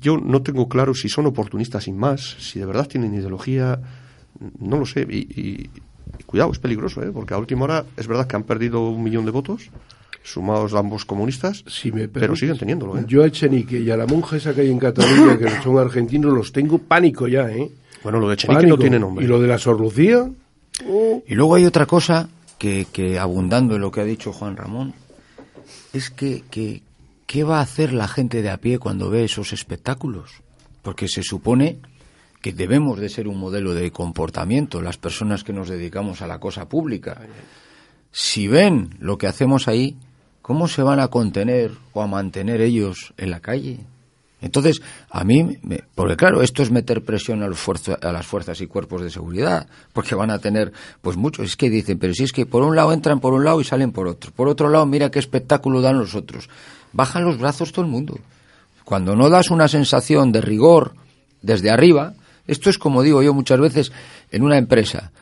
Yo 0.01 0.17
no 0.19 0.43
tengo 0.43 0.69
claro 0.69 0.95
si 0.95 1.09
son 1.09 1.27
oportunistas 1.27 1.85
sin 1.85 1.97
más, 1.97 2.37
si 2.41 2.59
de 2.59 2.67
verdad 2.67 2.89
tienen 2.89 3.15
ideología, 3.15 3.81
no 4.59 4.79
lo 4.79 4.87
sé. 4.87 5.07
Y, 5.09 5.19
y- 5.41 5.71
y 6.19 6.23
cuidado, 6.25 6.51
es 6.51 6.59
peligroso, 6.59 7.03
¿eh? 7.05 7.13
porque 7.13 7.35
a 7.35 7.39
última 7.39 7.65
hora 7.65 7.85
es 7.97 8.07
verdad 8.09 8.27
que 8.27 8.35
han 8.35 8.43
perdido 8.43 8.89
un 8.89 9.03
millón 9.03 9.25
de 9.25 9.31
votos, 9.31 9.71
sumados 10.23 10.75
ambos 10.75 11.05
comunistas, 11.05 11.65
pero 12.13 12.37
siguen 12.37 12.59
teniéndolo. 12.59 12.99
¿eh? 12.99 13.05
Yo 13.07 13.23
a 13.23 13.27
Echenique 13.27 13.81
y 13.81 13.91
a 13.91 13.97
la 13.97 14.07
monja 14.07 14.37
esa 14.37 14.55
que 14.55 14.63
hay 14.63 14.71
en 14.71 14.79
Cataluña, 14.79 15.39
que 15.39 15.49
son 15.63 15.79
argentinos, 15.79 16.33
los 16.33 16.53
tengo 16.53 16.79
pánico 16.79 17.27
ya, 17.27 17.51
¿eh? 17.51 17.71
Bueno, 18.03 18.19
lo 18.21 18.29
de 18.29 18.35
Echenique 18.35 18.67
no 18.67 18.79
tiene 18.79 18.99
nombre. 18.99 19.25
¿Y 19.25 19.29
lo 19.29 19.41
de 19.41 19.49
la 19.49 19.59
Sor 19.59 19.81
Lucía? 19.81 20.31
Y 21.27 21.35
luego 21.35 21.55
hay 21.55 21.67
otra 21.67 21.87
cosa 21.87 22.29
que, 22.59 22.87
que 22.93 23.19
abundando 23.19 23.75
en 23.75 23.81
lo 23.81 23.91
que 23.91 24.01
ha 24.01 24.05
dicho 24.05 24.33
Juan 24.33 24.57
Ramón, 24.57 24.95
es 25.93 26.11
que, 26.11 26.45
que 26.51 26.83
¿qué 27.27 27.45
va 27.45 27.59
a 27.59 27.63
hacer 27.63 27.93
la 27.93 28.09
gente 28.09 28.43
de 28.43 28.51
a 28.51 28.57
pie 28.57 28.81
cuando 28.81 29.09
ve 29.09 29.25
esos 29.25 29.53
espectáculos? 29.53 30.43
Porque 30.83 31.07
se 31.07 31.23
supone 31.23 31.79
que 32.41 32.53
debemos 32.53 32.99
de 32.99 33.09
ser 33.09 33.29
un 33.29 33.39
modelo 33.39 33.73
de 33.73 33.93
comportamiento, 33.93 34.83
las 34.83 34.97
personas 34.97 35.45
que 35.45 35.53
nos 35.53 35.69
dedicamos 35.69 36.23
a 36.23 36.27
la 36.27 36.41
cosa 36.41 36.69
pública. 36.69 37.21
Si 38.11 38.49
ven 38.49 38.97
lo 38.99 39.17
que 39.17 39.27
hacemos 39.27 39.69
ahí, 39.69 39.97
¿cómo 40.43 40.69
se 40.69 40.83
van 40.83 41.01
a 41.01 41.09
contener 41.09 41.73
o 41.93 42.03
a 42.03 42.07
mantener 42.07 42.61
ellos 42.61 43.13
en 43.17 43.31
la 43.31 43.41
calle? 43.41 43.81
Entonces, 44.43 44.81
a 45.11 45.23
mí, 45.23 45.59
me- 45.63 45.83
porque 45.95 46.17
claro, 46.17 46.41
esto 46.41 46.63
es 46.63 46.71
meter 46.71 47.03
presión 47.05 47.43
a, 47.43 47.47
los 47.47 47.61
a 48.01 48.13
las 48.13 48.27
fuerzas 48.27 48.61
y 48.63 48.67
cuerpos 48.67 49.03
de 49.03 49.11
seguridad, 49.11 49.67
porque 49.93 50.15
van 50.15 50.31
a 50.31 50.39
tener, 50.39 50.73
pues 51.03 51.17
muchos, 51.19 51.45
es 51.45 51.57
que 51.57 51.69
dicen, 51.69 51.99
pero 51.99 52.15
si 52.15 52.25
es 52.25 52.33
que 52.33 52.47
por 52.47 52.63
un 52.63 52.75
lado 52.75 52.93
entran 52.95 53.21
por 53.21 53.35
un 53.35 53.45
lado 53.45 53.61
y 53.61 53.65
salen 53.65 53.93
por 53.93 54.09
otro, 54.09 54.31
por 54.33 54.49
otro 54.49 54.71
lado 54.71 54.87
mira 54.87 55.11
qué 55.11 55.19
espectáculo 55.19 55.83
dan 55.83 55.99
los 55.99 56.15
otros. 56.15 56.49
Bajan 56.95 57.25
los 57.25 57.39
brazos 57.39 57.71
todo 57.73 57.85
el 57.85 57.91
mundo. 57.91 58.19
Cuando 58.85 59.15
no 59.15 59.29
das 59.29 59.51
una 59.51 59.69
sensación 59.69 60.33
de 60.33 60.41
rigor 60.41 60.95
desde 61.43 61.71
arriba, 61.71 62.15
esto 62.47 62.71
es 62.71 62.79
como 62.79 63.03
digo 63.03 63.23
yo 63.23 63.35
muchas 63.35 63.61
veces 63.61 63.93
en 64.33 64.43
una 64.43 64.57
empresa. 64.57 65.13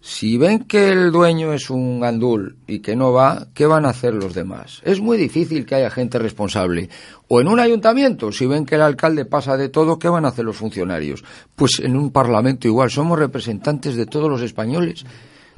Si 0.00 0.38
ven 0.38 0.60
que 0.60 0.90
el 0.90 1.10
dueño 1.10 1.52
es 1.52 1.70
un 1.70 1.98
gandul 2.00 2.56
y 2.68 2.78
que 2.78 2.94
no 2.94 3.12
va, 3.12 3.48
¿qué 3.52 3.66
van 3.66 3.84
a 3.84 3.88
hacer 3.90 4.14
los 4.14 4.32
demás? 4.32 4.80
Es 4.84 5.00
muy 5.00 5.16
difícil 5.16 5.66
que 5.66 5.74
haya 5.74 5.90
gente 5.90 6.18
responsable. 6.20 6.88
O 7.26 7.40
en 7.40 7.48
un 7.48 7.58
ayuntamiento, 7.58 8.30
si 8.30 8.46
ven 8.46 8.64
que 8.64 8.76
el 8.76 8.82
alcalde 8.82 9.24
pasa 9.24 9.56
de 9.56 9.68
todo, 9.68 9.98
¿qué 9.98 10.08
van 10.08 10.24
a 10.24 10.28
hacer 10.28 10.44
los 10.44 10.56
funcionarios? 10.56 11.24
Pues 11.56 11.80
en 11.80 11.96
un 11.96 12.10
parlamento 12.12 12.68
igual, 12.68 12.90
somos 12.90 13.18
representantes 13.18 13.96
de 13.96 14.06
todos 14.06 14.30
los 14.30 14.40
españoles 14.40 15.04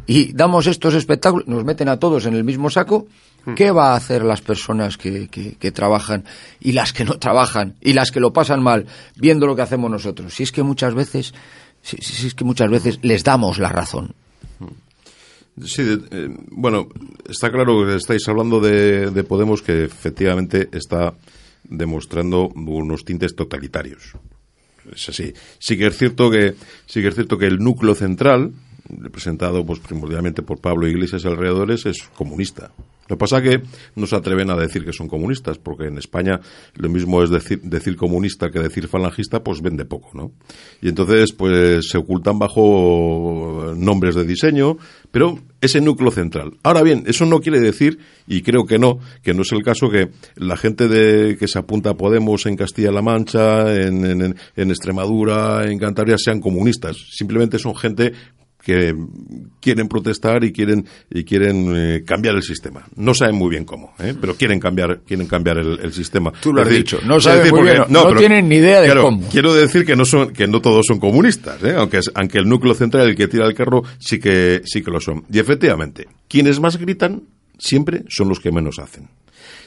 y 0.06 0.32
damos 0.32 0.66
estos 0.66 0.94
espectáculos, 0.94 1.46
nos 1.46 1.64
meten 1.64 1.88
a 1.90 1.98
todos 1.98 2.24
en 2.24 2.34
el 2.34 2.42
mismo 2.44 2.70
saco. 2.70 3.06
¿Qué 3.56 3.70
va 3.70 3.92
a 3.92 3.96
hacer 3.96 4.22
las 4.22 4.42
personas 4.42 4.98
que, 4.98 5.28
que- 5.28 5.54
que 5.56 5.70
trabajan 5.72 6.24
y 6.60 6.72
las 6.72 6.92
que 6.92 7.04
no 7.06 7.18
trabajan 7.18 7.74
y 7.80 7.92
las 7.94 8.10
que 8.10 8.20
lo 8.20 8.32
pasan 8.34 8.62
mal 8.62 8.86
viendo 9.16 9.46
lo 9.46 9.54
que 9.56 9.62
hacemos 9.62 9.90
nosotros? 9.90 10.34
Si 10.34 10.42
es 10.42 10.52
que 10.52 10.62
muchas 10.62 10.94
veces, 10.94 11.32
si, 11.82 11.96
si- 11.98 12.14
si 12.14 12.26
es 12.26 12.34
que 12.34 12.44
muchas 12.44 12.70
veces 12.70 12.98
les 13.02 13.22
damos 13.24 13.58
la 13.58 13.68
razón. 13.70 14.14
Sí, 15.64 15.82
de- 15.82 16.00
eh, 16.10 16.28
bueno, 16.50 16.88
está 17.28 17.50
claro 17.50 17.84
que 17.84 17.96
estáis 17.96 18.26
hablando 18.28 18.60
de, 18.60 19.10
de 19.10 19.24
Podemos 19.24 19.62
que 19.62 19.84
efectivamente 19.84 20.68
está 20.72 21.14
demostrando 21.64 22.48
unos 22.48 23.04
tintes 23.04 23.34
totalitarios. 23.36 24.12
Es 24.94 25.08
así. 25.10 25.32
Sí 25.58 25.76
que 25.76 25.86
es 25.88 25.96
cierto 25.98 26.30
que 26.30 26.54
sí 26.86 27.02
que 27.02 27.08
es 27.08 27.14
cierto 27.14 27.36
que 27.36 27.46
el 27.46 27.58
núcleo 27.58 27.94
central, 27.94 28.52
representado 28.88 29.64
pues 29.66 29.78
primordialmente 29.80 30.42
por 30.42 30.60
Pablo 30.60 30.88
Iglesias 30.88 31.24
y 31.24 31.28
alrededores, 31.28 31.84
es 31.86 32.02
comunista. 32.14 32.72
Lo 33.10 33.16
que 33.16 33.18
pasa 33.18 33.38
es 33.38 33.42
que 33.42 33.62
no 33.96 34.06
se 34.06 34.14
atreven 34.14 34.50
a 34.50 34.56
decir 34.56 34.84
que 34.84 34.92
son 34.92 35.08
comunistas, 35.08 35.58
porque 35.58 35.88
en 35.88 35.98
España 35.98 36.38
lo 36.76 36.88
mismo 36.88 37.24
es 37.24 37.30
decir, 37.30 37.60
decir 37.62 37.96
comunista 37.96 38.50
que 38.50 38.60
decir 38.60 38.86
falangista, 38.86 39.42
pues 39.42 39.60
vende 39.62 39.84
poco, 39.84 40.10
¿no? 40.14 40.30
Y 40.80 40.90
entonces, 40.90 41.32
pues 41.32 41.88
se 41.88 41.98
ocultan 41.98 42.38
bajo 42.38 43.74
nombres 43.76 44.14
de 44.14 44.24
diseño, 44.24 44.76
pero 45.10 45.40
ese 45.60 45.80
núcleo 45.80 46.12
central. 46.12 46.52
Ahora 46.62 46.82
bien, 46.82 47.02
eso 47.08 47.26
no 47.26 47.40
quiere 47.40 47.58
decir, 47.58 47.98
y 48.28 48.42
creo 48.42 48.64
que 48.64 48.78
no, 48.78 49.00
que 49.24 49.34
no 49.34 49.42
es 49.42 49.50
el 49.50 49.64
caso 49.64 49.90
que 49.90 50.10
la 50.36 50.56
gente 50.56 50.86
de, 50.86 51.36
que 51.36 51.48
se 51.48 51.58
apunta 51.58 51.90
a 51.90 51.96
Podemos 51.96 52.46
en 52.46 52.54
Castilla-La 52.54 53.02
Mancha, 53.02 53.74
en, 53.74 54.04
en, 54.04 54.36
en 54.54 54.70
Extremadura, 54.70 55.68
en 55.68 55.80
Cantabria, 55.80 56.16
sean 56.16 56.40
comunistas. 56.40 56.96
Simplemente 57.10 57.58
son 57.58 57.74
gente 57.74 58.12
que 58.62 58.94
quieren 59.60 59.88
protestar 59.88 60.44
y 60.44 60.52
quieren 60.52 60.86
y 61.10 61.24
quieren 61.24 61.72
eh, 61.74 62.02
cambiar 62.06 62.34
el 62.36 62.42
sistema. 62.42 62.84
No 62.96 63.14
saben 63.14 63.36
muy 63.36 63.50
bien 63.50 63.64
cómo, 63.64 63.92
¿eh? 63.98 64.14
pero 64.20 64.34
quieren 64.34 64.60
cambiar 64.60 65.00
quieren 65.06 65.26
cambiar 65.26 65.58
el, 65.58 65.78
el 65.80 65.92
sistema. 65.92 66.32
Tú 66.42 66.52
lo 66.52 66.60
has 66.62 66.68
decir, 66.68 66.84
dicho, 66.84 66.98
no 67.06 67.20
saben 67.20 67.38
decir, 67.40 67.52
muy 67.52 67.60
porque- 67.60 67.72
bien, 67.78 67.84
no 67.92 68.14
tienen 68.16 68.48
ni 68.48 68.56
idea 68.56 68.80
de 68.80 68.86
claro, 68.86 69.02
cómo. 69.04 69.28
Quiero 69.30 69.54
decir 69.54 69.84
que 69.84 69.96
no 69.96 70.04
son 70.04 70.32
que 70.32 70.46
no 70.46 70.60
todos 70.60 70.84
son 70.86 70.98
comunistas, 71.00 71.62
¿eh? 71.62 71.74
aunque 71.76 71.98
es- 71.98 72.10
aunque 72.14 72.38
el 72.38 72.48
núcleo 72.48 72.74
central 72.74 73.08
el 73.08 73.16
que 73.16 73.28
tira 73.28 73.46
el 73.46 73.54
carro 73.54 73.82
sí 73.98 74.18
que 74.18 74.62
sí 74.64 74.82
que 74.82 74.90
lo 74.90 75.00
son. 75.00 75.24
Y 75.32 75.38
efectivamente, 75.38 76.06
quienes 76.28 76.60
más 76.60 76.76
gritan 76.76 77.22
siempre 77.58 78.04
son 78.08 78.28
los 78.28 78.40
que 78.40 78.52
menos 78.52 78.78
hacen. 78.78 79.08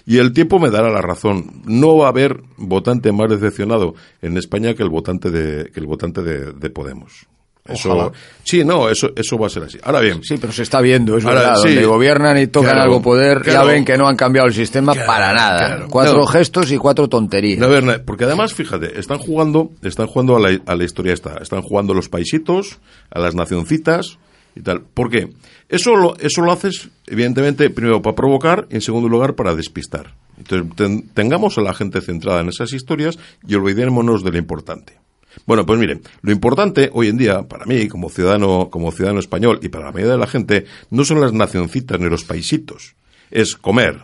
Y 0.05 0.17
el 0.17 0.33
tiempo 0.33 0.59
me 0.59 0.69
dará 0.69 0.89
la 0.91 1.01
razón. 1.01 1.61
No 1.65 1.95
va 1.97 2.07
a 2.07 2.09
haber 2.09 2.41
votante 2.57 3.11
más 3.13 3.29
decepcionado 3.29 3.95
en 4.21 4.35
España 4.37 4.73
que 4.73 4.83
el 4.83 4.89
votante 4.89 5.31
de 5.31 5.71
que 5.71 5.79
el 5.79 5.85
votante 5.87 6.21
de, 6.21 6.51
de 6.51 6.69
Podemos. 6.69 7.25
Eso, 7.65 8.11
sí, 8.43 8.65
no, 8.65 8.89
eso, 8.89 9.11
eso 9.15 9.37
va 9.37 9.47
a 9.47 9.49
ser 9.49 9.63
así. 9.63 9.77
Ahora 9.83 10.01
bien. 10.01 10.21
Sí, 10.21 10.35
pero 10.39 10.51
se 10.51 10.63
está 10.63 10.81
viendo, 10.81 11.17
es 11.17 11.23
Ahora, 11.23 11.39
verdad. 11.39 11.55
sí. 11.61 11.69
Donde 11.69 11.85
gobiernan 11.85 12.37
y 12.37 12.47
tocan 12.47 12.71
Claro, 12.71 12.83
algo 12.83 13.01
poder, 13.01 13.39
claro. 13.41 13.65
ya 13.67 13.73
ven 13.73 13.85
que 13.85 13.97
no 13.97 14.05
han 14.07 14.17
cambiado 14.17 14.49
el 14.49 14.53
sistema 14.53 14.93
para 14.93 15.31
nada. 15.33 15.85
Cuatro 15.89 16.25
gestos 16.27 16.71
y 16.73 16.77
cuatro 16.77 17.07
tonterías. 17.07 17.59
No, 17.59 17.67
a 17.67 17.69
ver, 17.69 18.03
porque 18.03 18.25
además, 18.25 18.53
fíjate, 18.53 18.99
están 18.99 19.17
jugando, 19.19 19.71
están 19.81 20.07
jugando 20.07 20.35
a 20.35 20.39
la, 20.41 20.59
a 20.65 20.75
la 20.75 20.83
historia 20.83 21.13
esta, 21.13 21.37
están 21.41 21.61
jugando 21.61 21.93
a 21.93 21.95
los 21.95 22.09
paisitos, 22.09 22.79
a 23.09 23.19
las 23.19 23.33
nacioncitas 23.33 24.17
y 24.57 24.61
tal. 24.61 24.81
¿Por 24.81 25.09
qué? 25.09 25.29
Eso 25.69 25.95
lo, 25.95 26.17
eso 26.19 26.41
lo 26.41 26.51
haces, 26.51 26.89
evidentemente, 27.07 27.69
primero 27.69 28.01
para 28.01 28.13
provocar 28.15 28.67
y 28.71 28.75
en 28.75 28.81
segundo 28.81 29.07
lugar 29.07 29.35
para 29.35 29.55
despistar. 29.55 30.15
Entonces, 30.37 30.75
ten- 30.75 31.07
tengamos 31.13 31.57
a 31.57 31.61
la 31.61 31.73
gente 31.73 32.01
centrada 32.01 32.41
en 32.41 32.49
esas 32.49 32.73
historias 32.73 33.17
y 33.47 33.55
olvidémonos 33.55 34.21
de 34.23 34.31
lo 34.31 34.37
importante. 34.37 34.97
Bueno, 35.45 35.65
pues 35.65 35.79
miren, 35.79 36.01
lo 36.21 36.31
importante 36.31 36.89
hoy 36.93 37.07
en 37.07 37.17
día, 37.17 37.43
para 37.43 37.65
mí, 37.65 37.87
como 37.87 38.09
ciudadano, 38.09 38.69
como 38.69 38.91
ciudadano 38.91 39.19
español 39.19 39.59
y 39.61 39.69
para 39.69 39.85
la 39.85 39.91
mayoría 39.91 40.13
de 40.13 40.19
la 40.19 40.27
gente, 40.27 40.65
no 40.89 41.03
son 41.03 41.21
las 41.21 41.33
nacioncitas 41.33 41.99
ni 41.99 42.09
los 42.09 42.23
paisitos. 42.23 42.95
Es 43.31 43.55
comer, 43.55 43.99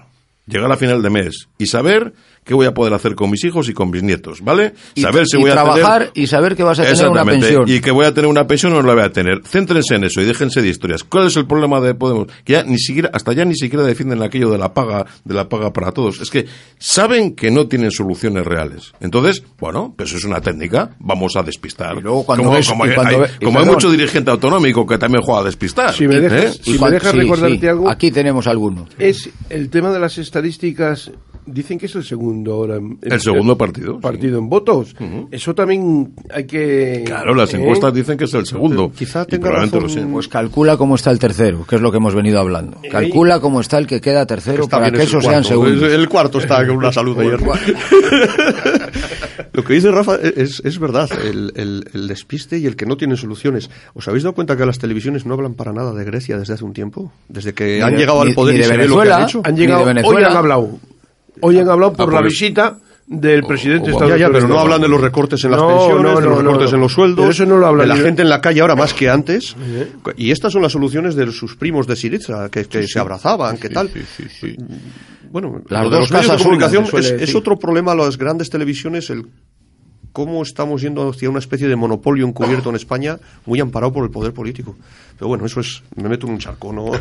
llegar 0.48 0.72
a 0.72 0.78
final 0.78 1.02
de 1.02 1.10
mes 1.10 1.48
y 1.58 1.68
saber 1.68 2.14
qué 2.50 2.56
voy 2.56 2.66
a 2.66 2.74
poder 2.74 2.95
hacer 2.95 3.14
con 3.14 3.30
mis 3.30 3.43
hijos 3.43 3.70
y 3.70 3.74
con 3.76 3.91
mis 3.91 4.02
nietos, 4.02 4.41
¿vale? 4.41 4.74
Y, 4.95 5.02
saber 5.02 5.28
si 5.28 5.38
y 5.38 5.41
voy 5.41 5.52
a 5.52 5.54
trabajar 5.54 6.00
tener... 6.00 6.12
y 6.16 6.26
saber 6.26 6.56
que 6.56 6.64
vas 6.64 6.80
a 6.80 6.82
tener 6.82 6.95
una 6.95 7.22
Exactamente, 7.22 7.45
pensión. 7.45 7.70
Y 7.78 7.80
que 7.80 7.91
voy 7.91 8.08
a 8.08 8.12
tener 8.16 8.28
una 8.28 8.47
pensión 8.47 8.74
o 8.74 8.82
no 8.82 8.88
la 8.88 8.95
voy 8.95 9.04
a 9.04 9.12
tener. 9.12 9.43
Céntrense 9.45 9.93
en 9.93 10.06
eso 10.06 10.20
y 10.20 10.26
déjense 10.26 10.64
de 10.64 10.68
historias. 10.68 11.04
¿Cuál 11.04 11.28
es 11.28 11.36
el 11.38 11.45
problema 11.45 11.80
de 11.80 11.93
Podemos? 11.93 12.26
Que 12.43 12.54
ya 12.54 12.64
ni 12.64 12.80
siquiera, 12.80 13.12
hasta 13.14 13.34
ya 13.34 13.45
ni 13.45 13.54
siquiera 13.54 13.86
defienden 13.86 14.24
aquello 14.24 14.50
de 14.50 14.58
la 14.58 14.74
paga, 14.74 15.06
de 15.24 15.34
la 15.36 15.47
paga 15.47 15.72
para 15.72 15.91
todos. 15.91 16.22
Es 16.22 16.32
que 16.32 16.47
saben 16.80 17.36
que 17.36 17.52
no 17.52 17.68
tienen 17.68 17.91
soluciones 17.91 18.43
reales. 18.45 18.93
Entonces, 19.00 19.43
bueno, 19.60 19.93
pues 19.95 20.12
es 20.14 20.24
una 20.24 20.41
técnica. 20.41 20.89
Vamos 20.97 21.36
a 21.36 21.43
despistar. 21.43 22.02
luego 22.02 22.26
cuando 22.26 22.45
como, 22.45 22.56
ves- 22.56 22.68
como 22.68 22.86
y 22.88 22.89
hay, 22.89 22.95
cuando 22.95 23.16
hay- 23.16 23.22
ve- 23.22 23.30
y 23.41 23.45
como 23.45 23.60
hay 23.60 23.66
perdón. 23.66 23.76
mucho 23.76 23.91
dirigente 23.91 24.32
autonómico 24.32 24.88
que 24.88 24.97
también 24.97 25.22
juega 25.24 25.41
a 25.41 25.43
despistar. 25.43 25.93
Si 25.93 26.08
me 26.08 26.20
dejas- 26.20 26.56
¿eh? 26.58 26.60
si 26.64 26.80
me 26.80 26.89
dejas 26.89 27.14
recordarte 27.14 27.70
algo- 27.70 27.89
Aquí 27.89 28.10
tenemos 28.10 28.47
alguno. 28.47 28.88
Es 28.97 29.30
el 29.52 29.70
tema 29.70 29.91
de 29.91 30.00
las 30.00 30.18
estadísticas. 30.18 31.12
Dicen 31.46 31.80
que 31.80 31.88
es 31.88 31.96
el 31.96 32.04
segundo 32.04 32.54
ahora. 32.54 32.76
en- 32.76 33.00
El 33.02 33.20
segundo 33.20 33.58
partido, 33.58 34.00
Partido 34.00 34.38
en 34.38 34.50
votos. 34.50 34.96
Eso 35.32 35.56
también 35.56 36.14
hay 36.34 36.46
que. 36.46 37.04
Claro, 37.06 37.34
las 37.34 37.54
¿eh? 37.54 37.58
encuestas 37.58 37.94
dicen 37.94 38.18
que 38.18 38.26
es 38.26 38.34
el 38.36 38.46
segundo. 38.46 38.92
Quizá 38.92 39.26
tenga 39.26 39.50
razón- 39.52 39.88
lo. 39.88 40.08
Pues 40.14 40.28
calcula 40.28 40.78
cómo 40.78 40.96
está 40.96 41.10
el 41.12 41.18
tercero, 41.20 41.66
que 41.68 41.76
es 41.78 41.82
lo 41.82 41.92
que 41.92 41.98
hemos 41.98 42.14
venido 42.14 42.40
hablando. 42.40 42.78
Calcula 42.92 43.40
cómo 43.40 43.62
está 43.62 43.78
el 43.80 43.88
que 43.88 44.00
queda 44.02 44.26
tercero 44.26 44.64
Está 44.64 44.78
para 44.78 44.92
que 44.92 44.98
es 44.98 45.04
el 45.04 45.08
esos 45.10 45.24
sean 45.24 45.44
segundos. 45.44 45.92
El 45.92 46.08
cuarto 46.10 46.40
está 46.40 46.66
con 46.68 46.78
una 46.78 46.92
salud 46.92 47.10
de 47.18 47.26
hierro. 47.26 47.54
Lo 49.54 49.64
que 49.64 49.74
dice 49.74 49.92
Rafa 49.92 50.16
es, 50.16 50.62
es 50.64 50.80
verdad, 50.80 51.10
el, 51.26 51.52
el- 51.56 51.86
el 51.94 52.08
despiste 52.08 52.58
y 52.60 52.66
el 52.66 52.76
que 52.76 52.86
no 52.86 52.98
tiene 52.98 53.18
soluciones. 53.18 53.70
¿Os 53.94 54.08
habéis 54.08 54.24
dado 54.24 54.36
cuenta 54.36 54.56
que 54.56 54.66
las 54.66 54.80
televisiones 54.80 55.26
no 55.26 55.34
hablan 55.34 55.54
para 55.56 55.74
nada 55.74 55.94
de 55.94 56.04
Grecia 56.06 56.38
desde 56.38 56.54
hace 56.54 56.64
un 56.64 56.74
tiempo? 56.74 57.12
Desde 57.28 57.54
que 57.54 57.78
Ni 57.78 57.82
han 57.82 57.94
de- 57.94 57.98
llegado 57.98 58.24
ni- 58.24 58.30
al 58.30 58.36
poder 58.36 58.54
ni 58.56 58.60
y 58.60 58.64
de 58.64 58.68
se 58.68 58.78
ve 58.78 58.88
lo 58.88 58.96
que 58.96 59.00
Venezuela, 59.00 59.18
han 59.18 59.24
hecho. 59.24 59.42
Han 59.44 59.54
Ni 59.56 59.60
llegado. 59.62 59.80
de 59.80 59.86
Hoy 59.90 59.94
Venezuela. 59.96 60.28
han 60.30 60.38
hablado. 60.38 60.70
Hoy 61.42 61.58
han 61.60 61.70
hablado 61.70 61.94
por 61.94 62.10
Ah, 62.10 62.14
la 62.14 62.22
visita 62.22 62.78
del 63.08 63.42
presidente 63.44 63.88
de 63.88 63.92
Ya, 63.92 63.92
Estados 63.94 64.20
ya, 64.20 64.28
pero 64.28 64.40
Unidos. 64.40 64.50
no 64.50 64.60
hablan 64.60 64.82
de 64.82 64.88
los 64.88 65.02
recortes 65.02 65.44
en 65.44 65.52
las 65.52 65.60
No, 65.60 65.68
pensiones, 65.68 66.04
no, 66.04 66.20
de 66.20 66.26
los 66.28 66.38
recortes 66.38 66.70
no. 66.72 66.76
en 66.76 66.82
los 66.82 66.94
sueldos, 66.94 67.18
Pero 67.24 67.32
eso 67.32 67.46
no 67.46 67.58
lo 67.58 67.66
hablan 67.68 67.88
de 67.88 67.96
la 67.96 68.02
gente 68.02 68.22
en 68.22 68.30
la 68.30 68.40
calle 68.42 68.62
ahora 68.62 68.76
más 68.76 68.94
que 68.94 69.10
antes. 69.10 69.56
Y 70.18 70.32
estas 70.32 70.54
son 70.54 70.62
las 70.62 70.72
soluciones 70.72 71.16
de 71.16 71.32
sus 71.32 71.56
primos 71.56 71.88
de 71.88 71.96
Siriza, 71.96 72.50
que, 72.50 72.66
que 72.66 72.88
se 72.88 73.00
abrazaban, 73.00 73.58
que 73.58 73.70
tal. 73.70 73.90
Bueno, 75.32 75.62
Las 75.70 75.84
lo 75.84 75.90
de 75.90 75.96
dos 75.96 76.10
los 76.10 76.12
medios 76.12 76.26
de 76.26 76.32
casas 76.34 76.42
comunicación 76.44 76.86
es, 77.22 77.36
otro 77.36 77.58
problema 77.58 77.92
a 77.92 77.96
las 77.96 78.18
grandes 78.18 78.50
televisiones, 78.50 79.10
el 79.10 79.26
cómo 80.20 80.43
estamos 80.43 80.82
yendo 80.82 81.07
hacia 81.07 81.30
una 81.30 81.39
especie 81.39 81.70
de 81.70 81.78
monopolio 81.78 82.28
encubierto 82.28 82.70
en 82.70 82.76
España, 82.76 83.17
muy 83.45 83.61
amparado 83.61 83.93
por 83.93 84.03
el 84.03 84.11
poder 84.11 84.34
político. 84.34 84.76
Pero 85.17 85.30
bueno, 85.30 85.45
eso 85.45 85.61
es, 85.61 85.82
me 85.95 86.09
meto 86.09 86.28
en 86.28 86.34
un 86.34 86.39
charco, 86.39 86.74
¿no? 86.74 86.91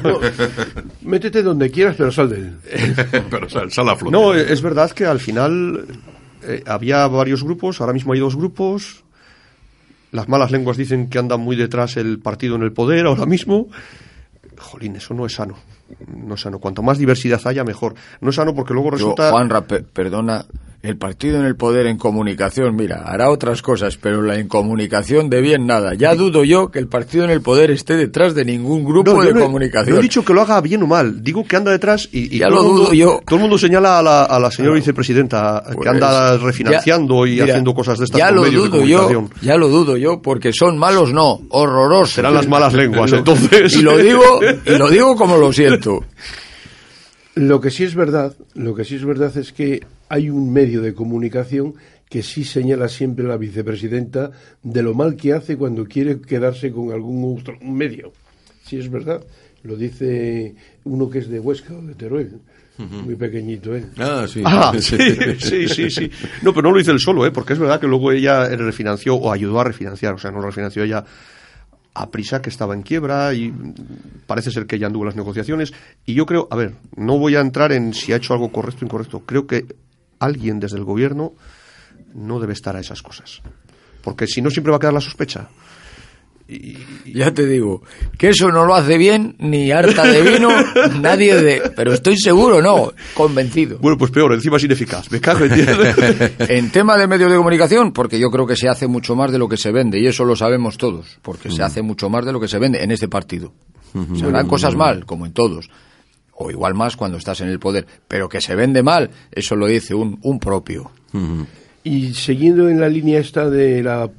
Métete 1.02 1.42
donde 1.42 1.68
quieras, 1.68 1.96
pero 1.98 2.12
sal 2.12 2.28
de 2.30 2.36
él. 2.36 2.56
pero 3.28 3.50
sal, 3.50 3.72
sal 3.72 3.88
a 3.88 3.96
flote. 3.96 4.12
No, 4.16 4.34
es 4.34 4.62
verdad 4.62 4.92
que 4.92 5.04
al 5.04 5.18
final 5.18 5.84
eh, 6.44 6.62
había 6.64 7.08
varios 7.08 7.42
grupos, 7.42 7.80
ahora 7.80 7.92
mismo 7.92 8.12
hay 8.12 8.20
dos 8.20 8.36
grupos. 8.36 9.02
Las 10.12 10.28
malas 10.28 10.52
lenguas 10.52 10.76
dicen 10.76 11.08
que 11.08 11.18
anda 11.18 11.36
muy 11.36 11.56
detrás 11.56 11.96
el 11.96 12.20
partido 12.20 12.54
en 12.54 12.62
el 12.62 12.72
poder 12.72 13.06
ahora 13.06 13.26
mismo. 13.26 13.66
Jolín, 14.58 14.94
eso 14.94 15.12
no 15.12 15.26
es 15.26 15.32
sano. 15.32 15.56
No 16.06 16.34
es 16.34 16.40
sano. 16.40 16.58
Cuanto 16.58 16.82
más 16.82 16.98
diversidad 16.98 17.40
haya, 17.44 17.64
mejor. 17.64 17.94
No 18.20 18.30
es 18.30 18.36
sano 18.36 18.54
porque 18.54 18.74
luego 18.74 18.90
resulta. 18.90 19.26
Yo, 19.26 19.30
Juanra, 19.32 19.62
pe- 19.62 19.82
perdona, 19.82 20.44
el 20.82 20.96
partido 20.96 21.38
en 21.40 21.44
el 21.46 21.56
poder 21.56 21.86
en 21.86 21.98
comunicación, 21.98 22.76
mira, 22.76 23.02
hará 23.04 23.30
otras 23.30 23.62
cosas, 23.62 23.96
pero 23.96 24.22
la 24.22 24.38
incomunicación 24.38 25.28
de 25.28 25.40
bien 25.40 25.66
nada. 25.66 25.94
Ya 25.94 26.14
dudo 26.14 26.44
yo 26.44 26.70
que 26.70 26.78
el 26.78 26.86
partido 26.86 27.24
en 27.24 27.30
el 27.30 27.40
poder 27.42 27.70
esté 27.72 27.96
detrás 27.96 28.34
de 28.36 28.44
ningún 28.44 28.84
grupo 28.84 29.12
No, 29.12 29.20
de 29.22 29.28
yo 29.28 29.34
no 29.34 29.40
he- 29.40 29.44
comunicación. 29.44 29.94
No 29.94 29.98
he 29.98 30.02
dicho 30.02 30.24
que 30.24 30.32
lo 30.34 30.42
haga 30.42 30.60
bien 30.60 30.82
o 30.84 30.86
mal. 30.86 31.22
Digo 31.24 31.44
que 31.44 31.56
anda 31.56 31.72
detrás 31.72 32.08
y, 32.12 32.36
y 32.36 32.38
Ya 32.38 32.48
todo, 32.48 32.56
lo 32.58 32.62
mundo, 32.64 32.82
dudo 32.84 32.92
yo. 32.94 33.20
todo 33.26 33.36
el 33.36 33.42
mundo 33.42 33.58
señala 33.58 33.98
a 33.98 34.02
la, 34.02 34.22
a 34.24 34.38
la 34.38 34.50
señora 34.52 34.76
vicepresidenta 34.76 35.64
que 35.68 35.74
Pues, 35.74 35.88
anda 35.88 36.36
refinanciando 36.36 37.26
ya- 37.26 37.30
y 37.32 37.34
mira, 37.40 37.44
haciendo 37.46 37.74
cosas 37.74 37.98
de 37.98 38.04
estas 38.04 38.18
ya 38.18 38.30
lo 38.30 38.44
dudo 38.44 38.66
yo, 38.66 38.70
comunicación. 38.70 39.30
ya 39.42 39.56
lo 39.56 39.68
dudo 39.68 39.96
yo, 39.96 40.22
porque 40.22 40.52
son 40.52 40.78
malos 40.78 41.12
no, 41.12 41.40
horrorosos. 41.50 42.14
Serán 42.14 42.34
las 42.34 42.46
malas 42.46 42.72
lenguas, 42.74 43.12
entonces. 43.12 43.74
Y 43.74 43.82
lo 43.82 43.98
digo, 43.98 44.22
y 44.64 44.76
lo 44.78 44.88
digo 44.90 45.16
como 45.16 45.36
lo 45.38 45.52
siento. 45.52 45.77
Lo 47.34 47.60
que 47.60 47.70
sí 47.70 47.84
es 47.84 47.94
verdad, 47.94 48.34
lo 48.54 48.74
que 48.74 48.84
sí 48.84 48.96
es 48.96 49.04
verdad 49.04 49.36
es 49.36 49.52
que 49.52 49.80
hay 50.08 50.28
un 50.28 50.52
medio 50.52 50.82
de 50.82 50.94
comunicación 50.94 51.74
que 52.08 52.22
sí 52.22 52.44
señala 52.44 52.88
siempre 52.88 53.26
a 53.26 53.28
la 53.28 53.36
vicepresidenta 53.36 54.30
de 54.62 54.82
lo 54.82 54.94
mal 54.94 55.14
que 55.16 55.34
hace 55.34 55.56
cuando 55.56 55.84
quiere 55.84 56.20
quedarse 56.20 56.72
con 56.72 56.90
algún 56.90 57.38
otro 57.38 57.58
medio. 57.60 58.12
Sí 58.64 58.78
es 58.78 58.90
verdad. 58.90 59.24
Lo 59.62 59.76
dice 59.76 60.54
uno 60.84 61.10
que 61.10 61.18
es 61.18 61.28
de 61.28 61.40
Huesca 61.40 61.74
o 61.74 61.82
de 61.82 61.94
Teruel. 61.94 62.40
Muy 62.78 63.16
pequeñito, 63.16 63.74
¿eh? 63.74 63.84
Ah, 63.98 64.24
sí. 64.28 64.40
Ah, 64.44 64.72
sí, 64.80 64.96
sí, 65.40 65.68
sí, 65.68 65.90
sí. 65.90 66.10
No, 66.42 66.54
pero 66.54 66.68
no 66.68 66.74
lo 66.74 66.80
hizo 66.80 66.92
él 66.92 67.00
solo, 67.00 67.26
¿eh? 67.26 67.32
Porque 67.32 67.54
es 67.54 67.58
verdad 67.58 67.80
que 67.80 67.88
luego 67.88 68.12
ella 68.12 68.48
refinanció 68.50 69.16
o 69.16 69.32
ayudó 69.32 69.60
a 69.60 69.64
refinanciar, 69.64 70.14
o 70.14 70.18
sea, 70.18 70.30
no 70.30 70.40
refinanció 70.40 70.84
ella 70.84 71.04
a 71.98 72.10
prisa 72.12 72.40
que 72.40 72.48
estaba 72.48 72.74
en 72.74 72.82
quiebra 72.82 73.34
y 73.34 73.52
parece 74.26 74.52
ser 74.52 74.66
que 74.66 74.76
ella 74.76 74.86
anduvo 74.86 75.04
las 75.04 75.16
negociaciones. 75.16 75.72
Y 76.06 76.14
yo 76.14 76.26
creo, 76.26 76.46
a 76.50 76.56
ver, 76.56 76.76
no 76.96 77.18
voy 77.18 77.34
a 77.34 77.40
entrar 77.40 77.72
en 77.72 77.92
si 77.92 78.12
ha 78.12 78.16
hecho 78.16 78.34
algo 78.34 78.52
correcto 78.52 78.84
o 78.84 78.86
incorrecto. 78.86 79.20
Creo 79.26 79.48
que 79.48 79.66
alguien 80.20 80.60
desde 80.60 80.76
el 80.76 80.84
gobierno 80.84 81.32
no 82.14 82.38
debe 82.38 82.52
estar 82.52 82.76
a 82.76 82.80
esas 82.80 83.02
cosas. 83.02 83.42
Porque 84.02 84.28
si 84.28 84.40
no, 84.40 84.50
siempre 84.50 84.70
va 84.70 84.76
a 84.76 84.80
quedar 84.80 84.94
la 84.94 85.00
sospecha. 85.00 85.48
Ya 87.04 87.34
te 87.34 87.44
digo, 87.44 87.82
que 88.16 88.30
eso 88.30 88.50
no 88.50 88.64
lo 88.64 88.74
hace 88.74 88.96
bien 88.96 89.36
ni 89.38 89.70
harta 89.70 90.06
de 90.06 90.22
vino 90.22 90.48
nadie 91.00 91.34
de... 91.34 91.72
Pero 91.76 91.92
estoy 91.92 92.16
seguro, 92.16 92.62
no, 92.62 92.92
convencido. 93.12 93.76
Bueno, 93.78 93.98
pues 93.98 94.10
peor, 94.10 94.32
encima 94.32 94.56
es 94.56 94.64
ineficaz. 94.64 95.10
Me 95.10 95.20
cago 95.20 95.44
en. 95.44 95.52
En 96.38 96.70
tema 96.70 96.96
de 96.96 97.06
medios 97.06 97.30
de 97.30 97.36
comunicación, 97.36 97.92
porque 97.92 98.18
yo 98.18 98.30
creo 98.30 98.46
que 98.46 98.56
se 98.56 98.66
hace 98.66 98.86
mucho 98.86 99.14
más 99.14 99.30
de 99.30 99.38
lo 99.38 99.46
que 99.48 99.58
se 99.58 99.72
vende, 99.72 100.00
y 100.00 100.06
eso 100.06 100.24
lo 100.24 100.36
sabemos 100.36 100.78
todos, 100.78 101.18
porque 101.20 101.50
se 101.50 101.62
hace 101.62 101.82
mucho 101.82 102.08
más 102.08 102.24
de 102.24 102.32
lo 102.32 102.40
que 102.40 102.48
se 102.48 102.58
vende 102.58 102.82
en 102.82 102.90
este 102.92 103.08
partido. 103.08 103.52
Se 104.16 104.24
harán 104.24 104.48
cosas 104.48 104.74
mal, 104.74 105.04
como 105.04 105.26
en 105.26 105.32
todos, 105.32 105.68
o 106.32 106.50
igual 106.50 106.74
más 106.74 106.96
cuando 106.96 107.18
estás 107.18 107.42
en 107.42 107.48
el 107.48 107.58
poder, 107.58 107.86
pero 108.06 108.28
que 108.28 108.40
se 108.40 108.54
vende 108.54 108.82
mal, 108.82 109.10
eso 109.32 109.54
lo 109.54 109.66
dice 109.66 109.94
un, 109.94 110.18
un 110.22 110.38
propio. 110.38 110.90
Y 111.84 112.14
siguiendo 112.14 112.70
en 112.70 112.80
la 112.80 112.88
línea 112.88 113.20
esta 113.20 113.50
de 113.50 113.82
la... 113.82 114.10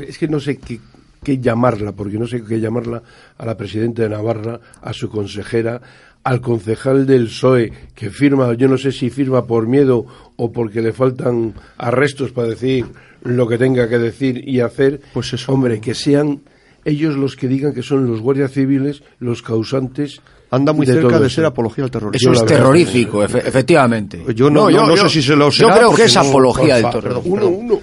Es 0.00 0.18
que 0.18 0.28
no 0.28 0.40
sé 0.40 0.58
qué, 0.58 0.80
qué 1.26 1.38
llamarla, 1.38 1.90
porque 1.92 2.18
no 2.18 2.26
sé 2.28 2.44
qué 2.44 2.60
llamarla 2.60 3.02
a 3.36 3.44
la 3.44 3.56
presidenta 3.56 4.02
de 4.02 4.10
Navarra, 4.10 4.60
a 4.80 4.92
su 4.92 5.08
consejera, 5.10 5.80
al 6.22 6.40
concejal 6.40 7.04
del 7.04 7.24
PSOE, 7.26 7.72
que 7.96 8.10
firma, 8.10 8.54
yo 8.54 8.68
no 8.68 8.78
sé 8.78 8.92
si 8.92 9.10
firma 9.10 9.44
por 9.44 9.66
miedo 9.66 10.06
o 10.36 10.52
porque 10.52 10.80
le 10.82 10.92
faltan 10.92 11.54
arrestos 11.78 12.30
para 12.30 12.48
decir 12.48 12.86
lo 13.24 13.48
que 13.48 13.58
tenga 13.58 13.88
que 13.88 13.98
decir 13.98 14.48
y 14.48 14.60
hacer. 14.60 15.00
Pues 15.12 15.32
eso. 15.32 15.52
Hombre, 15.52 15.80
que 15.80 15.94
sean 15.94 16.42
ellos 16.84 17.16
los 17.16 17.34
que 17.34 17.48
digan 17.48 17.74
que 17.74 17.82
son 17.82 18.06
los 18.06 18.20
guardias 18.20 18.52
civiles 18.52 19.02
los 19.18 19.42
causantes. 19.42 20.20
Anda 20.52 20.72
muy 20.72 20.86
de 20.86 20.92
cerca 20.94 21.18
de 21.18 21.26
eso. 21.26 21.34
ser 21.36 21.44
apología 21.46 21.82
al 21.84 21.90
terrorismo. 21.90 22.16
Eso 22.16 22.26
Yo 22.28 22.32
es 22.34 22.40
verdad 22.48 22.56
terrorífico, 22.56 23.24
efe- 23.24 23.42
efectivamente. 23.44 24.22
Yo 24.34 24.48
no- 24.48 24.70
no- 24.70 24.86
no 24.86 24.96
sé 24.96 25.08
si 25.08 25.22
se 25.22 25.34
lo 25.34 25.46
Yo 25.46 25.50
será 25.50 25.74
creo 25.74 25.88
porque 25.88 26.02
que 26.02 26.06
es 26.08 26.14
no- 26.14 26.20
apología 26.22 26.76
del 26.76 26.90
terrorismo. 26.90 27.34
Uno, 27.34 27.46
uno. 27.48 27.80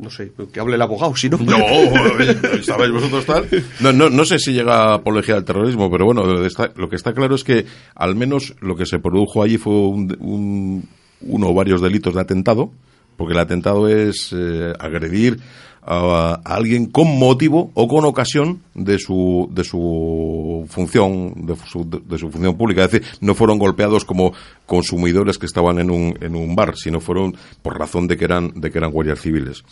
No 0.00 0.10
sé, 0.10 0.32
que 0.52 0.60
hable 0.60 0.76
el 0.76 0.82
abogado, 0.82 1.14
si 1.14 1.28
no. 1.28 1.36
No, 1.38 1.56
¿sabéis 2.62 2.90
vosotros 2.92 3.26
tal? 3.26 3.46
No, 3.80 3.92
no, 3.92 4.08
no 4.10 4.24
sé 4.24 4.38
si 4.38 4.52
llega 4.52 4.90
a 4.90 4.94
apología 4.94 5.34
al 5.36 5.44
terrorismo, 5.44 5.90
pero 5.90 6.06
bueno, 6.06 6.24
lo, 6.24 6.40
que 6.40 6.46
está, 6.46 6.70
lo 6.76 6.88
que 6.88 6.96
está 6.96 7.12
claro 7.12 7.34
es 7.34 7.44
que 7.44 7.66
al 7.94 8.14
menos 8.14 8.54
lo 8.60 8.76
que 8.76 8.86
se 8.86 8.98
produjo 8.98 9.42
allí 9.42 9.58
fue 9.58 9.72
un, 9.74 10.16
un- 10.20 10.88
uno 11.22 11.48
o 11.48 11.54
varios 11.54 11.82
delitos 11.82 12.14
de 12.14 12.20
atentado, 12.22 12.70
porque 13.16 13.34
el 13.34 13.38
atentado 13.40 13.88
es 13.88 14.34
eh, 14.34 14.72
agredir 14.78 15.38
a, 15.82 16.40
alguien 16.44 16.86
con 16.86 17.18
motivo 17.18 17.70
o 17.74 17.88
con 17.88 18.04
ocasión 18.04 18.60
de 18.74 18.98
su 18.98 19.48
de 19.52 19.64
su 19.64 20.66
función 20.68 21.32
de 21.46 21.56
su, 21.56 21.88
de 22.06 22.18
su 22.18 22.30
función 22.30 22.56
pública. 22.56 22.84
Es 22.84 22.92
decir 22.92 23.06
no 23.20 23.34
fueron 23.34 23.58
golpeados 23.58 24.04
como 24.04 24.32
consumidores 24.66 25.38
que 25.38 25.46
estaban 25.46 25.78
en 25.78 25.90
un 25.90 26.14
en 26.20 26.36
un 26.36 26.54
bar 26.54 26.76
sino 26.76 27.00
fueron 27.00 27.34
por 27.62 27.78
razón 27.78 28.06
de 28.06 28.16
que 28.16 28.24
eran 28.24 28.52
de 28.60 28.70
que 28.70 28.78
eran 28.78 28.92
guardias 28.92 29.20
civiles. 29.20 29.64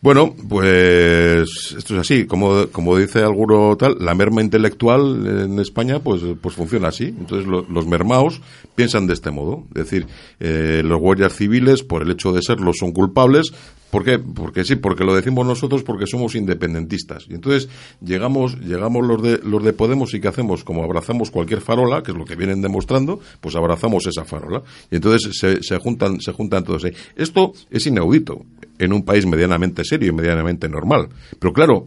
Bueno, 0.00 0.32
pues 0.48 1.74
esto 1.76 1.94
es 1.94 2.00
así, 2.00 2.24
como, 2.24 2.68
como 2.70 2.96
dice 2.96 3.18
alguno 3.18 3.76
tal, 3.76 3.96
la 3.98 4.14
merma 4.14 4.40
intelectual 4.42 5.26
en 5.26 5.58
España 5.58 5.98
pues, 5.98 6.20
pues 6.40 6.54
funciona 6.54 6.86
así. 6.86 7.06
Entonces 7.06 7.48
lo- 7.48 7.66
los 7.68 7.84
mermaos 7.84 8.40
piensan 8.76 9.08
de 9.08 9.14
este 9.14 9.32
modo, 9.32 9.64
es 9.74 9.84
decir, 9.90 10.06
eh, 10.38 10.82
los 10.84 11.00
guardias 11.00 11.34
civiles 11.34 11.82
por 11.82 12.02
el 12.02 12.12
hecho 12.12 12.32
de 12.32 12.42
serlo 12.42 12.70
son 12.78 12.92
culpables, 12.92 13.52
¿por 13.90 14.04
qué? 14.04 14.18
Porque 14.18 14.64
sí, 14.64 14.76
porque 14.76 15.04
lo 15.04 15.14
decimos 15.14 15.46
nosotros 15.46 15.82
porque 15.82 16.06
somos 16.06 16.34
independentistas. 16.34 17.26
Y 17.28 17.34
entonces 17.34 17.68
llegamos, 18.00 18.58
llegamos 18.60 19.06
los 19.06 19.22
de, 19.22 19.38
los 19.42 19.62
de 19.62 19.72
Podemos 19.72 20.14
y 20.14 20.20
¿qué 20.20 20.28
hacemos? 20.28 20.64
Como 20.64 20.84
abrazamos 20.84 21.30
cualquier 21.30 21.60
farola, 21.60 22.02
que 22.02 22.12
es 22.12 22.16
lo 22.16 22.24
que 22.24 22.36
vienen 22.36 22.62
demostrando, 22.62 23.20
pues 23.40 23.56
abrazamos 23.56 24.06
esa 24.06 24.24
farola. 24.24 24.62
Y 24.90 24.96
entonces 24.96 25.38
se, 25.38 25.62
se 25.62 25.78
juntan, 25.78 26.20
se 26.20 26.32
juntan 26.32 26.64
todos. 26.64 26.84
Esto 27.16 27.52
es 27.70 27.86
inaudito 27.86 28.42
en 28.78 28.92
un 28.92 29.04
país 29.04 29.26
medianamente 29.26 29.84
serio 29.84 30.08
y 30.08 30.12
medianamente 30.12 30.68
normal. 30.68 31.08
Pero 31.38 31.52
claro, 31.52 31.86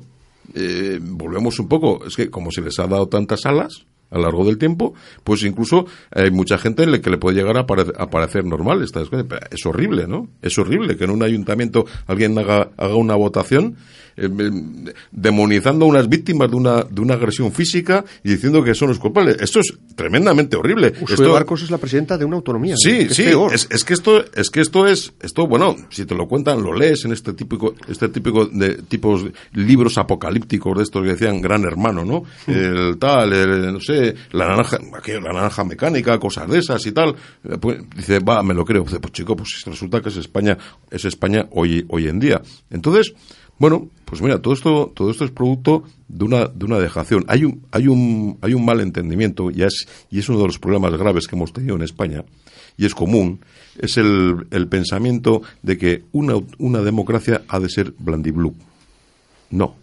eh, 0.54 1.00
volvemos 1.02 1.60
un 1.60 1.68
poco, 1.68 2.06
es 2.06 2.16
que 2.16 2.30
como 2.30 2.52
se 2.52 2.62
les 2.62 2.78
ha 2.80 2.88
dado 2.88 3.08
tantas 3.08 3.46
alas 3.46 3.86
a 4.12 4.18
lo 4.18 4.24
largo 4.24 4.46
del 4.46 4.58
tiempo, 4.58 4.94
pues 5.24 5.42
incluso 5.44 5.86
hay 6.12 6.30
mucha 6.32 6.58
gente 6.58 6.84
en 6.84 6.92
la 6.92 7.00
que 7.02 7.10
le 7.10 7.18
puede 7.18 7.38
llegar 7.38 7.58
a, 7.58 7.66
pare- 7.66 7.94
a 7.98 8.10
parecer 8.10 8.46
normal 8.46 8.84
estas 8.84 9.10
cosas. 9.10 9.26
Pero 9.28 9.42
Es 9.50 9.66
horrible, 9.66 10.06
¿no? 10.08 10.28
Es 10.42 10.58
horrible 10.60 10.98
que 10.98 11.06
en 11.06 11.12
un 11.12 11.24
ayuntamiento 11.24 11.86
alguien 12.08 12.38
haga, 12.38 12.70
haga 12.78 12.96
una 12.96 13.16
votación 13.16 13.78
eh, 14.18 14.28
eh, 14.28 14.94
demonizando 15.12 15.86
a 15.86 15.88
unas 15.88 16.10
víctimas 16.10 16.50
de 16.50 16.56
una, 16.58 16.84
de 16.84 17.02
una 17.02 17.14
agresión 17.14 17.52
física 17.52 18.04
y 18.24 18.32
diciendo 18.32 18.64
que 18.64 18.76
son 18.76 18.90
los 18.90 19.00
culpables. 19.00 19.38
Esto 19.40 19.60
es 19.62 19.74
tremendamente 19.96 20.58
horrible. 20.58 20.94
Usue 21.02 21.16
Esto- 21.16 21.56
es 21.56 21.72
la 21.72 21.78
presidenta 21.78 22.18
de 22.18 22.26
una 22.26 22.36
autonomía. 22.38 22.76
Sí. 22.78 23.08
Es 23.10 23.16
sí, 23.16 23.24
es, 23.54 23.68
es 23.72 23.84
que 23.84 23.94
esto, 23.94 24.24
es 24.36 24.50
que 24.50 24.62
esto 24.62 24.88
es, 24.88 25.14
esto, 25.22 25.48
bueno, 25.48 25.76
si 25.90 26.06
te 26.06 26.16
lo 26.16 26.28
cuentan, 26.28 26.62
lo 26.64 26.74
lees 26.74 27.06
en 27.06 27.14
este 27.14 27.34
típico, 27.34 27.74
este 27.88 28.10
típico 28.10 28.46
de 28.46 28.76
tipos 28.84 29.24
de 29.24 29.32
libros 29.54 29.98
apocalípticos 29.98 30.78
de 30.78 30.84
estos 30.84 31.04
que 31.04 31.10
decían 31.12 31.42
Gran 31.42 31.64
Hermano, 31.64 32.04
¿no? 32.06 32.24
El 32.48 32.98
tal, 33.00 33.32
el, 33.34 33.74
no 33.74 33.80
sé, 33.80 34.01
la 34.32 34.48
naranja, 34.48 34.78
la 34.80 35.34
naranja 35.34 35.64
mecánica, 35.64 36.20
cosas 36.20 36.50
de 36.50 36.60
esas 36.60 36.86
y 36.86 36.92
tal. 36.92 37.16
Eh, 37.44 37.58
Pues, 37.60 37.78
dice, 37.96 38.20
va, 38.20 38.42
me 38.44 38.54
lo 38.54 38.66
creo. 38.66 38.84
Dice, 38.84 39.00
pues 39.00 39.14
chico, 39.14 39.36
pues 39.36 39.64
resulta 39.66 40.02
que 40.02 40.10
es 40.10 40.18
España, 40.18 40.58
es 40.90 41.06
España 41.06 41.48
hoy, 41.52 41.86
hoy 41.90 42.08
en 42.08 42.20
día. 42.20 42.42
Entonces, 42.70 43.14
bueno, 43.60 43.90
pues 44.06 44.22
mira, 44.22 44.42
todo 44.42 44.54
esto, 44.54 44.92
todo 44.96 45.12
esto 45.12 45.24
es 45.24 45.32
producto 45.32 45.84
de 46.08 46.26
una, 46.26 46.48
de 46.48 46.66
una 46.66 46.80
dejación. 46.80 47.26
Hay 47.28 47.46
un, 47.46 47.66
hay 47.72 47.88
un, 47.88 48.38
hay 48.42 48.54
un 48.54 48.66
mal 48.66 48.80
entendimiento 48.82 49.52
y 49.52 49.64
es, 49.64 49.88
y 50.10 50.20
es 50.20 50.30
uno 50.30 50.40
de 50.40 50.48
los 50.48 50.58
problemas 50.60 50.94
graves 50.98 51.28
que 51.28 51.36
hemos 51.36 51.54
tenido 51.54 51.76
en 51.76 51.84
España 51.84 52.24
y 52.78 52.86
es 52.86 52.96
común, 52.96 53.42
es 53.78 53.98
el, 53.98 54.48
el 54.50 54.68
pensamiento 54.68 55.44
de 55.62 55.78
que 55.78 56.04
una, 56.12 56.36
una 56.58 56.82
democracia 56.82 57.44
ha 57.48 57.60
de 57.60 57.70
ser 57.70 57.94
blandiblue. 58.00 58.54
No. 59.52 59.76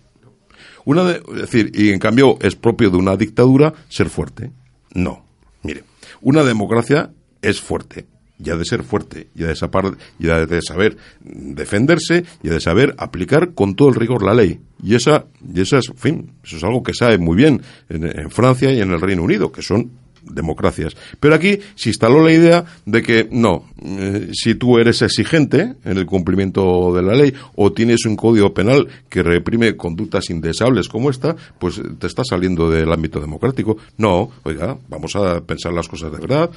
Una 0.88 1.04
de- 1.04 1.22
es 1.34 1.40
decir, 1.42 1.70
y 1.74 1.90
en 1.90 1.98
cambio 1.98 2.38
es 2.40 2.56
propio 2.56 2.88
de 2.88 2.96
una 2.96 3.14
dictadura 3.14 3.74
ser 3.90 4.08
fuerte. 4.08 4.50
No. 4.94 5.22
Mire, 5.62 5.84
una 6.22 6.42
democracia 6.44 7.10
es 7.42 7.60
fuerte. 7.60 8.06
Y 8.42 8.50
ha 8.50 8.56
de 8.56 8.64
ser 8.64 8.84
fuerte, 8.84 9.26
y 9.34 9.42
ha 9.42 9.48
de, 9.48 10.46
de 10.46 10.62
saber 10.62 10.96
defenderse, 11.20 12.24
y 12.42 12.48
ha 12.48 12.52
de 12.52 12.60
saber 12.60 12.94
aplicar 12.96 13.52
con 13.52 13.74
todo 13.74 13.88
el 13.88 13.96
rigor 13.96 14.22
la 14.24 14.32
ley. 14.32 14.60
Y 14.82 14.94
esa, 14.94 15.26
y 15.52 15.60
esa 15.60 15.78
es, 15.78 15.88
en 15.88 15.96
fin, 15.96 16.32
eso 16.44 16.56
es 16.56 16.62
algo 16.64 16.82
que 16.84 16.94
sabe 16.94 17.18
muy 17.18 17.36
bien 17.36 17.60
en, 17.88 18.04
en 18.04 18.30
Francia 18.30 18.72
y 18.72 18.80
en 18.80 18.92
el 18.92 19.00
Reino 19.00 19.24
Unido, 19.24 19.50
que 19.50 19.60
son 19.62 19.90
democracias. 20.30 20.96
Pero 21.20 21.34
aquí 21.34 21.58
se 21.74 21.90
instaló 21.90 22.22
la 22.24 22.32
idea 22.32 22.64
de 22.86 23.02
que 23.02 23.28
no, 23.30 23.64
eh, 23.82 24.30
si 24.32 24.54
tú 24.54 24.78
eres 24.78 25.02
exigente 25.02 25.74
en 25.84 25.98
el 25.98 26.06
cumplimiento 26.06 26.92
de 26.94 27.02
la 27.02 27.14
ley 27.14 27.32
o 27.56 27.72
tienes 27.72 28.04
un 28.06 28.16
código 28.16 28.52
penal 28.54 28.88
que 29.08 29.22
reprime 29.22 29.76
conductas 29.76 30.30
indeseables 30.30 30.88
como 30.88 31.10
esta, 31.10 31.36
pues 31.58 31.80
te 31.98 32.06
está 32.06 32.24
saliendo 32.24 32.70
del 32.70 32.92
ámbito 32.92 33.20
democrático. 33.20 33.76
No, 33.96 34.30
oiga, 34.42 34.76
vamos 34.88 35.16
a 35.16 35.40
pensar 35.40 35.72
las 35.72 35.88
cosas 35.88 36.12
de 36.12 36.18
verdad. 36.18 36.50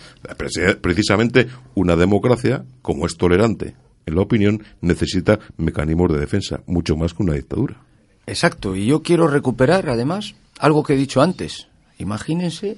Precisamente 0.81 1.47
una 1.75 1.95
democracia, 1.95 2.63
como 2.81 3.05
es 3.05 3.17
tolerante 3.17 3.75
en 4.05 4.15
la 4.15 4.21
opinión, 4.21 4.63
necesita 4.81 5.39
mecanismos 5.57 6.11
de 6.11 6.19
defensa, 6.19 6.61
mucho 6.65 6.95
más 6.95 7.13
que 7.13 7.23
una 7.23 7.33
dictadura. 7.33 7.77
Exacto, 8.25 8.75
y 8.75 8.85
yo 8.85 9.01
quiero 9.01 9.27
recuperar, 9.27 9.89
además, 9.89 10.35
algo 10.59 10.83
que 10.83 10.93
he 10.93 10.97
dicho 10.97 11.21
antes. 11.21 11.67
Imagínense, 11.97 12.77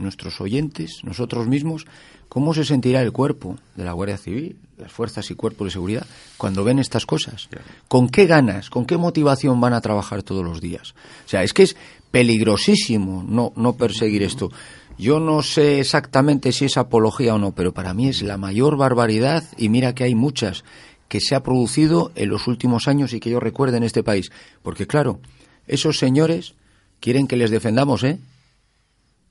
nuestros 0.00 0.40
oyentes, 0.40 1.00
nosotros 1.04 1.46
mismos, 1.46 1.86
cómo 2.28 2.54
se 2.54 2.64
sentirá 2.64 3.02
el 3.02 3.12
cuerpo 3.12 3.56
de 3.76 3.84
la 3.84 3.92
Guardia 3.92 4.16
Civil, 4.16 4.56
las 4.78 4.90
fuerzas 4.90 5.30
y 5.30 5.34
cuerpos 5.34 5.66
de 5.66 5.72
seguridad, 5.72 6.06
cuando 6.36 6.64
ven 6.64 6.78
estas 6.78 7.06
cosas. 7.06 7.48
¿Con 7.88 8.08
qué 8.08 8.26
ganas, 8.26 8.70
con 8.70 8.86
qué 8.86 8.96
motivación 8.96 9.60
van 9.60 9.74
a 9.74 9.80
trabajar 9.80 10.22
todos 10.22 10.44
los 10.44 10.60
días? 10.60 10.94
O 11.26 11.28
sea, 11.28 11.42
es 11.42 11.52
que 11.52 11.64
es 11.64 11.76
peligrosísimo 12.10 13.24
no, 13.26 13.52
no 13.56 13.74
perseguir 13.74 14.22
esto. 14.22 14.50
Yo 14.98 15.20
no 15.20 15.42
sé 15.42 15.80
exactamente 15.80 16.52
si 16.52 16.66
es 16.66 16.76
apología 16.76 17.34
o 17.34 17.38
no, 17.38 17.52
pero 17.52 17.72
para 17.72 17.94
mí 17.94 18.08
es 18.08 18.22
la 18.22 18.36
mayor 18.36 18.76
barbaridad, 18.76 19.44
y 19.56 19.68
mira 19.68 19.94
que 19.94 20.04
hay 20.04 20.14
muchas, 20.14 20.64
que 21.08 21.20
se 21.20 21.34
ha 21.34 21.42
producido 21.42 22.12
en 22.14 22.28
los 22.28 22.46
últimos 22.46 22.86
años 22.86 23.12
y 23.12 23.20
que 23.20 23.30
yo 23.30 23.40
recuerde 23.40 23.76
en 23.76 23.82
este 23.82 24.04
país. 24.04 24.30
Porque 24.62 24.86
claro, 24.86 25.18
esos 25.66 25.98
señores 25.98 26.54
quieren 27.00 27.26
que 27.26 27.36
les 27.36 27.50
defendamos, 27.50 28.04
¿eh? 28.04 28.20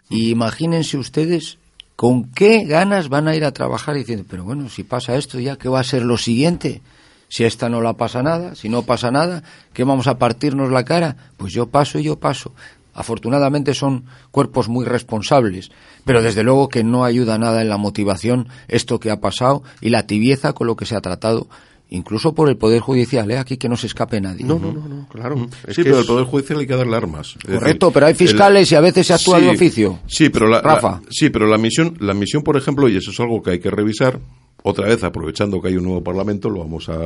Y 0.10 0.32
imagínense 0.32 0.98
ustedes 0.98 1.60
con 1.96 2.32
qué 2.32 2.66
ganas 2.66 3.10
van 3.10 3.28
a 3.28 3.36
ir 3.36 3.46
a 3.46 3.52
trabajar 3.52 3.96
diciendo, 3.96 4.26
pero 4.28 4.44
bueno, 4.44 4.70
si 4.70 4.84
pasa 4.84 5.16
esto 5.16 5.40
ya, 5.40 5.58
¿qué 5.58 5.70
va 5.70 5.80
a 5.80 5.84
ser 5.84 6.04
lo 6.04 6.18
siguiente? 6.18 6.82
Si 7.28 7.44
esta 7.44 7.70
no 7.70 7.82
la 7.82 7.94
pasa 7.94 8.24
nada, 8.24 8.56
si 8.56 8.70
no 8.70 8.82
pasa 8.82 9.12
nada, 9.12 9.44
¿qué 9.74 9.84
vamos 9.84 10.08
a 10.08 10.18
partirnos 10.18 10.72
la 10.72 10.84
cara? 10.84 11.16
Pues 11.38 11.54
yo 11.54 11.68
paso 11.68 12.00
y 12.00 12.04
yo 12.04 12.20
paso. 12.20 12.54
Afortunadamente 12.94 13.76
son 13.76 14.06
cuerpos 14.32 14.68
muy 14.68 14.84
responsables, 14.84 15.70
pero 16.06 16.24
desde 16.24 16.44
luego 16.44 16.70
que 16.70 16.84
no 16.84 17.06
ayuda 17.06 17.38
nada 17.38 17.62
en 17.62 17.70
la 17.70 17.78
motivación 17.78 18.48
esto 18.68 19.00
que 19.00 19.12
ha 19.12 19.22
pasado 19.22 19.62
y 19.80 19.90
la 19.90 20.08
tibieza 20.08 20.54
con 20.54 20.66
lo 20.68 20.76
que 20.76 20.86
se 20.86 20.96
ha 20.96 21.02
tratado 21.02 21.48
incluso 21.90 22.34
por 22.34 22.50
el 22.50 22.58
Poder 22.58 22.80
Judicial, 22.80 23.30
¿eh? 23.32 23.38
aquí 23.38 23.58
que 23.58 23.70
no 23.70 23.76
se 23.76 23.88
escape 23.88 24.22
nadie. 24.22 24.46
No, 24.46 24.60
no, 24.60 24.72
no, 24.72 25.08
claro. 25.08 25.48
sí, 25.70 25.84
pero 25.84 26.00
el 26.00 26.06
Poder 26.06 26.26
Judicial 26.26 26.60
hay 26.60 26.68
que 26.68 26.76
darle 26.76 26.96
armas. 26.96 27.36
Correcto, 27.46 27.92
pero 27.92 28.06
hay 28.06 28.14
fiscales 28.14 28.72
y 28.72 28.76
a 28.76 28.82
veces 28.82 29.08
se 29.08 29.14
actúa 29.14 29.40
de 29.40 29.50
oficio. 29.50 30.00
Sí, 30.08 30.30
pero 30.30 30.48
la, 30.48 31.02
sí, 31.10 31.30
pero 31.30 31.48
la 31.48 31.58
misión, 31.58 31.96
la 32.00 32.14
misión, 32.14 32.44
por 32.44 32.58
ejemplo, 32.58 32.88
y 32.88 32.98
eso 32.98 33.12
es 33.12 33.20
algo 33.20 33.42
que 33.42 33.52
hay 33.52 33.60
que 33.60 33.72
revisar, 33.72 34.20
otra 34.64 34.88
vez 34.88 35.04
aprovechando 35.04 35.62
que 35.62 35.70
hay 35.70 35.78
un 35.78 35.86
nuevo 35.86 36.04
parlamento 36.04 36.50
lo 36.50 36.60
vamos 36.60 36.90
a 36.90 37.00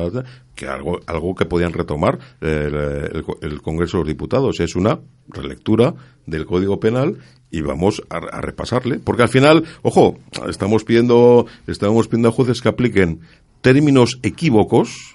que 0.54 0.66
algo 0.66 1.00
algo 1.06 1.34
que 1.34 1.44
podían 1.44 1.72
retomar 1.72 2.18
el, 2.40 3.62
Congreso 3.62 3.98
de 3.98 4.02
los 4.02 4.08
Diputados 4.08 4.60
es 4.60 4.74
una 4.74 4.98
relectura 5.28 5.94
del 6.26 6.46
Código 6.46 6.80
Penal 6.80 7.18
y 7.50 7.60
vamos 7.60 8.02
a, 8.10 8.16
a, 8.16 8.40
repasarle 8.40 8.98
porque 8.98 9.22
al 9.22 9.28
final 9.28 9.64
ojo 9.82 10.18
estamos 10.48 10.84
pidiendo 10.84 11.46
estamos 11.66 12.08
pidiendo 12.08 12.30
a 12.30 12.32
jueces 12.32 12.60
que 12.60 12.68
apliquen 12.68 13.20
términos 13.64 14.18
equívocos 14.22 15.13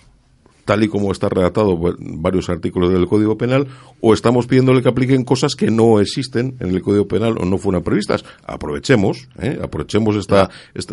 tal 0.70 0.84
y 0.84 0.88
como 0.88 1.11
está 1.11 1.30
redactado 1.30 1.76
varios 1.97 2.47
artículos 2.47 2.93
del 2.93 3.07
Código 3.07 3.36
Penal, 3.39 3.65
o 4.01 4.13
estamos 4.13 4.45
pidiéndole 4.45 4.84
que 4.84 4.89
apliquen 4.89 5.24
cosas 5.24 5.55
que 5.55 5.72
no 5.72 5.99
existen 5.99 6.57
en 6.59 6.70
el 6.70 6.84
Código 6.84 7.07
Penal 7.07 7.39
o 7.39 7.45
no 7.45 7.57
fueron 7.57 7.82
previstas. 7.82 8.24
Aprovechemos, 8.45 9.28
¿eh? 9.41 9.57
aprovechemos 9.59 10.15
esta, 10.15 10.51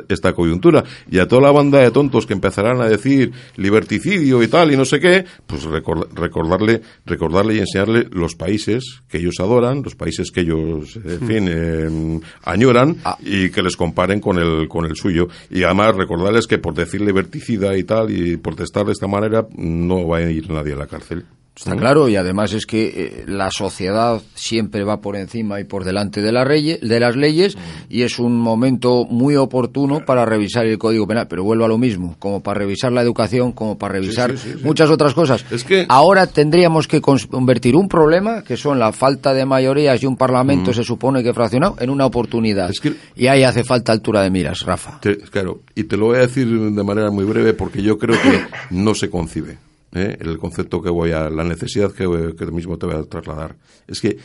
esta, 0.09 0.33
coyuntura. 0.33 0.83
Y 1.11 1.19
a 1.19 1.29
toda 1.29 1.43
la 1.43 1.51
banda 1.51 1.81
de 1.81 1.91
tontos 1.91 2.25
que 2.25 2.33
empezarán 2.33 2.81
a 2.81 2.89
decir 2.89 3.33
liberticidio 3.57 4.43
y 4.43 4.49
tal 4.49 4.73
y 4.73 4.79
no 4.79 4.87
sé 4.87 4.99
qué, 4.99 5.27
pues 5.47 5.65
recordarle, 5.65 6.81
recordarle 7.05 7.57
y 7.57 7.59
enseñarle 7.59 8.09
los 8.13 8.35
países 8.35 9.03
que 9.11 9.19
ellos 9.19 9.35
adoran, 9.41 9.83
los 9.83 9.95
países 9.95 10.31
que 10.31 10.41
ellos, 10.41 10.97
en 11.05 11.23
hmm. 11.23 11.27
fin, 11.27 11.49
em, 11.49 12.21
añoran 12.45 12.97
ah. 13.05 13.19
y 13.21 13.51
que 13.51 13.63
les 13.63 13.77
comparen 13.77 14.21
con 14.21 14.39
el, 14.39 14.69
con 14.69 14.87
el 14.87 14.97
suyo. 14.97 15.29
Y 15.51 15.65
además 15.65 15.97
recordarles 15.97 16.47
que 16.47 16.57
por 16.57 16.73
decir 16.73 17.03
liberticida 17.03 17.77
y 17.77 17.85
tal 17.85 18.11
y 18.11 18.39
protestar 18.39 18.87
de 18.87 18.93
esta 18.93 19.07
manera, 19.07 19.47
no 19.67 20.07
va 20.09 20.19
a 20.19 20.31
ir 20.31 20.49
nadie 20.51 20.75
a 20.75 20.77
la 20.77 20.87
cárcel. 20.87 21.25
Está 21.57 21.75
claro, 21.75 22.07
y 22.07 22.17
además 22.17 22.53
es 22.53 22.67
que 22.67 22.85
eh, 22.85 23.25
la 23.27 23.51
sociedad 23.51 24.21
siempre 24.35 24.85
va 24.85 25.01
por 25.01 25.17
encima 25.17 25.59
y 25.59 25.65
por 25.65 25.85
delante 25.85 26.21
de, 26.21 26.31
la 26.31 26.45
de 26.45 27.01
las 27.01 27.17
leyes 27.17 27.57
y 27.89 28.03
es 28.03 28.19
un 28.19 28.39
momento 28.39 29.07
muy 29.07 29.37
oportuno 29.37 30.05
para 30.05 30.27
revisar 30.27 30.67
el 30.67 30.77
Código 30.77 31.07
Penal. 31.07 31.29
Pero 31.29 31.45
vuelvo 31.45 31.65
a 31.65 31.69
lo 31.69 31.79
mismo, 31.79 32.15
como 32.19 32.43
para 32.43 32.59
revisar 32.59 32.93
la 32.93 33.01
educación, 33.01 33.53
como 33.53 33.79
para 33.79 33.95
revisar 33.95 34.35
muchas 34.63 34.91
otras 34.91 35.15
cosas. 35.15 35.47
Es 35.51 35.65
que... 35.65 35.87
Ahora 35.89 36.27
tendríamos 36.27 36.87
que 36.87 37.01
convertir 37.01 37.75
un 37.75 37.89
problema, 37.89 38.43
que 38.43 38.59
son 38.59 38.79
la 38.79 38.93
falta 38.93 39.33
de 39.33 39.47
mayorías 39.47 40.03
y 40.03 40.07
un 40.07 40.19
Parlamento 40.19 40.75
se 40.75 40.85
supone 40.85 41.23
que 41.23 41.33
fraccionado, 41.33 41.77
en 41.81 41.89
una 41.89 42.05
oportunidad. 42.05 42.71
Y 43.17 43.29
ahí 43.29 43.45
hace 43.45 43.65
falta 43.65 43.93
altura 43.93 44.21
de 44.21 44.31
miras, 44.31 44.61
Rafa. 44.61 45.01
claro, 45.31 45.63
y 45.75 45.85
te 45.85 45.97
lo 45.97 46.07
voy 46.07 46.19
a 46.19 46.21
decir 46.21 46.47
de 46.47 46.85
manera 46.85 47.11
muy 47.11 47.25
breve 47.25 47.55
porque 47.55 47.83
yo 47.83 47.97
creo 47.97 48.21
que 48.21 48.43
no 48.71 48.95
se 48.95 49.09
concibe. 49.09 49.57
¿Eh? 49.97 50.17
el 50.21 50.39
concepto 50.39 50.81
que 50.81 50.91
voy 50.91 51.13
a, 51.13 51.31
la 51.31 51.45
necesidad 51.45 51.93
que, 51.93 52.35
que 52.37 52.47
mismo 52.47 52.79
te 52.79 52.87
voy 52.87 52.97
a 52.97 53.03
trasladar, 53.03 53.57
es 53.87 54.01
que 54.01 54.17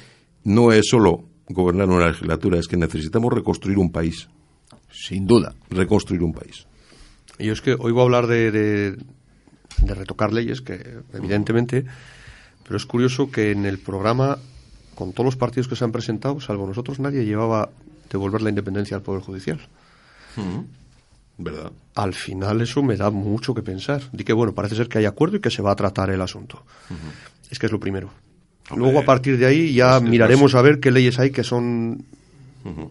no 0.43 0.71
es 0.71 0.87
solo 0.89 1.23
gobernar 1.47 1.89
una 1.89 2.07
legislatura, 2.07 2.59
es 2.59 2.67
que 2.67 2.77
necesitamos 2.77 3.33
reconstruir 3.33 3.77
un 3.77 3.91
país. 3.91 4.27
Sin 4.91 5.25
duda. 5.25 5.55
Reconstruir 5.69 6.21
un 6.23 6.33
país. 6.33 6.67
Y 7.39 7.45
yo 7.45 7.53
es 7.53 7.61
que 7.61 7.75
oigo 7.77 8.01
hablar 8.01 8.27
de, 8.27 8.51
de, 8.51 8.97
retocar 9.95 10.33
leyes, 10.33 10.61
que 10.61 10.99
evidentemente, 11.13 11.85
pero 12.63 12.77
es 12.77 12.85
curioso 12.85 13.31
que 13.31 13.51
en 13.51 13.65
el 13.65 13.79
programa, 13.79 14.37
con 14.95 15.13
todos 15.13 15.25
los 15.25 15.35
partidos 15.37 15.67
que 15.67 15.75
se 15.75 15.83
han 15.83 15.91
presentado, 15.91 16.39
salvo 16.39 16.67
nosotros, 16.67 16.99
nadie 16.99 17.25
llevaba 17.25 17.69
devolver 18.09 18.41
la 18.41 18.49
independencia 18.49 18.97
al 18.97 19.03
Poder 19.03 19.21
Judicial. 19.21 19.59
¿Verdad? 21.43 21.71
Al 21.95 22.13
final 22.13 22.61
eso 22.61 22.81
me 22.83 22.95
da 22.95 23.09
mucho 23.09 23.53
que 23.53 23.61
pensar. 23.61 24.01
Di 24.11 24.23
que, 24.23 24.33
bueno, 24.33 24.53
parece 24.53 24.75
ser 24.75 24.87
que 24.87 24.99
hay 24.99 25.05
acuerdo 25.05 25.37
y 25.37 25.39
que 25.39 25.49
se 25.49 25.61
va 25.61 25.71
a 25.71 25.75
tratar 25.75 26.09
el 26.09 26.21
asunto. 26.21 26.63
Es 27.49 27.59
que 27.59 27.65
es 27.65 27.71
lo 27.71 27.79
primero. 27.79 28.09
Luego, 28.75 28.99
a 28.99 29.03
partir 29.03 29.37
de 29.37 29.45
ahí, 29.45 29.73
ya 29.73 29.99
miraremos 29.99 30.55
a 30.55 30.61
ver 30.61 30.79
qué 30.79 30.91
leyes 30.91 31.19
hay 31.19 31.31
que 31.31 31.43
son 31.43 32.05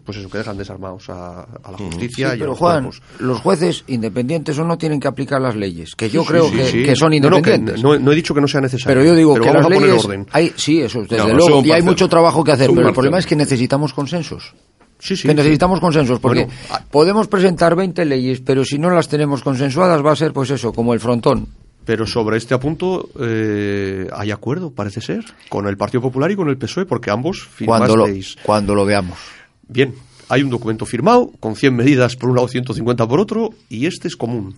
pues 0.04 0.18
eso, 0.18 0.28
que 0.28 0.38
dejan 0.38 0.56
desarmados 0.56 1.08
a, 1.10 1.46
la 1.70 1.78
justicia. 1.78 2.34
pero 2.38 2.56
Juan, 2.56 2.90
los 3.20 3.40
jueces, 3.40 3.84
independientes 3.86 4.58
o 4.58 4.64
no, 4.64 4.76
tienen 4.76 4.98
que 4.98 5.06
aplicar 5.06 5.40
las 5.40 5.54
leyes, 5.54 5.94
que 5.94 6.10
yo 6.10 6.24
creo 6.24 6.50
que, 6.50 6.96
son 6.96 7.14
independientes. 7.14 7.82
No, 7.82 7.94
he 7.94 8.14
dicho 8.14 8.34
que 8.34 8.40
no 8.40 8.48
sea 8.48 8.60
necesario. 8.60 8.98
Pero 8.98 9.04
yo 9.04 9.14
digo 9.14 9.34
que 9.34 9.52
las 9.52 9.68
leyes... 9.68 10.08
Hay, 10.32 10.52
sí, 10.56 10.80
eso, 10.80 11.02
desde 11.02 11.32
luego, 11.34 11.62
y 11.64 11.70
hay 11.70 11.82
mucho 11.82 12.08
trabajo 12.08 12.42
que 12.42 12.52
hacer, 12.52 12.70
pero 12.74 12.88
el 12.88 12.94
problema 12.94 13.18
es 13.18 13.26
que 13.26 13.36
necesitamos 13.36 13.92
consensos. 13.92 14.54
Sí, 15.00 15.16
sí, 15.16 15.26
que 15.26 15.34
necesitamos 15.34 15.80
consensos, 15.80 16.20
porque 16.20 16.46
podemos 16.90 17.26
presentar 17.26 17.74
20 17.74 18.04
leyes, 18.04 18.40
pero 18.40 18.64
si 18.64 18.78
no 18.78 18.90
las 18.90 19.08
tenemos 19.08 19.42
consensuadas 19.42 20.04
va 20.04 20.12
a 20.12 20.16
ser, 20.16 20.32
pues 20.32 20.50
eso, 20.50 20.72
como 20.72 20.94
el 20.94 21.00
frontón. 21.00 21.48
Pero 21.84 22.06
sobre 22.06 22.36
este 22.36 22.54
apunto 22.54 23.08
eh, 23.18 24.06
hay 24.12 24.30
acuerdo, 24.30 24.70
parece 24.70 25.00
ser, 25.00 25.24
con 25.48 25.66
el 25.66 25.76
Partido 25.76 26.02
Popular 26.02 26.30
y 26.30 26.36
con 26.36 26.48
el 26.48 26.58
PSOE, 26.58 26.84
porque 26.84 27.10
ambos 27.10 27.48
firmasteis. 27.48 28.36
Cuando 28.36 28.44
cuando 28.44 28.74
lo 28.74 28.84
veamos. 28.84 29.18
Bien, 29.66 29.94
hay 30.28 30.42
un 30.42 30.50
documento 30.50 30.84
firmado 30.84 31.32
con 31.40 31.56
100 31.56 31.74
medidas 31.74 32.16
por 32.16 32.30
un 32.30 32.36
lado, 32.36 32.48
150 32.48 33.08
por 33.08 33.20
otro, 33.20 33.50
y 33.68 33.86
este 33.86 34.06
es 34.06 34.16
común. 34.16 34.54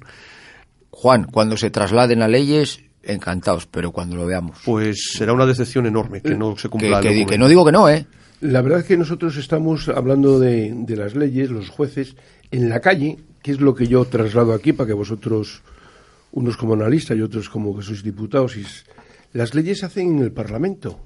Juan, 0.90 1.24
cuando 1.24 1.56
se 1.56 1.70
trasladen 1.70 2.20
a 2.20 2.28
leyes, 2.28 2.80
encantados, 3.02 3.66
pero 3.66 3.92
cuando 3.92 4.16
lo 4.16 4.26
veamos. 4.26 4.58
Pues 4.64 5.12
será 5.16 5.32
una 5.32 5.46
decepción 5.46 5.86
enorme 5.86 6.20
que 6.20 6.34
no 6.34 6.56
se 6.56 6.68
cumpla 6.68 7.00
que, 7.00 7.24
que 7.24 7.38
no 7.38 7.48
digo 7.48 7.64
que 7.64 7.72
no, 7.72 7.88
¿eh? 7.88 8.06
La 8.42 8.60
verdad 8.60 8.80
es 8.80 8.86
que 8.86 8.96
nosotros 8.96 9.36
estamos 9.36 9.88
hablando 9.88 10.40
de, 10.40 10.74
las 10.96 11.14
leyes, 11.14 11.48
los 11.48 11.68
jueces, 11.68 12.16
en 12.50 12.68
la 12.68 12.80
calle, 12.80 13.18
que 13.40 13.52
es 13.52 13.60
lo 13.60 13.72
que 13.72 13.86
yo 13.86 14.04
traslado 14.04 14.52
aquí 14.52 14.72
para 14.72 14.88
que 14.88 14.94
vosotros, 14.94 15.62
unos 16.32 16.56
como 16.56 16.74
analistas 16.74 17.16
y 17.16 17.22
otros 17.22 17.48
como 17.48 17.76
que 17.76 17.84
sois 17.84 18.02
diputados, 18.02 18.56
y 18.56 18.66
las 19.32 19.54
leyes 19.54 19.78
se 19.78 19.86
hacen 19.86 20.16
en 20.16 20.24
el 20.24 20.32
Parlamento. 20.32 20.98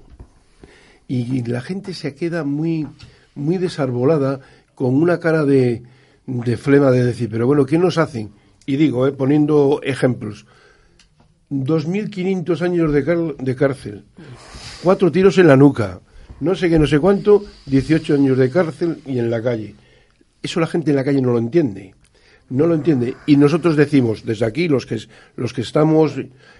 Y 1.07 1.43
la 1.43 1.61
gente 1.61 1.93
se 1.93 2.15
queda 2.15 2.43
muy, 2.43 2.87
muy 3.35 3.59
desarbolada 3.59 4.39
con 4.73 4.95
una 4.95 5.19
cara 5.19 5.45
de, 5.45 5.83
de 6.25 6.57
flema 6.57 6.89
de 6.89 7.03
decir, 7.03 7.29
pero 7.29 7.45
bueno, 7.45 7.67
¿qué 7.67 7.77
nos 7.77 7.99
hacen? 7.99 8.31
Y 8.65 8.77
digo, 8.77 9.05
eh, 9.05 9.11
poniendo 9.11 9.79
ejemplos, 9.83 10.47
2.500 11.51 12.61
años 12.61 12.91
de, 12.91 13.35
de 13.37 13.55
cárcel, 13.55 14.05
cuatro 14.81 15.11
tiros 15.11 15.37
en 15.37 15.45
la 15.45 15.55
nuca, 15.55 16.01
no 16.39 16.55
sé 16.55 16.69
qué, 16.69 16.77
no 16.77 16.87
sé 16.87 16.99
cuánto, 16.99 17.43
18 17.65 18.13
años 18.13 18.37
de 18.37 18.49
cárcel 18.49 18.99
y 19.05 19.19
en 19.19 19.29
la 19.29 19.41
calle. 19.41 19.75
Eso 20.41 20.59
la 20.59 20.67
gente 20.67 20.91
en 20.91 20.97
la 20.97 21.03
calle 21.03 21.21
no 21.21 21.31
lo 21.31 21.39
entiende. 21.39 21.93
No 22.49 22.67
lo 22.67 22.75
entiende. 22.75 23.15
Y 23.25 23.35
nosotros 23.35 23.75
decimos, 23.75 24.25
desde 24.25 24.45
aquí, 24.45 24.67
los 24.67 24.85
que, 24.85 24.97
los 25.35 25.51
que 25.51 25.61
estamos, 25.61 26.13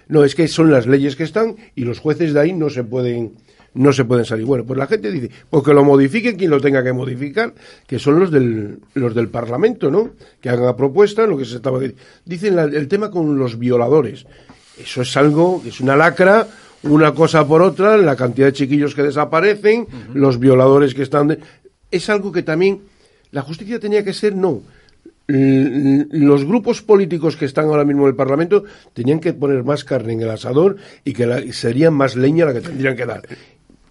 no, 0.08 0.24
es 0.24 0.34
que 0.34 0.48
son 0.48 0.70
las 0.70 0.86
leyes 0.86 1.16
que 1.16 1.24
están 1.24 1.56
y 1.74 1.84
los 1.84 1.98
jueces 1.98 2.34
de 2.34 2.40
ahí 2.40 2.52
no 2.52 2.68
se 2.68 2.84
pueden, 2.84 3.36
no 3.72 3.92
se 3.92 4.04
pueden 4.04 4.26
salir. 4.26 4.44
Bueno, 4.44 4.64
pues 4.64 4.78
la 4.78 4.86
gente 4.86 5.10
dice, 5.10 5.30
pues 5.48 5.64
que 5.64 5.72
lo 5.72 5.84
modifiquen 5.84 6.36
quien 6.36 6.50
lo 6.50 6.60
tenga 6.60 6.84
que 6.84 6.92
modificar, 6.92 7.54
que 7.86 7.98
son 7.98 8.18
los 8.18 8.30
del, 8.30 8.80
los 8.94 9.14
del 9.14 9.28
Parlamento, 9.28 9.90
¿no? 9.90 10.10
Que 10.40 10.50
hagan 10.50 10.66
la 10.66 10.76
propuesta, 10.76 11.26
lo 11.26 11.38
que 11.38 11.46
se 11.46 11.56
estaba 11.56 11.80
Dicen 12.24 12.58
el 12.58 12.88
tema 12.88 13.10
con 13.10 13.38
los 13.38 13.58
violadores. 13.58 14.26
Eso 14.78 15.02
es 15.02 15.16
algo, 15.16 15.62
es 15.66 15.80
una 15.80 15.96
lacra, 15.96 16.46
una 16.82 17.14
cosa 17.14 17.46
por 17.46 17.62
otra, 17.62 17.96
la 17.96 18.16
cantidad 18.16 18.48
de 18.48 18.52
chiquillos 18.52 18.94
que 18.94 19.02
desaparecen, 19.02 19.86
los 20.14 20.38
violadores 20.38 20.94
que 20.94 21.02
están... 21.02 21.38
Es 21.90 22.10
algo 22.10 22.30
que 22.32 22.42
también 22.42 22.82
la 23.30 23.42
justicia 23.42 23.80
tenía 23.80 24.04
que 24.04 24.12
ser, 24.12 24.36
no, 24.36 24.62
los 25.28 26.44
grupos 26.44 26.80
políticos 26.80 27.36
que 27.36 27.44
están 27.44 27.66
ahora 27.66 27.84
mismo 27.84 28.04
en 28.04 28.08
el 28.08 28.16
Parlamento 28.16 28.64
tenían 28.94 29.20
que 29.20 29.34
poner 29.34 29.62
más 29.62 29.84
carne 29.84 30.14
en 30.14 30.22
el 30.22 30.30
asador 30.30 30.76
y 31.04 31.12
que 31.12 31.52
serían 31.52 31.94
más 31.94 32.16
leña 32.16 32.46
la 32.46 32.54
que 32.54 32.62
tendrían 32.62 32.96
que 32.96 33.04
dar. 33.06 33.22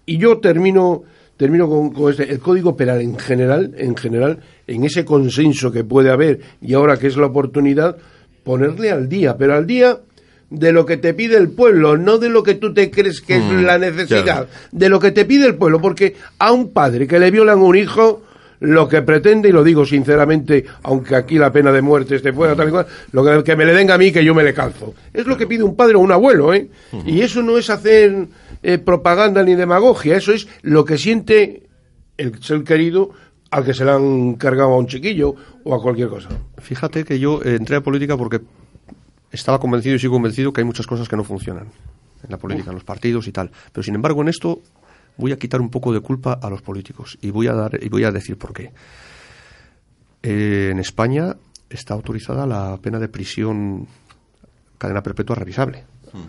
Y 0.06 0.18
yo 0.18 0.40
termino 0.40 1.04
termino 1.38 1.70
con, 1.70 2.10
este, 2.10 2.32
el 2.32 2.40
código 2.40 2.76
penal 2.76 3.00
en 3.00 3.18
general, 3.20 3.76
en 3.78 3.96
general, 3.96 4.40
en 4.66 4.84
ese 4.84 5.06
consenso 5.06 5.72
que 5.72 5.84
puede 5.84 6.10
haber 6.10 6.40
y 6.60 6.74
ahora 6.74 6.98
que 6.98 7.06
es 7.06 7.16
la 7.16 7.28
oportunidad 7.28 7.98
ponerle 8.44 8.90
al 8.90 9.08
día, 9.08 9.38
pero 9.38 9.54
al 9.54 9.68
día 9.68 10.00
de 10.50 10.72
lo 10.72 10.86
que 10.86 10.98
te 10.98 11.14
pide 11.14 11.38
el 11.38 11.50
pueblo, 11.50 11.98
no 11.98 12.18
de 12.18 12.30
lo 12.30 12.44
que 12.44 12.56
tú 12.56 12.74
te 12.74 12.90
crees 12.90 13.22
que 13.22 13.38
es 13.38 13.44
mm, 13.44 13.64
la 13.64 13.78
necesidad, 13.78 14.48
de 14.72 14.90
lo 14.90 15.00
que 15.00 15.12
te 15.12 15.26
pide 15.26 15.46
el 15.46 15.56
pueblo, 15.56 15.82
porque 15.82 16.16
a 16.40 16.52
un 16.52 16.72
padre 16.72 17.08
que 17.08 17.20
le 17.20 17.32
violan 17.32 17.60
un 17.60 17.76
hijo 17.76 18.24
lo 18.60 18.88
que 18.88 19.02
pretende, 19.02 19.50
y 19.50 19.52
lo 19.52 19.64
digo 19.64 19.86
sinceramente, 19.86 20.66
aunque 20.84 21.16
aquí 21.16 21.38
la 21.38 21.52
pena 21.52 21.72
de 21.72 21.82
muerte 21.82 22.16
esté 22.16 22.34
fuera, 22.34 22.56
tal 22.56 22.70
y 22.70 22.72
cual, 22.72 22.88
lo 23.12 23.44
que, 23.44 23.56
me 23.56 23.66
le 23.66 23.74
den 23.74 23.92
a 23.92 23.98
mí, 23.98 24.12
que 24.12 24.24
yo 24.24 24.34
me 24.34 24.44
le 24.44 24.54
calzo. 24.54 24.96
Es 25.14 25.28
lo 25.28 25.38
que 25.38 25.46
pide 25.46 25.64
un 25.64 25.76
padre 25.76 25.96
o 25.96 26.00
un 26.00 26.12
abuelo, 26.12 26.54
¿eh? 26.54 26.70
Y 27.06 27.22
eso 27.22 27.44
no 27.44 27.58
es 27.58 27.70
hacer 27.70 28.28
eh, 28.64 28.78
propaganda 28.80 29.44
ni 29.44 29.56
demagogia, 29.56 30.18
eso 30.18 30.34
es 30.34 30.48
lo 30.64 30.86
que 30.86 30.98
siente 30.98 31.68
el 32.18 32.42
ser 32.42 32.64
querido 32.64 33.12
al 33.52 33.64
que 33.64 33.74
se 33.74 33.86
le 33.86 33.92
han 33.92 34.34
cargado 34.34 34.74
a 34.74 34.78
un 34.78 34.88
chiquillo 34.88 35.36
o 35.64 35.76
a 35.76 35.82
cualquier 35.82 36.10
cosa. 36.10 36.30
Fíjate 36.58 37.04
que 37.04 37.20
yo 37.20 37.42
entré 37.44 37.78
a 37.78 37.82
política 37.82 38.18
porque 38.18 38.42
estaba 39.32 39.60
convencido 39.60 39.96
y 39.96 40.00
sigo 40.00 40.14
convencido 40.14 40.54
que 40.54 40.62
hay 40.62 40.66
muchas 40.66 40.88
cosas 40.88 41.08
que 41.08 41.16
no 41.16 41.24
funcionan 41.24 41.68
en 42.24 42.32
la 42.32 42.38
política, 42.38 42.70
en 42.70 42.76
los 42.76 42.84
partidos 42.84 43.28
y 43.28 43.32
tal. 43.32 43.52
Pero 43.72 43.84
sin 43.84 43.96
embargo, 43.96 44.22
en 44.22 44.30
esto 44.30 44.62
voy 45.18 45.32
a 45.32 45.38
quitar 45.38 45.62
un 45.62 45.70
poco 45.70 45.94
de 45.94 46.00
culpa 46.00 46.34
a 46.42 46.50
los 46.50 46.62
políticos 46.62 47.18
y 47.22 47.32
voy 47.32 47.48
a 47.48 47.54
dar 47.54 47.80
y 47.82 47.90
voy 47.90 48.04
a 48.04 48.12
decir 48.12 48.38
por 48.38 48.54
qué. 48.54 48.72
Eh, 50.24 50.70
en 50.72 50.80
España 50.80 51.36
está 51.70 51.94
autorizada 51.94 52.46
la 52.46 52.78
pena 52.78 53.00
de 53.00 53.10
prisión 53.10 53.88
cadena 54.78 55.04
perpetua 55.04 55.36
revisable. 55.36 55.84
Hmm. 56.14 56.28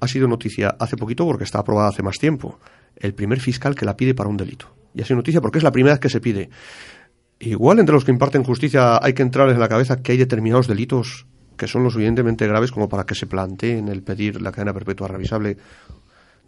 Ha 0.00 0.08
sido 0.08 0.28
noticia 0.28 0.76
hace 0.78 0.96
poquito 0.96 1.24
porque 1.24 1.44
está 1.44 1.58
aprobada 1.60 1.88
hace 1.88 2.02
más 2.02 2.18
tiempo. 2.18 2.58
El 2.96 3.14
primer 3.14 3.40
fiscal 3.40 3.74
que 3.74 3.84
la 3.84 3.96
pide 3.96 4.14
para 4.14 4.28
un 4.28 4.36
delito. 4.36 4.66
Y 4.94 5.02
ha 5.02 5.04
sido 5.04 5.16
noticia 5.16 5.40
porque 5.40 5.58
es 5.58 5.64
la 5.64 5.72
primera 5.72 5.94
vez 5.94 6.00
que 6.00 6.08
se 6.08 6.20
pide. 6.20 6.50
Igual 7.40 7.78
entre 7.78 7.94
los 7.94 8.04
que 8.04 8.10
imparten 8.10 8.42
justicia 8.42 8.98
hay 9.02 9.12
que 9.12 9.22
entrarles 9.22 9.54
en 9.54 9.60
la 9.60 9.68
cabeza 9.68 10.02
que 10.02 10.12
hay 10.12 10.18
determinados 10.18 10.66
delitos 10.66 11.26
que 11.58 11.66
son 11.66 11.84
lo 11.84 11.90
suficientemente 11.90 12.46
graves 12.46 12.72
como 12.72 12.88
para 12.88 13.04
que 13.04 13.14
se 13.14 13.26
planteen 13.26 13.88
el 13.88 14.02
pedir 14.02 14.40
la 14.40 14.52
cadena 14.52 14.72
perpetua 14.72 15.08
revisable 15.08 15.58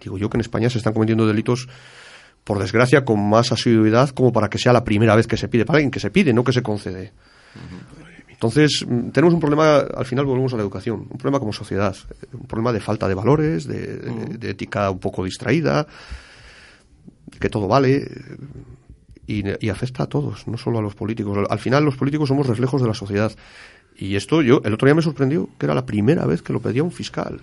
Digo 0.00 0.18
yo 0.18 0.30
que 0.30 0.36
en 0.36 0.40
España 0.40 0.70
se 0.70 0.78
están 0.78 0.92
cometiendo 0.92 1.26
delitos, 1.26 1.68
por 2.44 2.58
desgracia, 2.58 3.04
con 3.04 3.28
más 3.28 3.52
asiduidad 3.52 4.10
como 4.10 4.32
para 4.32 4.48
que 4.48 4.58
sea 4.58 4.72
la 4.72 4.84
primera 4.84 5.14
vez 5.14 5.26
que 5.26 5.36
se 5.36 5.48
pide, 5.48 5.64
para 5.64 5.76
alguien 5.76 5.90
que 5.90 6.00
se 6.00 6.10
pide, 6.10 6.32
no 6.32 6.42
que 6.42 6.52
se 6.52 6.62
concede. 6.62 7.12
Entonces, 8.28 8.84
mm, 8.86 9.10
tenemos 9.10 9.34
un 9.34 9.40
problema, 9.40 9.78
al 9.78 10.06
final 10.06 10.24
volvemos 10.24 10.52
a 10.54 10.56
la 10.56 10.62
educación, 10.62 11.06
un 11.10 11.18
problema 11.18 11.38
como 11.38 11.52
sociedad, 11.52 11.94
un 12.32 12.46
problema 12.46 12.72
de 12.72 12.80
falta 12.80 13.06
de 13.06 13.14
valores, 13.14 13.66
de, 13.66 14.38
ética 14.42 14.90
un 14.90 14.98
poco 14.98 15.24
distraída, 15.24 15.86
que 17.38 17.50
todo 17.50 17.68
vale, 17.68 18.08
y, 19.26 19.44
y, 19.64 19.68
afecta 19.68 20.04
a 20.04 20.06
todos, 20.06 20.48
no 20.48 20.56
solo 20.56 20.78
a 20.78 20.82
los 20.82 20.94
políticos. 20.94 21.38
Al 21.48 21.58
final, 21.58 21.84
los 21.84 21.96
políticos 21.96 22.28
somos 22.28 22.46
reflejos 22.46 22.80
de 22.80 22.88
la 22.88 22.94
sociedad. 22.94 23.30
Y 24.00 24.16
esto, 24.16 24.42
yo, 24.42 24.62
el 24.64 24.74
otro 24.74 24.86
día 24.86 24.94
me 24.94 25.02
sorprendió 25.02 25.48
que 25.58 25.66
era 25.66 25.74
la 25.74 25.86
primera 25.86 26.24
vez 26.24 26.42
que 26.42 26.52
lo 26.52 26.60
pedía 26.60 26.82
un 26.82 26.90
fiscal. 26.90 27.40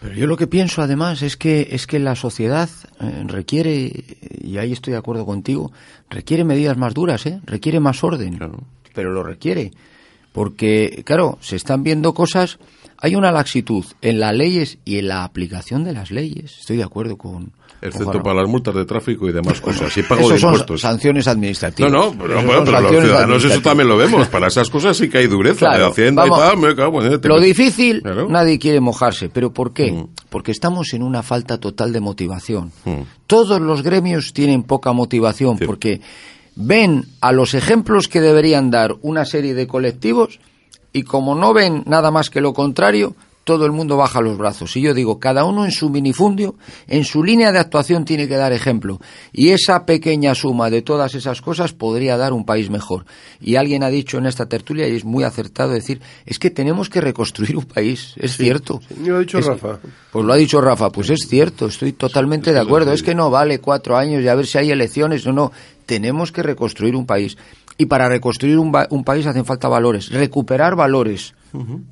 Pero 0.00 0.14
yo 0.14 0.26
lo 0.26 0.36
que 0.36 0.46
pienso 0.46 0.82
además 0.82 1.22
es 1.22 1.36
que 1.36 1.68
es 1.72 1.86
que 1.86 1.98
la 1.98 2.14
sociedad 2.14 2.68
eh, 3.00 3.24
requiere 3.26 4.04
y 4.40 4.58
ahí 4.58 4.72
estoy 4.72 4.92
de 4.92 4.98
acuerdo 4.98 5.26
contigo, 5.26 5.72
requiere 6.08 6.44
medidas 6.44 6.76
más 6.76 6.94
duras, 6.94 7.26
¿eh? 7.26 7.40
Requiere 7.44 7.80
más 7.80 8.04
orden. 8.04 8.38
Pero 8.94 9.12
lo 9.12 9.24
requiere 9.24 9.72
porque 10.38 11.02
claro, 11.04 11.38
se 11.40 11.56
están 11.56 11.82
viendo 11.82 12.14
cosas, 12.14 12.58
hay 12.96 13.16
una 13.16 13.32
laxitud 13.32 13.84
en 14.02 14.20
las 14.20 14.34
leyes 14.34 14.78
y 14.84 14.98
en 14.98 15.08
la 15.08 15.24
aplicación 15.24 15.82
de 15.82 15.92
las 15.92 16.12
leyes. 16.12 16.58
Estoy 16.60 16.76
de 16.76 16.84
acuerdo 16.84 17.16
con 17.16 17.52
Excepto 17.80 18.22
para 18.22 18.40
las 18.40 18.48
multas 18.48 18.74
de 18.74 18.84
tráfico 18.84 19.28
y 19.28 19.32
demás 19.32 19.60
cosas. 19.60 19.96
Y 19.96 20.02
pago 20.02 20.28
de 20.28 20.34
impuestos. 20.36 20.80
Son 20.80 20.90
sanciones 20.90 21.28
administrativas. 21.28 21.92
No, 21.92 22.12
no, 22.12 22.18
pero, 22.18 22.42
bueno, 22.42 22.64
pero 22.64 22.80
los 22.80 22.90
ciudadanos 22.90 23.44
eso 23.44 23.60
también 23.60 23.88
lo 23.88 23.96
vemos. 23.96 24.26
Para 24.28 24.48
esas 24.48 24.68
cosas 24.68 24.96
sí 24.96 25.08
que 25.08 25.18
hay 25.18 25.26
dureza 25.26 25.68
de 25.70 25.84
Hacienda 25.84 26.26
y 26.26 26.30
tal. 26.30 26.56
Me 26.58 26.74
cago 26.74 27.02
en 27.02 27.20
Lo 27.22 27.40
difícil, 27.40 28.02
nadie 28.28 28.58
quiere 28.58 28.80
mojarse. 28.80 29.28
¿Pero 29.28 29.52
por 29.52 29.72
qué? 29.72 29.92
Mm. 29.92 30.08
Porque 30.28 30.50
estamos 30.50 30.92
en 30.92 31.02
una 31.02 31.22
falta 31.22 31.58
total 31.58 31.92
de 31.92 32.00
motivación. 32.00 32.72
Mm. 32.84 33.02
Todos 33.26 33.60
los 33.60 33.82
gremios 33.82 34.32
tienen 34.32 34.62
poca 34.64 34.92
motivación 34.92 35.58
porque 35.58 36.00
ven 36.56 37.06
a 37.20 37.32
los 37.32 37.54
ejemplos 37.54 38.08
que 38.08 38.20
deberían 38.20 38.70
dar 38.70 38.96
una 39.02 39.24
serie 39.24 39.54
de 39.54 39.68
colectivos 39.68 40.40
y 40.92 41.02
como 41.02 41.34
no 41.34 41.52
ven 41.52 41.84
nada 41.86 42.10
más 42.10 42.30
que 42.30 42.40
lo 42.40 42.52
contrario, 42.52 43.14
todo 43.48 43.64
el 43.64 43.72
mundo 43.72 43.96
baja 43.96 44.20
los 44.20 44.36
brazos. 44.36 44.76
Y 44.76 44.82
yo 44.82 44.92
digo, 44.92 45.18
cada 45.18 45.46
uno 45.46 45.64
en 45.64 45.70
su 45.70 45.88
minifundio, 45.88 46.56
en 46.86 47.04
su 47.04 47.24
línea 47.24 47.50
de 47.50 47.58
actuación 47.58 48.04
tiene 48.04 48.28
que 48.28 48.36
dar 48.36 48.52
ejemplo. 48.52 49.00
Y 49.32 49.48
esa 49.48 49.86
pequeña 49.86 50.34
suma 50.34 50.68
de 50.68 50.82
todas 50.82 51.14
esas 51.14 51.40
cosas 51.40 51.72
podría 51.72 52.18
dar 52.18 52.34
un 52.34 52.44
país 52.44 52.68
mejor. 52.68 53.06
Y 53.40 53.56
alguien 53.56 53.82
ha 53.84 53.88
dicho 53.88 54.18
en 54.18 54.26
esta 54.26 54.50
tertulia, 54.50 54.86
y 54.86 54.96
es 54.96 55.06
muy 55.06 55.24
acertado 55.24 55.72
decir, 55.72 56.02
es 56.26 56.38
que 56.38 56.50
tenemos 56.50 56.90
que 56.90 57.00
reconstruir 57.00 57.56
un 57.56 57.64
país. 57.64 58.12
Es 58.16 58.36
cierto. 58.36 58.82
lo 59.02 59.16
ha 59.16 59.20
dicho 59.20 59.40
Rafa. 59.40 59.78
Pues 60.12 60.26
lo 60.26 60.32
ha 60.34 60.36
dicho 60.36 60.60
Rafa, 60.60 60.90
pues 60.90 61.08
es 61.08 61.26
cierto, 61.26 61.68
estoy 61.68 61.94
totalmente 61.94 62.52
de 62.52 62.60
acuerdo. 62.60 62.92
Es 62.92 63.02
que 63.02 63.14
no 63.14 63.30
vale 63.30 63.60
cuatro 63.60 63.96
años 63.96 64.22
y 64.22 64.28
a 64.28 64.34
ver 64.34 64.46
si 64.46 64.58
hay 64.58 64.70
elecciones 64.70 65.26
o 65.26 65.32
no. 65.32 65.52
Tenemos 65.86 66.32
que 66.32 66.42
reconstruir 66.42 66.94
un 66.94 67.06
país. 67.06 67.38
Y 67.78 67.86
para 67.86 68.10
reconstruir 68.10 68.58
un, 68.58 68.72
país 69.04 69.26
hacen 69.26 69.46
falta 69.46 69.68
valores, 69.68 70.10
recuperar 70.10 70.76
valores 70.76 71.32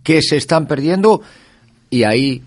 que 0.03 0.21
se 0.21 0.37
están 0.37 0.67
perdiendo 0.67 1.23
y 1.91 2.05
ahí 2.05 2.43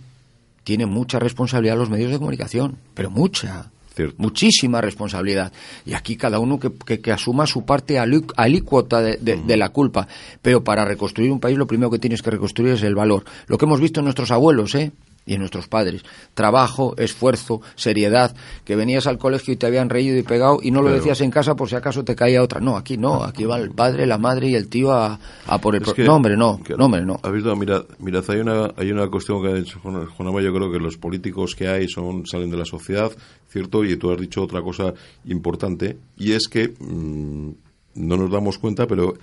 tiene 0.63 0.85
mucha 0.85 1.19
responsabilidad 1.19 1.77
los 1.77 1.89
medios 1.89 2.11
de 2.11 2.17
comunicación, 2.17 2.77
pero 2.93 3.09
mucha. 3.09 3.71
Muchísima 4.17 4.79
responsabilidad. 4.79 5.51
Y 5.85 5.93
aquí 5.93 6.15
cada 6.15 6.39
uno 6.39 6.57
que, 6.57 6.71
que, 6.99 7.11
asuma 7.11 7.45
su 7.45 7.65
parte 7.65 7.99
alícuota 7.99 9.01
de, 9.01 9.17
de, 9.17 9.57
la 9.57 9.69
culpa. 9.69 10.07
Pero 10.41 10.63
para 10.63 10.85
reconstruir 10.85 11.31
un 11.31 11.41
país 11.41 11.57
lo 11.57 11.67
primero 11.67 11.91
que 11.91 11.99
tienes 11.99 12.21
que 12.21 12.31
reconstruir 12.31 12.75
es 12.75 12.83
el 12.83 12.95
valor. 12.95 13.25
Lo 13.47 13.57
que 13.57 13.65
hemos 13.65 13.81
visto 13.81 13.99
en 13.99 14.05
nuestros 14.05 14.31
abuelos, 14.31 14.73
¿eh? 14.75 14.93
Y 15.29 15.35
en 15.35 15.39
nuestros 15.41 15.67
padres. 15.67 16.03
Trabajo, 16.33 16.95
esfuerzo, 16.97 17.61
seriedad, 17.75 18.35
que 18.65 18.75
venías 18.75 19.05
al 19.05 19.19
colegio 19.19 19.53
y 19.53 19.57
te 19.57 19.67
habían 19.67 19.89
reído 19.89 20.17
y 20.17 20.23
pegado 20.23 20.57
y 20.61 20.71
no 20.71 20.81
lo 20.81 20.89
decías 20.89 21.21
en 21.21 21.29
casa 21.29 21.55
por 21.55 21.69
si 21.69 21.75
acaso 21.75 22.03
te 22.03 22.15
caía 22.15 22.41
otra. 22.41 22.59
No, 22.59 22.75
aquí 22.75 22.97
no, 22.97 23.23
aquí 23.23 23.45
va 23.45 23.59
el 23.59 23.69
padre, 23.69 24.07
la 24.07 24.17
madre 24.17 24.49
y 24.49 24.55
el 24.55 24.67
tío 24.67 24.91
a, 24.91 25.19
por 25.61 25.75
el... 25.75 25.83
no, 25.83 26.15
hombre, 26.15 26.35
no, 26.35 26.59
no, 26.77 26.85
hombre, 26.85 27.05
no. 27.05 27.19
mirad, 27.55 27.85
mirad, 27.99 28.25
hay 28.27 28.39
una, 28.39 28.71
hay 28.75 28.91
una 28.91 29.07
cuestión 29.07 29.41
que 29.43 29.49
ha 29.49 29.53
dicho 29.53 29.79
Juan, 29.83 30.07
Juan 30.07 30.43
yo 30.43 30.51
creo 30.51 30.71
que 30.71 30.79
los 30.79 30.97
políticos 30.97 31.53
que 31.55 31.67
hay 31.67 31.87
son 31.87 32.25
salen 32.25 32.49
de 32.49 32.57
la 32.57 32.65
sociedad, 32.65 33.11
¿cierto? 33.49 33.83
Y 33.83 33.95
tú 33.97 34.11
has 34.11 34.19
dicho 34.19 34.41
otra 34.41 34.63
cosa 34.63 34.93
importante, 35.25 35.97
y 36.17 36.31
es 36.31 36.47
que 36.47 36.69
mm, 36.69 37.51
no 37.95 38.17
nos 38.17 38.31
damos 38.31 38.57
cuenta, 38.57 38.87
pero 38.87 39.13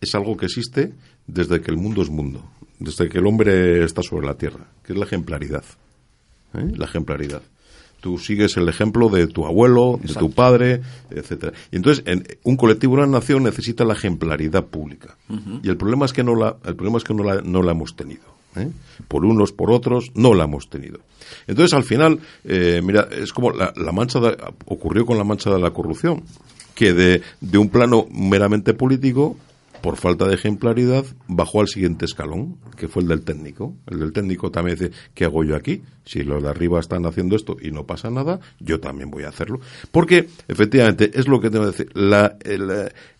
es 0.00 0.14
algo 0.14 0.36
que 0.36 0.46
existe 0.46 0.92
desde 1.26 1.60
que 1.60 1.72
el 1.72 1.78
mundo 1.78 2.02
es 2.02 2.10
mundo 2.10 2.44
desde 2.78 3.08
que 3.08 3.18
el 3.18 3.26
hombre 3.26 3.84
está 3.84 4.02
sobre 4.02 4.26
la 4.26 4.34
tierra, 4.34 4.66
que 4.84 4.92
es 4.92 4.98
la 4.98 5.04
ejemplaridad. 5.04 5.64
¿eh? 6.54 6.72
La 6.76 6.86
ejemplaridad. 6.86 7.42
Tú 8.00 8.18
sigues 8.18 8.56
el 8.56 8.68
ejemplo 8.68 9.08
de 9.08 9.26
tu 9.26 9.44
abuelo, 9.44 9.98
de 10.00 10.14
tu 10.14 10.30
padre, 10.30 10.82
etcétera. 11.10 11.52
Y 11.72 11.76
entonces, 11.76 12.04
en, 12.06 12.24
un 12.44 12.56
colectivo, 12.56 12.94
una 12.94 13.06
nación 13.06 13.42
necesita 13.42 13.84
la 13.84 13.94
ejemplaridad 13.94 14.66
pública. 14.66 15.16
Y 15.64 15.68
el 15.68 15.76
problema 15.76 16.06
es 16.06 16.12
que 16.12 16.22
no 16.22 16.36
la, 16.36 16.56
el 16.64 16.76
problema 16.76 16.98
es 16.98 17.04
que 17.04 17.14
no 17.14 17.24
la, 17.24 17.42
no 17.42 17.60
la 17.60 17.72
hemos 17.72 17.96
tenido. 17.96 18.22
¿eh? 18.54 18.70
Por 19.08 19.24
unos, 19.24 19.50
por 19.50 19.72
otros, 19.72 20.12
no 20.14 20.32
la 20.34 20.44
hemos 20.44 20.70
tenido. 20.70 21.00
Entonces, 21.48 21.74
al 21.74 21.82
final, 21.82 22.20
eh, 22.44 22.80
mira, 22.84 23.08
es 23.10 23.32
como 23.32 23.50
la, 23.50 23.72
la 23.74 23.90
mancha 23.90 24.20
ocurrió 24.66 25.04
con 25.04 25.18
la 25.18 25.24
mancha 25.24 25.50
de 25.50 25.58
la 25.58 25.72
corrupción, 25.72 26.22
que 26.76 26.92
de, 26.92 27.22
de 27.40 27.58
un 27.58 27.68
plano 27.68 28.06
meramente 28.12 28.74
político 28.74 29.36
por 29.80 29.96
falta 29.96 30.26
de 30.26 30.34
ejemplaridad, 30.34 31.04
bajó 31.26 31.60
al 31.60 31.68
siguiente 31.68 32.04
escalón, 32.04 32.58
que 32.76 32.88
fue 32.88 33.02
el 33.02 33.08
del 33.08 33.22
técnico. 33.22 33.74
El 33.86 34.00
del 34.00 34.12
técnico 34.12 34.50
también 34.50 34.78
dice, 34.78 34.92
¿qué 35.14 35.24
hago 35.24 35.44
yo 35.44 35.56
aquí? 35.56 35.82
Si 36.04 36.22
los 36.22 36.42
de 36.42 36.48
arriba 36.48 36.80
están 36.80 37.06
haciendo 37.06 37.36
esto 37.36 37.56
y 37.60 37.70
no 37.70 37.86
pasa 37.86 38.10
nada, 38.10 38.40
yo 38.60 38.80
también 38.80 39.10
voy 39.10 39.24
a 39.24 39.28
hacerlo. 39.28 39.60
Porque, 39.90 40.28
efectivamente, 40.48 41.10
es 41.14 41.28
lo 41.28 41.40
que 41.40 41.50
tengo 41.50 41.64
que 41.64 41.70
decir, 41.70 41.90
la, 41.94 42.36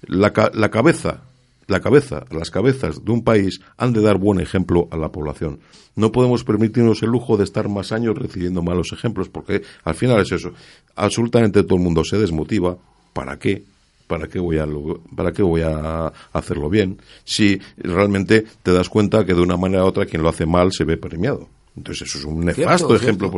la, 0.06 0.70
cabeza 0.70 1.22
la 1.66 1.80
cabeza, 1.80 2.24
las 2.30 2.50
cabezas 2.50 3.04
de 3.04 3.12
un 3.12 3.22
país 3.22 3.60
han 3.76 3.92
de 3.92 4.00
dar 4.00 4.16
buen 4.16 4.40
ejemplo 4.40 4.88
a 4.90 4.96
la 4.96 5.12
población. 5.12 5.60
No 5.96 6.12
podemos 6.12 6.42
permitirnos 6.42 7.02
el 7.02 7.10
lujo 7.10 7.36
de 7.36 7.44
estar 7.44 7.68
más 7.68 7.92
años 7.92 8.16
recibiendo 8.16 8.62
malos 8.62 8.92
ejemplos, 8.92 9.28
porque 9.28 9.62
al 9.84 9.94
final 9.94 10.22
es 10.22 10.32
eso. 10.32 10.52
Absolutamente 10.96 11.62
todo 11.64 11.76
el 11.76 11.84
mundo 11.84 12.04
se 12.04 12.16
desmotiva. 12.16 12.78
¿Para 13.12 13.38
qué? 13.38 13.64
¿Para 14.08 14.26
qué, 14.26 14.40
voy 14.40 14.58
a, 14.58 14.66
¿Para 15.14 15.32
qué 15.32 15.42
voy 15.42 15.60
a 15.62 16.12
hacerlo 16.32 16.68
bien? 16.70 16.98
Si 17.24 17.60
realmente 17.76 18.44
te 18.62 18.72
das 18.72 18.88
cuenta 18.88 19.24
que 19.24 19.34
de 19.34 19.42
una 19.42 19.56
manera 19.56 19.84
u 19.84 19.86
otra 19.86 20.06
quien 20.06 20.22
lo 20.22 20.30
hace 20.30 20.46
mal 20.46 20.72
se 20.72 20.84
ve 20.84 20.96
premiado. 20.96 21.48
Entonces 21.78 22.08
eso 22.08 22.18
es 22.18 22.24
un 22.24 22.44
nefasto 22.44 22.94
ejemplo. 22.94 23.30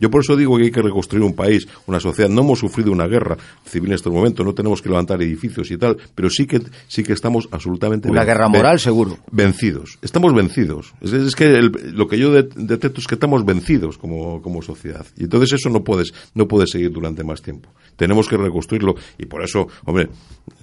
Yo 0.00 0.10
por 0.10 0.22
eso 0.22 0.36
digo 0.36 0.56
que 0.56 0.64
hay 0.64 0.70
que 0.70 0.82
reconstruir 0.82 1.22
un 1.22 1.34
país, 1.34 1.68
una 1.86 2.00
sociedad. 2.00 2.28
No 2.28 2.42
hemos 2.42 2.58
sufrido 2.58 2.90
una 2.90 3.06
guerra 3.06 3.36
civil 3.64 3.90
en 3.90 3.94
este 3.94 4.10
momento, 4.10 4.44
no 4.44 4.54
tenemos 4.54 4.82
que 4.82 4.88
levantar 4.88 5.22
edificios 5.22 5.70
y 5.70 5.76
tal, 5.76 5.96
pero 6.14 6.30
sí 6.30 6.46
que 6.46 6.60
sí 6.88 7.02
que 7.02 7.12
estamos 7.12 7.48
absolutamente 7.50 8.10
una 8.10 8.24
guerra 8.24 8.48
moral 8.48 8.80
seguro 8.80 9.18
vencidos. 9.30 9.98
Estamos 10.02 10.34
vencidos. 10.34 10.94
Es, 11.00 11.36
que 11.36 11.60
lo 11.60 12.08
que 12.08 12.18
yo 12.18 12.32
detecto 12.32 13.00
es 13.00 13.06
que 13.06 13.14
estamos 13.14 13.44
vencidos 13.44 13.98
como, 13.98 14.42
como 14.42 14.62
sociedad 14.62 15.06
y 15.16 15.24
entonces 15.24 15.52
eso 15.52 15.68
no 15.68 15.84
puedes 15.84 16.12
no 16.34 16.48
puede 16.48 16.66
seguir 16.66 16.90
durante 16.90 17.22
más 17.24 17.42
tiempo. 17.42 17.70
Tenemos 17.96 18.28
que 18.28 18.36
reconstruirlo 18.36 18.94
y 19.18 19.26
por 19.26 19.42
eso, 19.44 19.68
hombre, 19.84 20.08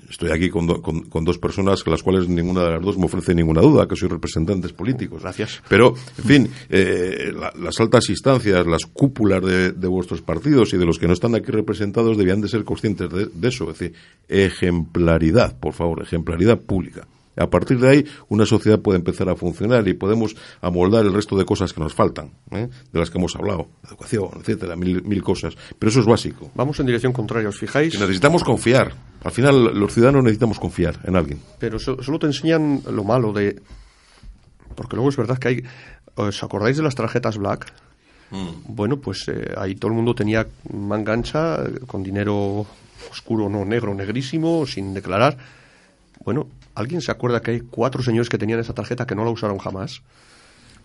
estoy 0.09 0.31
aquí 0.31 0.49
con, 0.49 0.67
con, 0.81 1.25
dos 1.25 1.37
personas 1.37 1.85
las 1.85 2.01
cuales 2.01 2.27
ninguna 2.27 2.63
de 2.63 2.71
las 2.71 2.81
dos 2.81 2.97
me 2.97 3.05
ofrece 3.05 3.35
ninguna 3.35 3.61
duda, 3.61 3.87
que 3.87 3.95
soy 3.95 4.09
representantes 4.09 4.73
políticos. 4.73 5.21
Gracias. 5.21 5.61
Pero, 5.69 5.93
en 6.17 6.23
fin. 6.23 6.49
Eh, 6.69 7.18
las 7.55 7.79
altas 7.79 8.09
instancias, 8.09 8.65
las 8.65 8.85
cúpulas 8.85 9.41
de, 9.43 9.87
vuestros 9.87 10.21
partidos 10.21 10.73
y 10.73 10.77
de 10.77 10.85
los 10.85 10.99
que 10.99 11.07
no 11.07 11.13
están 11.13 11.35
aquí 11.35 11.51
representados 11.51 12.17
debían 12.17 12.41
de 12.41 12.47
ser 12.47 12.63
conscientes 12.63 13.09
de, 13.09 13.47
eso. 13.47 13.69
Es 13.71 13.79
decir, 13.79 13.95
ejemplaridad, 14.27 15.57
por 15.59 15.73
favor, 15.73 16.01
ejemplaridad 16.01 16.59
pública. 16.59 17.07
A 17.37 17.49
partir 17.49 17.79
de 17.79 17.89
ahí, 17.89 18.05
una 18.27 18.45
sociedad 18.45 18.79
puede 18.79 18.99
empezar 18.99 19.29
a 19.29 19.35
funcionar 19.35 19.87
y 19.87 19.93
podemos 19.93 20.35
amoldar 20.61 21.05
el 21.05 21.13
resto 21.13 21.37
de 21.37 21.45
cosas 21.45 21.71
que 21.71 21.79
nos 21.79 21.93
faltan, 21.93 22.31
¿eh? 22.51 22.67
de 22.91 22.99
las 22.99 23.09
que 23.09 23.17
hemos 23.17 23.33
hablado, 23.35 23.67
educación, 23.87 24.29
etcétera, 24.39 24.75
mil, 24.75 25.01
mil, 25.03 25.23
cosas. 25.23 25.55
Pero 25.77 25.89
eso 25.89 26.01
es 26.01 26.05
básico. 26.05 26.51
Vamos 26.55 26.79
en 26.81 26.87
dirección 26.87 27.13
contraria, 27.13 27.47
¿os 27.47 27.57
fijáis? 27.57 27.97
necesitamos 27.97 28.43
confiar. 28.43 28.93
Al 29.23 29.31
final, 29.31 29.73
los 29.73 29.93
ciudadanos 29.93 30.23
necesitamos 30.23 30.59
confiar 30.59 30.99
en 31.05 31.15
alguien. 31.15 31.39
Pero 31.59 31.79
solo 31.79 32.19
te 32.19 32.27
enseñan 32.27 32.81
lo 32.91 33.03
malo 33.05 33.31
de. 33.31 33.61
Porque 34.79 34.95
luego 34.95 35.09
es 35.09 35.17
verdad 35.17 35.37
que 35.37 35.47
hay 35.49 35.63
¿Os 36.15 36.41
acordáis 36.41 36.77
de 36.77 36.83
las 36.83 36.95
tarjetas 36.95 37.37
Black? 37.37 37.71
Mm. 38.31 38.47
Bueno, 38.67 38.97
pues 38.97 39.27
eh, 39.27 39.53
ahí 39.57 39.75
todo 39.75 39.91
el 39.91 39.95
mundo 39.95 40.15
tenía 40.15 40.47
mangancha 40.71 41.59
con 41.85 42.01
dinero 42.01 42.65
oscuro, 43.11 43.49
no 43.49 43.65
negro, 43.65 43.93
negrísimo, 43.93 44.65
sin 44.65 44.93
declarar. 44.93 45.37
Bueno, 46.23 46.47
¿alguien 46.75 47.01
se 47.01 47.11
acuerda 47.11 47.41
que 47.41 47.51
hay 47.51 47.59
cuatro 47.61 48.03
señores 48.03 48.29
que 48.29 48.37
tenían 48.37 48.59
esa 48.59 48.73
tarjeta 48.73 49.05
que 49.05 49.15
no 49.15 49.25
la 49.25 49.31
usaron 49.31 49.57
jamás? 49.57 50.01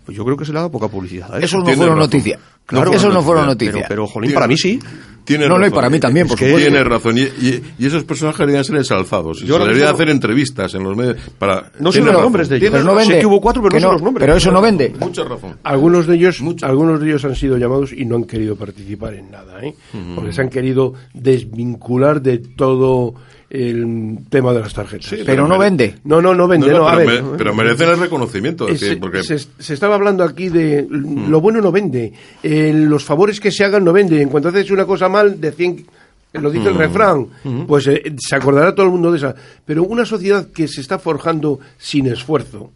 Pues 0.04 0.16
yo 0.16 0.24
creo 0.24 0.36
que 0.36 0.44
se 0.44 0.52
le 0.52 0.58
ha 0.58 0.62
dado 0.62 0.70
poca 0.70 0.88
publicidad. 0.88 1.42
Eso 1.42 1.58
no 1.58 1.72
fueron 1.72 1.98
noticias. 1.98 2.38
Claro, 2.66 2.92
eso 2.92 3.10
no 3.10 3.22
fueron 3.22 3.46
noticias. 3.46 3.84
Pero, 3.88 4.06
jolín, 4.06 4.32
para 4.32 4.46
mí 4.46 4.56
sí. 4.56 4.78
Tiene 5.24 5.48
no, 5.48 5.58
no, 5.58 5.66
y 5.66 5.70
para 5.70 5.88
mí 5.88 5.98
también, 5.98 6.28
por 6.28 6.38
supuesto. 6.38 6.58
Tiene 6.58 6.84
razón. 6.84 7.16
Y, 7.16 7.62
esos 7.84 8.04
personajes 8.04 8.40
deberían 8.40 8.64
ser 8.64 8.76
ensalzados. 8.76 9.40
Yo 9.40 9.56
se 9.56 9.64
debería 9.64 9.90
hacer 9.90 10.10
entrevistas 10.10 10.74
en 10.74 10.82
los 10.82 10.94
medios 10.96 11.16
para... 11.38 11.72
No 11.80 11.90
sé 11.90 12.00
los 12.00 12.12
nombres 12.12 12.48
de 12.48 12.56
ellos. 12.56 12.70
Pero 12.70 12.84
no 12.84 12.94
vende. 12.94 13.14
Sé 13.14 13.20
que 13.20 13.26
hubo 13.26 13.40
cuatro, 13.40 13.62
pero 13.62 13.74
no, 13.74 13.80
sé 13.80 13.92
los 13.92 14.02
nombres. 14.02 14.26
Pero 14.26 14.36
eso 14.36 14.52
no 14.52 14.60
vende. 14.60 14.94
Mucha 15.00 15.24
razón. 15.24 15.56
Algunos 15.62 16.06
de 16.06 16.16
ellos, 16.16 16.42
algunos 16.62 17.00
de 17.00 17.06
ellos 17.06 17.24
han 17.24 17.34
sido 17.34 17.56
llamados 17.56 17.92
y 17.92 18.04
no 18.04 18.16
han 18.16 18.24
querido 18.24 18.56
participar 18.56 19.14
en 19.14 19.30
nada, 19.30 19.64
¿eh? 19.64 19.74
Porque 20.14 20.32
se 20.32 20.42
han 20.42 20.50
querido 20.50 20.92
desvincular 21.14 22.20
de 22.20 22.38
todo 22.38 23.14
el 23.50 24.18
tema 24.28 24.52
de 24.52 24.60
las 24.60 24.74
tarjetas. 24.74 25.14
pero, 25.24 25.46
no 25.46 25.58
vende. 25.58 25.96
No, 26.04 26.20
no, 26.20 26.34
no 26.34 26.48
vende. 26.48 26.70
No, 26.70 26.88
pero, 27.36 27.54
merecen 27.54 27.90
el 27.90 27.98
reconocimiento. 27.98 28.66
porque... 29.00 29.22
se, 29.22 29.74
estaba 29.74 29.94
hablando 29.94 30.24
aquí 30.24 30.48
de 30.48 30.86
mm. 30.88 31.30
lo 31.30 31.40
bueno 31.40 31.60
no 31.60 31.72
vende. 31.72 32.12
los 32.42 33.04
favores 33.04 33.40
que 33.40 33.50
se 33.50 33.64
hagan 33.64 33.84
no 33.84 33.92
vende. 33.92 34.20
En 34.20 34.28
cuanto 34.28 34.48
haces 34.48 34.70
una 34.70 34.86
cosa 34.86 35.08
mal, 35.08 35.40
decían 35.40 35.84
lo 36.32 36.50
dice 36.50 36.68
el 36.68 36.74
mm. 36.74 36.78
refrán, 36.78 37.26
mm. 37.44 37.66
pues 37.66 37.86
eh, 37.86 38.02
se 38.18 38.34
acordará 38.34 38.74
todo 38.74 38.86
el 38.86 38.92
mundo 38.92 39.12
de 39.12 39.18
esa. 39.18 39.34
Pero 39.64 39.84
una 39.84 40.04
sociedad 40.04 40.48
que 40.48 40.66
se 40.66 40.80
está 40.80 40.98
forjando 40.98 41.60
sin 41.78 42.06
esfuerzo, 42.08 42.72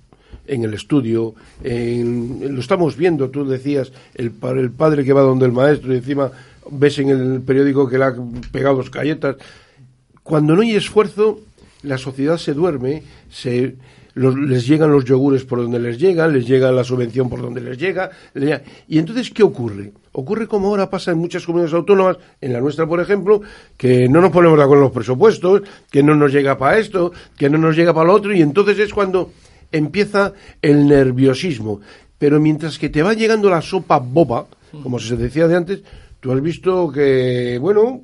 en 0.46 0.64
el 0.64 0.74
estudio, 0.74 1.34
lo 1.62 2.60
estamos 2.60 2.96
viendo, 2.96 3.28
tú 3.28 3.46
decías, 3.46 3.92
el, 4.14 4.32
el 4.56 4.70
padre 4.70 5.04
que 5.04 5.12
va 5.12 5.20
donde 5.20 5.44
el 5.44 5.52
maestro 5.52 5.92
y 5.92 5.98
encima 5.98 6.32
ves 6.70 6.98
en 6.98 7.10
el 7.10 7.40
periódico 7.42 7.88
que 7.88 7.98
le 7.98 8.04
ha 8.04 8.14
pegado 8.50 8.76
dos 8.76 8.90
galletas. 8.90 9.36
Cuando 10.28 10.54
no 10.54 10.60
hay 10.60 10.76
esfuerzo, 10.76 11.40
la 11.84 11.96
sociedad 11.96 12.36
se 12.36 12.52
duerme, 12.52 13.02
se, 13.30 13.76
les 14.14 14.66
llegan 14.66 14.92
los 14.92 15.06
yogures 15.06 15.46
por 15.46 15.62
donde 15.62 15.78
les 15.78 15.98
llegan, 15.98 16.34
les 16.34 16.46
llega 16.46 16.70
la 16.70 16.84
subvención 16.84 17.30
por 17.30 17.40
donde 17.40 17.62
les 17.62 17.78
llega. 17.78 18.10
y 18.86 18.98
entonces, 18.98 19.30
¿qué 19.30 19.42
ocurre? 19.42 19.92
Ocurre 20.12 20.46
como 20.46 20.68
ahora 20.68 20.90
pasa 20.90 21.12
en 21.12 21.18
muchas 21.18 21.46
comunidades 21.46 21.72
autónomas, 21.72 22.18
en 22.42 22.52
la 22.52 22.60
nuestra, 22.60 22.86
por 22.86 23.00
ejemplo, 23.00 23.40
que 23.78 24.06
no 24.06 24.20
nos 24.20 24.30
ponemos 24.30 24.58
de 24.58 24.64
acuerdo 24.64 24.82
en 24.82 24.88
los 24.88 24.92
presupuestos, 24.92 25.62
que 25.90 26.02
no 26.02 26.14
nos 26.14 26.30
llega 26.30 26.58
para 26.58 26.78
esto, 26.78 27.10
que 27.34 27.48
no 27.48 27.56
nos 27.56 27.74
llega 27.74 27.94
para 27.94 28.08
lo 28.08 28.12
otro, 28.12 28.34
y 28.34 28.42
entonces 28.42 28.78
es 28.78 28.92
cuando 28.92 29.32
empieza 29.72 30.34
el 30.60 30.86
nerviosismo. 30.86 31.80
Pero 32.18 32.38
mientras 32.38 32.78
que 32.78 32.90
te 32.90 33.02
va 33.02 33.14
llegando 33.14 33.48
la 33.48 33.62
sopa 33.62 33.96
boba, 33.96 34.44
como 34.82 34.98
se 34.98 35.16
decía 35.16 35.48
de 35.48 35.56
antes, 35.56 35.80
tú 36.20 36.32
has 36.32 36.42
visto 36.42 36.92
que, 36.92 37.56
bueno, 37.58 38.02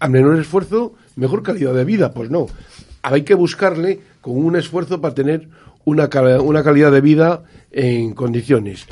a 0.00 0.08
menor 0.08 0.40
esfuerzo 0.40 0.94
mejor 1.16 1.42
calidad 1.42 1.74
de 1.74 1.84
vida. 1.84 2.12
Pues 2.12 2.30
no, 2.30 2.46
hay 3.02 3.22
que 3.22 3.34
buscarle 3.34 4.00
con 4.20 4.36
un 4.36 4.56
esfuerzo 4.56 5.00
para 5.00 5.14
tener 5.14 5.48
una, 5.84 6.08
una 6.40 6.62
calidad 6.62 6.92
de 6.92 7.00
vida 7.00 7.42
en 7.72 8.14
condiciones. 8.14 8.86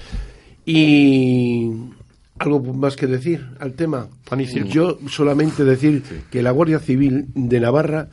Y 0.66 1.70
algo 2.38 2.60
más 2.60 2.96
que 2.96 3.06
decir 3.06 3.46
al 3.60 3.74
tema. 3.74 4.08
Yo 4.68 4.98
solamente 5.08 5.64
decir 5.64 6.02
que 6.30 6.42
la 6.42 6.50
Guardia 6.50 6.78
Civil 6.78 7.26
de 7.34 7.60
Navarra, 7.60 8.08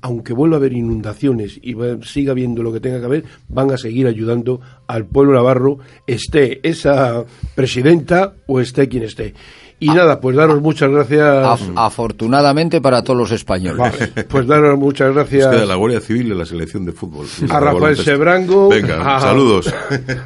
aunque 0.00 0.32
vuelva 0.32 0.56
a 0.56 0.58
haber 0.58 0.72
inundaciones 0.72 1.58
y 1.62 1.74
siga 2.02 2.34
viendo 2.34 2.62
lo 2.62 2.72
que 2.72 2.80
tenga 2.80 3.00
que 3.00 3.06
haber, 3.06 3.24
van 3.48 3.70
a 3.70 3.78
seguir 3.78 4.06
ayudando 4.06 4.60
al 4.86 5.06
pueblo 5.06 5.34
navarro, 5.34 5.78
esté 6.06 6.66
esa 6.68 7.24
presidenta 7.54 8.34
o 8.46 8.60
esté 8.60 8.88
quien 8.88 9.04
esté. 9.04 9.34
Y 9.80 9.88
nada, 9.88 10.20
pues 10.20 10.36
daros 10.36 10.60
muchas 10.60 10.90
gracias. 10.90 11.60
afortunadamente 11.74 12.82
para 12.82 13.02
todos 13.02 13.18
los 13.18 13.32
españoles. 13.32 14.10
pues 14.28 14.46
daros 14.46 14.78
muchas 14.78 15.14
gracias. 15.14 15.52
Es 15.52 15.60
de 15.60 15.66
la 15.66 15.74
Guardia 15.74 16.00
Civil 16.00 16.28
y 16.28 16.34
la 16.34 16.44
selección 16.44 16.84
de 16.84 16.92
fútbol. 16.92 17.26
A 17.48 17.58
Rafael 17.58 17.96
Sebrango. 17.96 18.68
Venga, 18.68 19.20
saludos. 19.20 19.72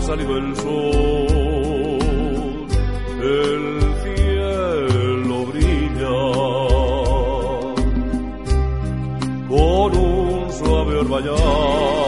Salido 0.09 0.37
el 0.37 0.55
sol, 0.55 0.71
el 3.21 3.63
cielo 4.01 5.45
brilla 5.45 6.17
con 9.47 9.95
un 9.95 10.51
suave 10.51 10.97
orvallar. 10.97 11.98